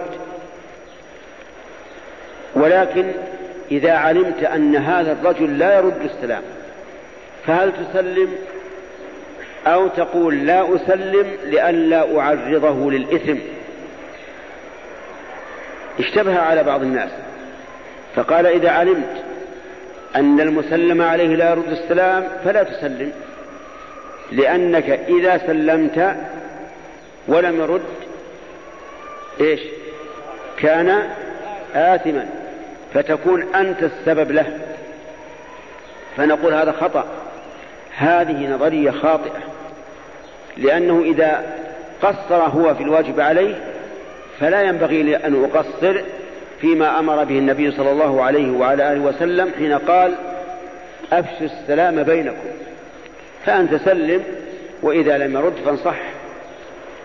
[2.55, 3.13] ولكن
[3.71, 6.43] إذا علمت أن هذا الرجل لا يرد السلام
[7.47, 8.29] فهل تسلم؟
[9.67, 13.39] أو تقول لا أسلم لئلا أعرضه للإثم.
[15.99, 17.11] اشتبه على بعض الناس.
[18.17, 19.25] فقال إذا علمت
[20.17, 23.13] أن المسلم عليه لا يرد السلام فلا تسلم
[24.33, 26.17] لأنك إذا سلمت
[27.29, 27.83] ولم يرد
[29.41, 29.61] إيش؟
[30.59, 31.03] كان
[31.75, 32.27] آثما
[32.95, 34.59] فتكون أنت السبب له.
[36.17, 37.05] فنقول هذا خطأ.
[37.97, 39.41] هذه نظرية خاطئة
[40.57, 41.43] لأنه إذا
[42.03, 43.55] قصر هو في الواجب عليه
[44.41, 46.01] فلا ينبغي لي أن أقصر
[46.61, 50.15] فيما أمر به النبي صلى الله عليه وعلى آله وسلم حين قال
[51.13, 52.49] أفشوا السلام بينكم.
[53.45, 54.23] فأنت سلم
[54.83, 55.97] وإذا لم يرد فانصح.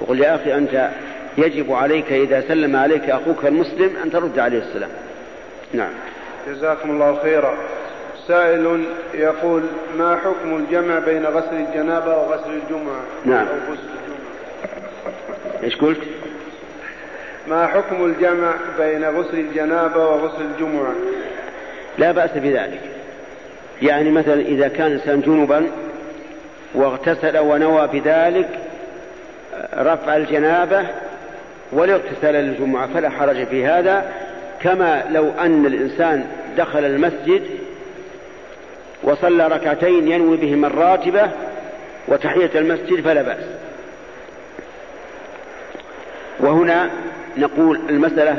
[0.02, 0.90] وقل يا أخي أنت
[1.38, 4.90] يجب عليك إذا سلم عليك أخوك المسلم أن ترد عليه السلام.
[5.74, 5.92] نعم.
[6.48, 7.58] جزاكم الله خيرا.
[8.28, 8.84] سائل
[9.14, 9.64] يقول
[9.98, 13.48] ما حكم الجمع بين غسل الجنابة وغسل الجمعة؟ نعم.
[13.48, 16.00] أو غسل الجمعة؟ إيش قلت؟
[17.48, 20.94] ما حكم الجمع بين غسل الجنابة وغسل الجمعة؟
[21.98, 22.82] لا بأس بذلك.
[23.82, 25.68] يعني مثلا إذا كان الإنسان جنبا
[26.76, 28.50] واغتسل ونوى بذلك
[29.78, 30.86] رفع الجنابة
[31.72, 34.12] والاغتسال للجمعة فلا حرج في هذا.
[34.62, 36.28] كما لو أن الإنسان
[36.58, 37.44] دخل المسجد
[39.04, 41.32] وصلى ركعتين ينوي بهما الراتبة
[42.08, 43.44] وتحية المسجد فلا بأس.
[46.40, 46.90] وهنا
[47.38, 48.38] نقول المسألة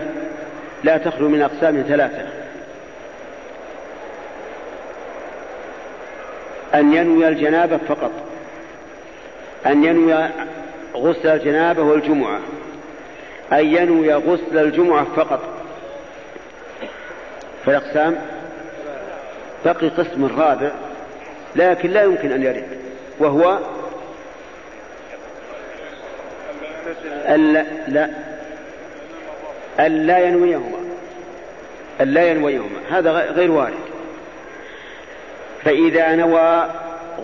[0.85, 2.27] لا تخلو من أقسام ثلاثة.
[6.75, 8.11] أن ينوي الجنابة فقط.
[9.67, 10.29] أن ينوي
[10.95, 12.39] غسل الجنابة والجمعة.
[13.53, 15.41] أن ينوي غسل الجمعة فقط.
[17.67, 18.17] فالأقسام
[19.65, 20.71] بقي قسم رابع
[21.57, 22.65] لكن لا يمكن أن يرد
[23.19, 23.59] وهو
[27.89, 28.09] لا
[29.81, 30.79] ألا ينويهما.
[32.01, 32.79] ألا ينويهما.
[32.91, 33.75] هذا غير وارد.
[35.65, 36.71] فإذا نوى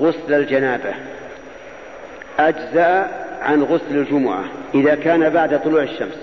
[0.00, 0.94] غسل الجنابة
[2.38, 3.08] أجزأ
[3.42, 4.44] عن غسل الجمعة
[4.74, 6.18] إذا كان بعد طلوع الشمس.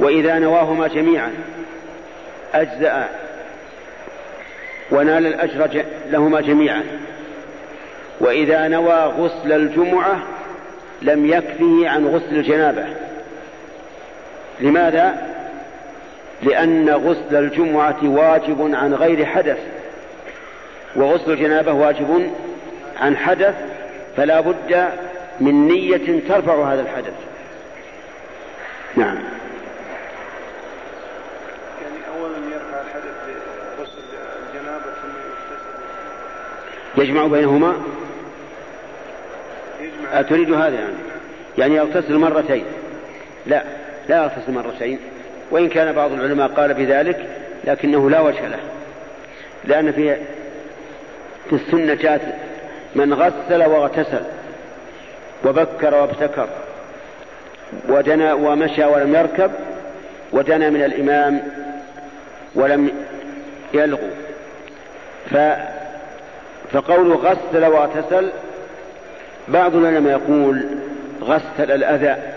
[0.00, 1.32] وإذا نواهما جميعا
[2.54, 3.08] أجزأ
[4.90, 6.82] ونال الأجر لهما جميعا.
[8.20, 10.18] وإذا نوى غسل الجمعة
[11.02, 13.05] لم يكفه عن غسل الجنابة.
[14.60, 15.36] لماذا؟
[16.42, 19.58] لأن غسل الجمعة واجب عن غير حدث.
[20.96, 22.30] وغسل الجنابة واجب
[23.00, 23.54] عن حدث
[24.16, 24.88] فلا بد
[25.40, 27.14] من نية ترفع هذا الحدث.
[28.96, 29.18] نعم.
[31.82, 33.14] يعني أولا يرفع الحدث
[34.54, 35.16] الجنابة ثم
[36.96, 37.02] يغتسل.
[37.02, 37.76] يجمع بينهما؟
[39.80, 40.20] يجمع.
[40.20, 40.96] أتريد هذا يعني؟
[41.58, 42.64] يعني يغتسل مرتين.
[43.46, 43.85] لا.
[44.08, 44.98] لا يغتسل مرتين
[45.50, 47.26] وإن كان بعض العلماء قال بذلك
[47.64, 48.58] لكنه لا وجه له.
[49.64, 50.16] لأن في
[51.50, 52.22] في السنة جاءت
[52.94, 54.22] من غسل واغتسل
[55.44, 56.48] وبكر وابتكر
[57.88, 59.50] ودنا ومشى ولم يركب
[60.32, 61.42] ودنا من الإمام
[62.54, 62.90] ولم
[63.74, 64.08] يلغو.
[65.30, 65.36] ف
[66.72, 68.30] فقول غسل واغتسل
[69.48, 70.66] بعض العلماء يقول
[71.22, 72.35] غسل الأذى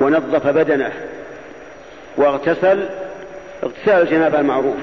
[0.00, 0.92] ونظف بدنه.
[2.16, 2.88] واغتسل
[3.64, 4.76] اغتسال الجنابة المعروف.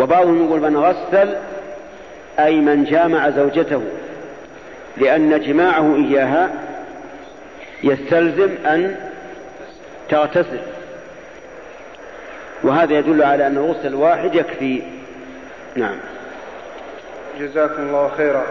[0.00, 1.34] وبعضهم يقول من غسل
[2.38, 3.82] أي من جامع زوجته.
[4.96, 6.50] لأن جماعة إياها
[7.82, 8.96] يستلزم أن
[10.10, 10.60] تغتسل.
[12.62, 14.82] وهذا يدل على أن الغسل الواحد يكفي.
[15.76, 15.96] نعم.
[17.40, 18.44] جزاكم الله خيرا.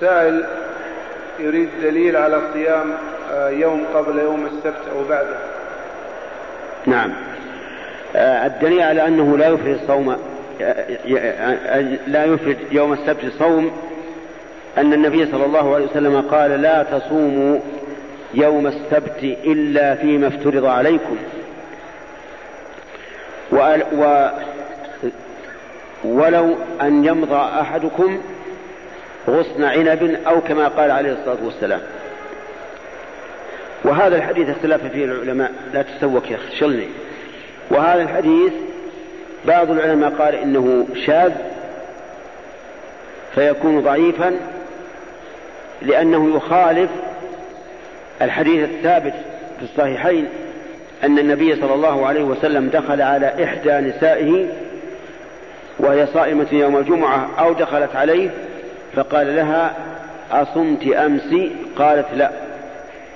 [0.00, 0.44] سائل
[1.40, 2.94] يريد دليل على صيام
[3.32, 5.36] يوم قبل يوم السبت أو بعده.
[6.86, 7.12] نعم.
[8.16, 10.16] آه، الدليل على أنه لا يفرد صوم
[10.62, 13.70] آه، لا يفرد يوم السبت صوم
[14.78, 17.58] أن النبي صلى الله عليه وسلم قال لا تصوموا
[18.34, 21.16] يوم السبت إلا فيما افترض عليكم.
[23.52, 24.28] و
[26.04, 28.20] ولو أن يمضى أحدكم
[29.28, 31.80] غصن عنب أو كما قال عليه الصلاة والسلام.
[33.84, 35.52] وهذا الحديث اختلاف فيه العلماء.
[35.74, 36.88] لا تسوك يا شلني.
[37.70, 38.52] وهذا الحديث
[39.44, 41.32] بعض العلماء قال إنه شاذ
[43.34, 44.36] فيكون ضعيفا
[45.82, 46.90] لأنه يخالف
[48.22, 49.14] الحديث الثابت
[49.58, 50.28] في الصحيحين
[51.04, 54.46] أن النبي صلى الله عليه وسلم دخل على إحدى نسائه
[55.78, 58.30] وهي صائمة يوم الجمعة أو دخلت عليه
[58.94, 59.74] فقال لها
[60.32, 61.34] أصمت أمس
[61.76, 62.30] قالت لا.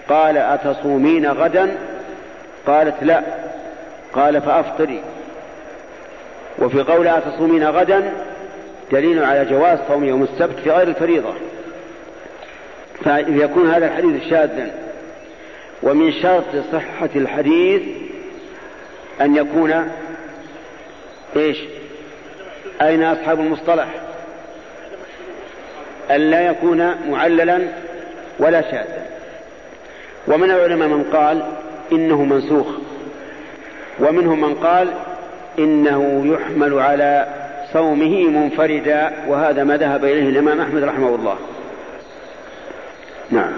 [0.08, 1.76] قال أتصومين غدا؟
[2.66, 3.22] قالت لا.
[4.12, 5.02] قال فأفطري.
[6.58, 8.12] وفي قول أتصومين غدا
[8.92, 11.34] دليل على جواز صوم يوم السبت في غير الفريضة.
[13.04, 14.70] فيكون هذا الحديث شاذا.
[15.82, 17.82] ومن شرط صحة الحديث
[19.20, 19.90] أن يكون
[21.36, 21.58] إيش؟
[22.82, 23.86] أين أصحاب المصطلح؟
[26.10, 27.60] أن لا يكون معللا
[28.38, 29.06] ولا شاذا.
[30.28, 31.42] ومن العلماء من قال
[31.92, 32.66] إنه منسوخ
[34.00, 34.88] ومنهم من قال
[35.58, 37.26] إنه يحمل على
[37.72, 41.36] صومه منفردا وهذا ما ذهب إليه الإمام أحمد رحمه الله.
[43.30, 43.52] نعم.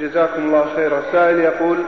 [0.00, 1.02] جزاكم الله خيرا.
[1.12, 1.78] سائل يقول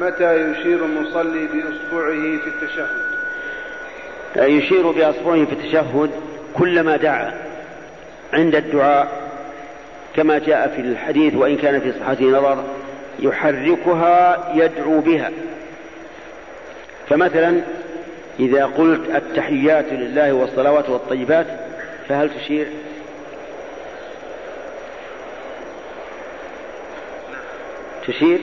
[0.00, 3.08] متى يشير المصلي بإصبعه في التشهد؟
[4.36, 6.10] يشير بأصبعه في التشهد
[6.54, 7.32] كلما دعا
[8.32, 9.27] عند الدعاء
[10.18, 12.64] كما جاء في الحديث وإن كان في صحته نظر
[13.18, 15.30] يحركها يدعو بها.
[17.08, 17.60] فمثلا
[18.40, 21.46] إذا قلت التحيات لله والصلوات والطيبات
[22.08, 22.66] فهل تشير؟
[28.06, 28.38] تشير؟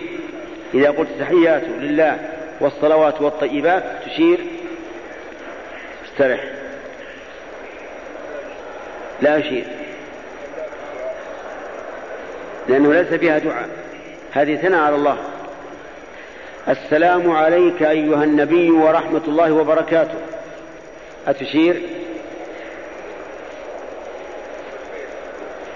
[0.73, 2.19] إذا قلت التحيات لله
[2.59, 4.39] والصلوات والطيبات تشير؟
[6.05, 6.43] استرح.
[9.21, 9.84] لا أشير
[12.67, 13.69] لأنه ليس فيها دعاء.
[14.31, 15.17] هذه ثناء على الله.
[16.69, 20.17] السلام عليك أيها النبي ورحمة الله وبركاته.
[21.27, 21.81] أتشير؟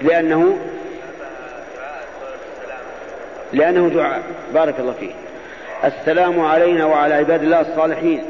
[0.01, 0.57] لأنه
[3.53, 4.23] لأنه دعاء.
[4.53, 5.11] بارك الله فيه
[5.83, 8.25] السلام علينا وعلى عباد الله الصالحين.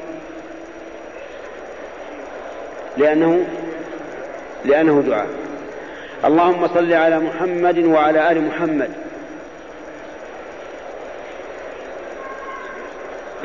[2.98, 3.45] لأنه
[4.65, 5.27] لأنه دعاء.
[6.26, 8.90] اللهم صل على محمد وعلى آل محمد.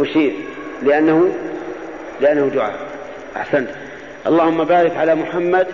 [0.00, 0.32] أشير.
[0.82, 1.34] لأنه
[2.20, 2.74] لأنه دعاء.
[3.36, 3.68] أحسنت.
[4.26, 5.66] اللهم بارك على محمد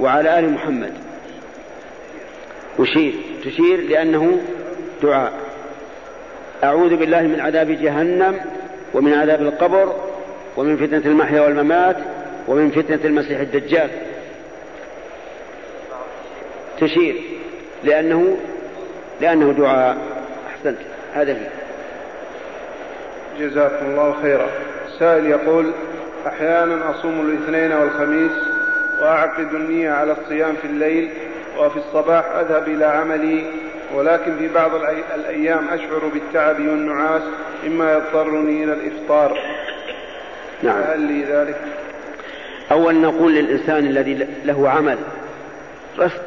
[0.00, 0.92] وعلى آل محمد.
[2.78, 3.12] أشير.
[3.44, 4.40] تشير لأنه
[5.02, 5.32] دعاء.
[6.64, 8.40] أعوذ بالله من عذاب جهنم
[8.94, 9.94] ومن عذاب القبر
[10.56, 11.96] ومن فتنة المحيا والممات
[12.48, 13.90] ومن فتنة المسيح الدجال.
[16.80, 17.14] تشير
[17.84, 18.36] لأنه
[19.20, 19.96] لأنه دعاء.
[20.48, 20.78] أحسنت.
[21.14, 21.48] هذا هي.
[23.40, 24.46] جزاكم الله خيرا.
[24.98, 25.72] سائل يقول
[26.26, 28.32] أحيانا أصوم الاثنين والخميس
[29.00, 31.08] وأعقد النية على الصيام في الليل
[31.58, 33.44] وفي الصباح أذهب إلى عملي
[33.94, 34.70] ولكن في بعض
[35.14, 37.22] الأيام أشعر بالتعب والنعاس
[37.64, 39.38] مما يضطرني إلى الإفطار.
[40.62, 40.82] نعم.
[40.82, 41.56] هل لي ذلك؟
[42.72, 44.98] أول نقول للإنسان الذي له عمل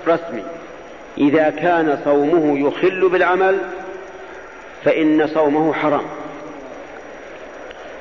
[0.07, 0.43] رسمي.
[1.17, 3.57] إذا كان صومه يخل بالعمل
[4.83, 6.05] فإن صومه حرام.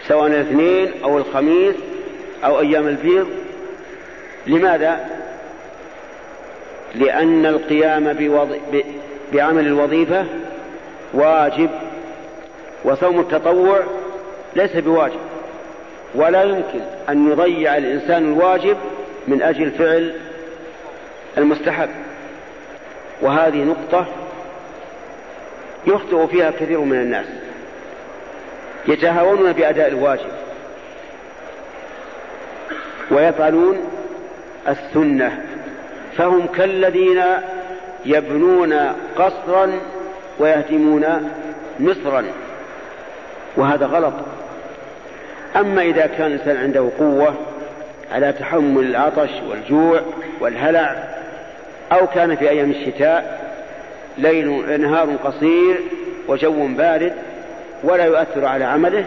[0.08, 1.74] سواء الاثنين أو الخميس
[2.44, 3.28] أو أيام البيض
[4.46, 5.06] لماذا؟
[6.94, 8.60] لأن القيام بوض...
[8.72, 8.82] ب...
[9.32, 10.24] بعمل الوظيفة
[11.14, 11.70] واجب
[12.84, 13.80] وصوم التطوع
[14.56, 15.20] ليس بواجب.
[16.14, 18.76] ولا يمكن أن يضيع الإنسان الواجب
[19.28, 20.14] من أجل فعل
[21.38, 21.88] المستحب.
[23.22, 24.06] وهذه نقطة
[25.86, 27.26] يخطئ فيها كثير من الناس.
[28.88, 30.30] يتهاونون بأداء الواجب.
[33.10, 33.78] ويفعلون
[34.68, 35.44] السنة.
[36.16, 37.22] فهم كالذين
[38.04, 38.72] يبنون
[39.16, 39.80] قصرا
[40.38, 41.32] ويهدمون
[41.80, 42.24] مصرا.
[43.56, 44.14] وهذا غلط.
[45.56, 47.34] أما إذا كان الإنسان عنده قوة
[48.12, 50.00] على تحمل العطش والجوع
[50.40, 51.08] والهلع
[51.92, 53.52] أو كان في أيام الشتاء
[54.18, 55.80] ليل نهار قصير
[56.28, 57.12] وجو بارد
[57.82, 59.04] ولا يؤثر على عمله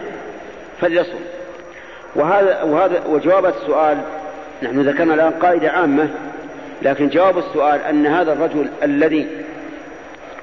[0.80, 1.18] فليصم.
[2.14, 3.98] وهذا وهذا وجواب السؤال
[4.62, 6.08] نحن ذكرنا الآن قاعدة عامة
[6.82, 9.26] لكن جواب السؤال أن هذا الرجل الذي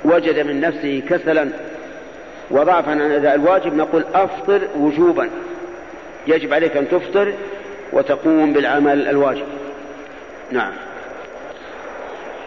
[0.05, 1.49] وجد من نفسه كسلا
[2.51, 5.29] وضعفا عن أداء الواجب نقول أفطر وجوبا.
[6.27, 7.33] يجب عليك أن تفطر
[7.93, 9.45] وتقوم بالعمل الواجب.
[10.51, 10.73] نعم.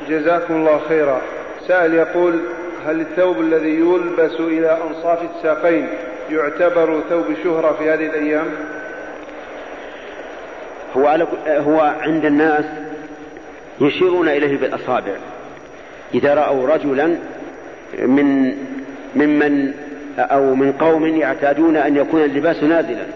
[0.08, 1.20] جزاكم الله خيرا.
[1.68, 2.40] سائل يقول
[2.86, 5.88] هل الثوب الذي يلبس إلى أنصاف الساقين
[6.30, 8.46] يعتبر ثوب شهرة في هذه الأيام؟
[10.96, 12.64] هو, على هو عند الناس
[13.80, 15.12] يشيرون إليه بالأصابع.
[16.14, 17.16] إذا رأوا رجلا
[17.98, 18.56] من
[19.16, 19.74] ممن
[20.18, 23.06] أو من قوم يعتادون أن يكون اللباس نازلا.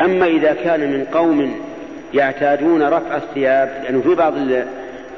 [0.00, 1.60] أما إذا كان من قوم
[2.14, 4.34] يعتادون رفع الثياب لأنه يعني في بعض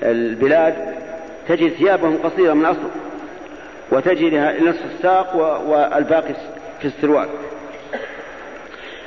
[0.03, 0.75] البلاد
[1.49, 2.91] تجد ثيابهم قصيرة من أصل
[3.93, 5.37] وتجدها نصف الساق
[5.67, 6.35] والباقي
[6.81, 7.29] في السروال.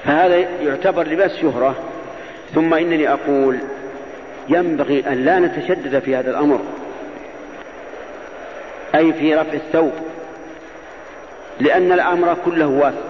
[0.03, 1.75] فهذا يعتبر لباس شهرة.
[2.55, 3.57] ثم إنني أقول
[4.49, 6.59] ينبغي أن لا نتشدد في هذا الأمر
[8.95, 9.91] أي في رفع الثوب
[11.59, 13.09] لأن الأمر كله واسع.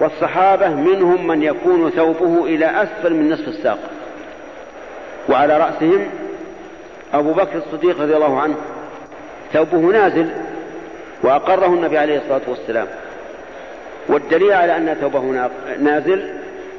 [0.00, 3.78] والصحابة منهم من يكون ثوبه إلى أسفل من نصف الساق
[5.28, 6.06] وعلى رأسهم
[7.14, 8.54] أبو بكر الصديق رضي الله عنه
[9.52, 10.28] ثوبه نازل
[11.22, 12.86] وأقره النبي عليه الصلاة والسلام.
[14.08, 15.48] والدليل على أن ثوبه
[15.80, 16.30] نازل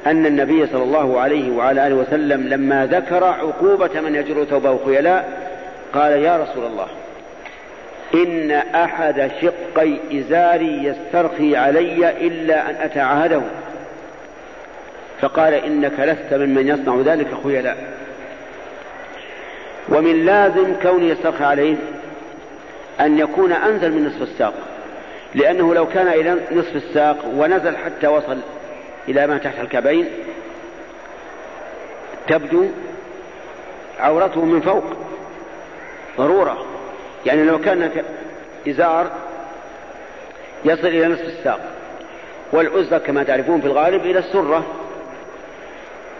[0.06, 5.48] أن النبي صلى الله عليه وعلى آله وسلم لما ذكر عقوبة من يجر ثوبه خيلاء
[5.94, 6.86] قال يا رسول الله
[8.14, 13.42] إن أحد شقي إزاري يسترخي علي إلا أن أتعاهده.
[15.20, 17.76] فقال إنك لست ممن يصنع ذلك خيلاء.
[19.88, 21.76] ومن لازم كون يسترخي عليه
[23.00, 24.54] أن يكون أنزل من نصف الساق
[25.34, 28.38] لأنه لو كان إلى نصف الساق ونزل حتى وصل
[29.08, 30.08] إلى ما تحت الكعبين
[32.28, 32.66] تبدو
[34.00, 34.84] عورته من فوق
[36.18, 36.66] ضرورة.
[37.26, 37.90] يعني لو كان
[38.68, 39.10] إزار
[40.64, 41.60] يصل إلى نصف الساق
[42.52, 44.64] والعزة كما تعرفون في الغالب إلى السرة.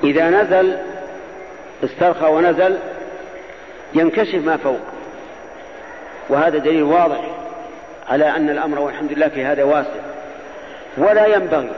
[0.04, 0.76] إذا نزل
[1.84, 2.78] استرخى ونزل
[3.98, 4.80] ينكشف ما فوق.
[6.28, 7.20] وهذا دليل واضح
[8.08, 10.00] على أن الأمر والحمد لله في هذا واسع.
[10.98, 11.70] ولا ينبغي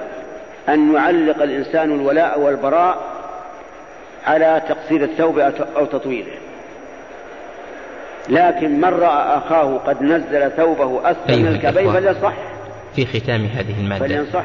[0.69, 2.99] أن يعلق الإنسان الولاء والبراء
[4.27, 5.39] على تقصير الثوب
[5.77, 6.33] أو تطويله
[8.29, 12.33] لكن من رأى أخاه قد نزل ثوبه أسفل من الكعبين فليصح.
[12.97, 14.07] في ختام هذه المادة.
[14.07, 14.45] فلينصحه.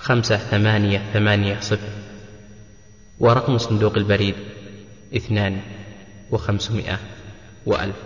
[0.00, 1.88] خمسة ثمانية ثمانية صفر.
[3.18, 4.34] ورقم صندوق البريد
[5.16, 5.60] اثنان
[6.30, 6.98] وخمسمائة
[7.66, 7.96] وألف.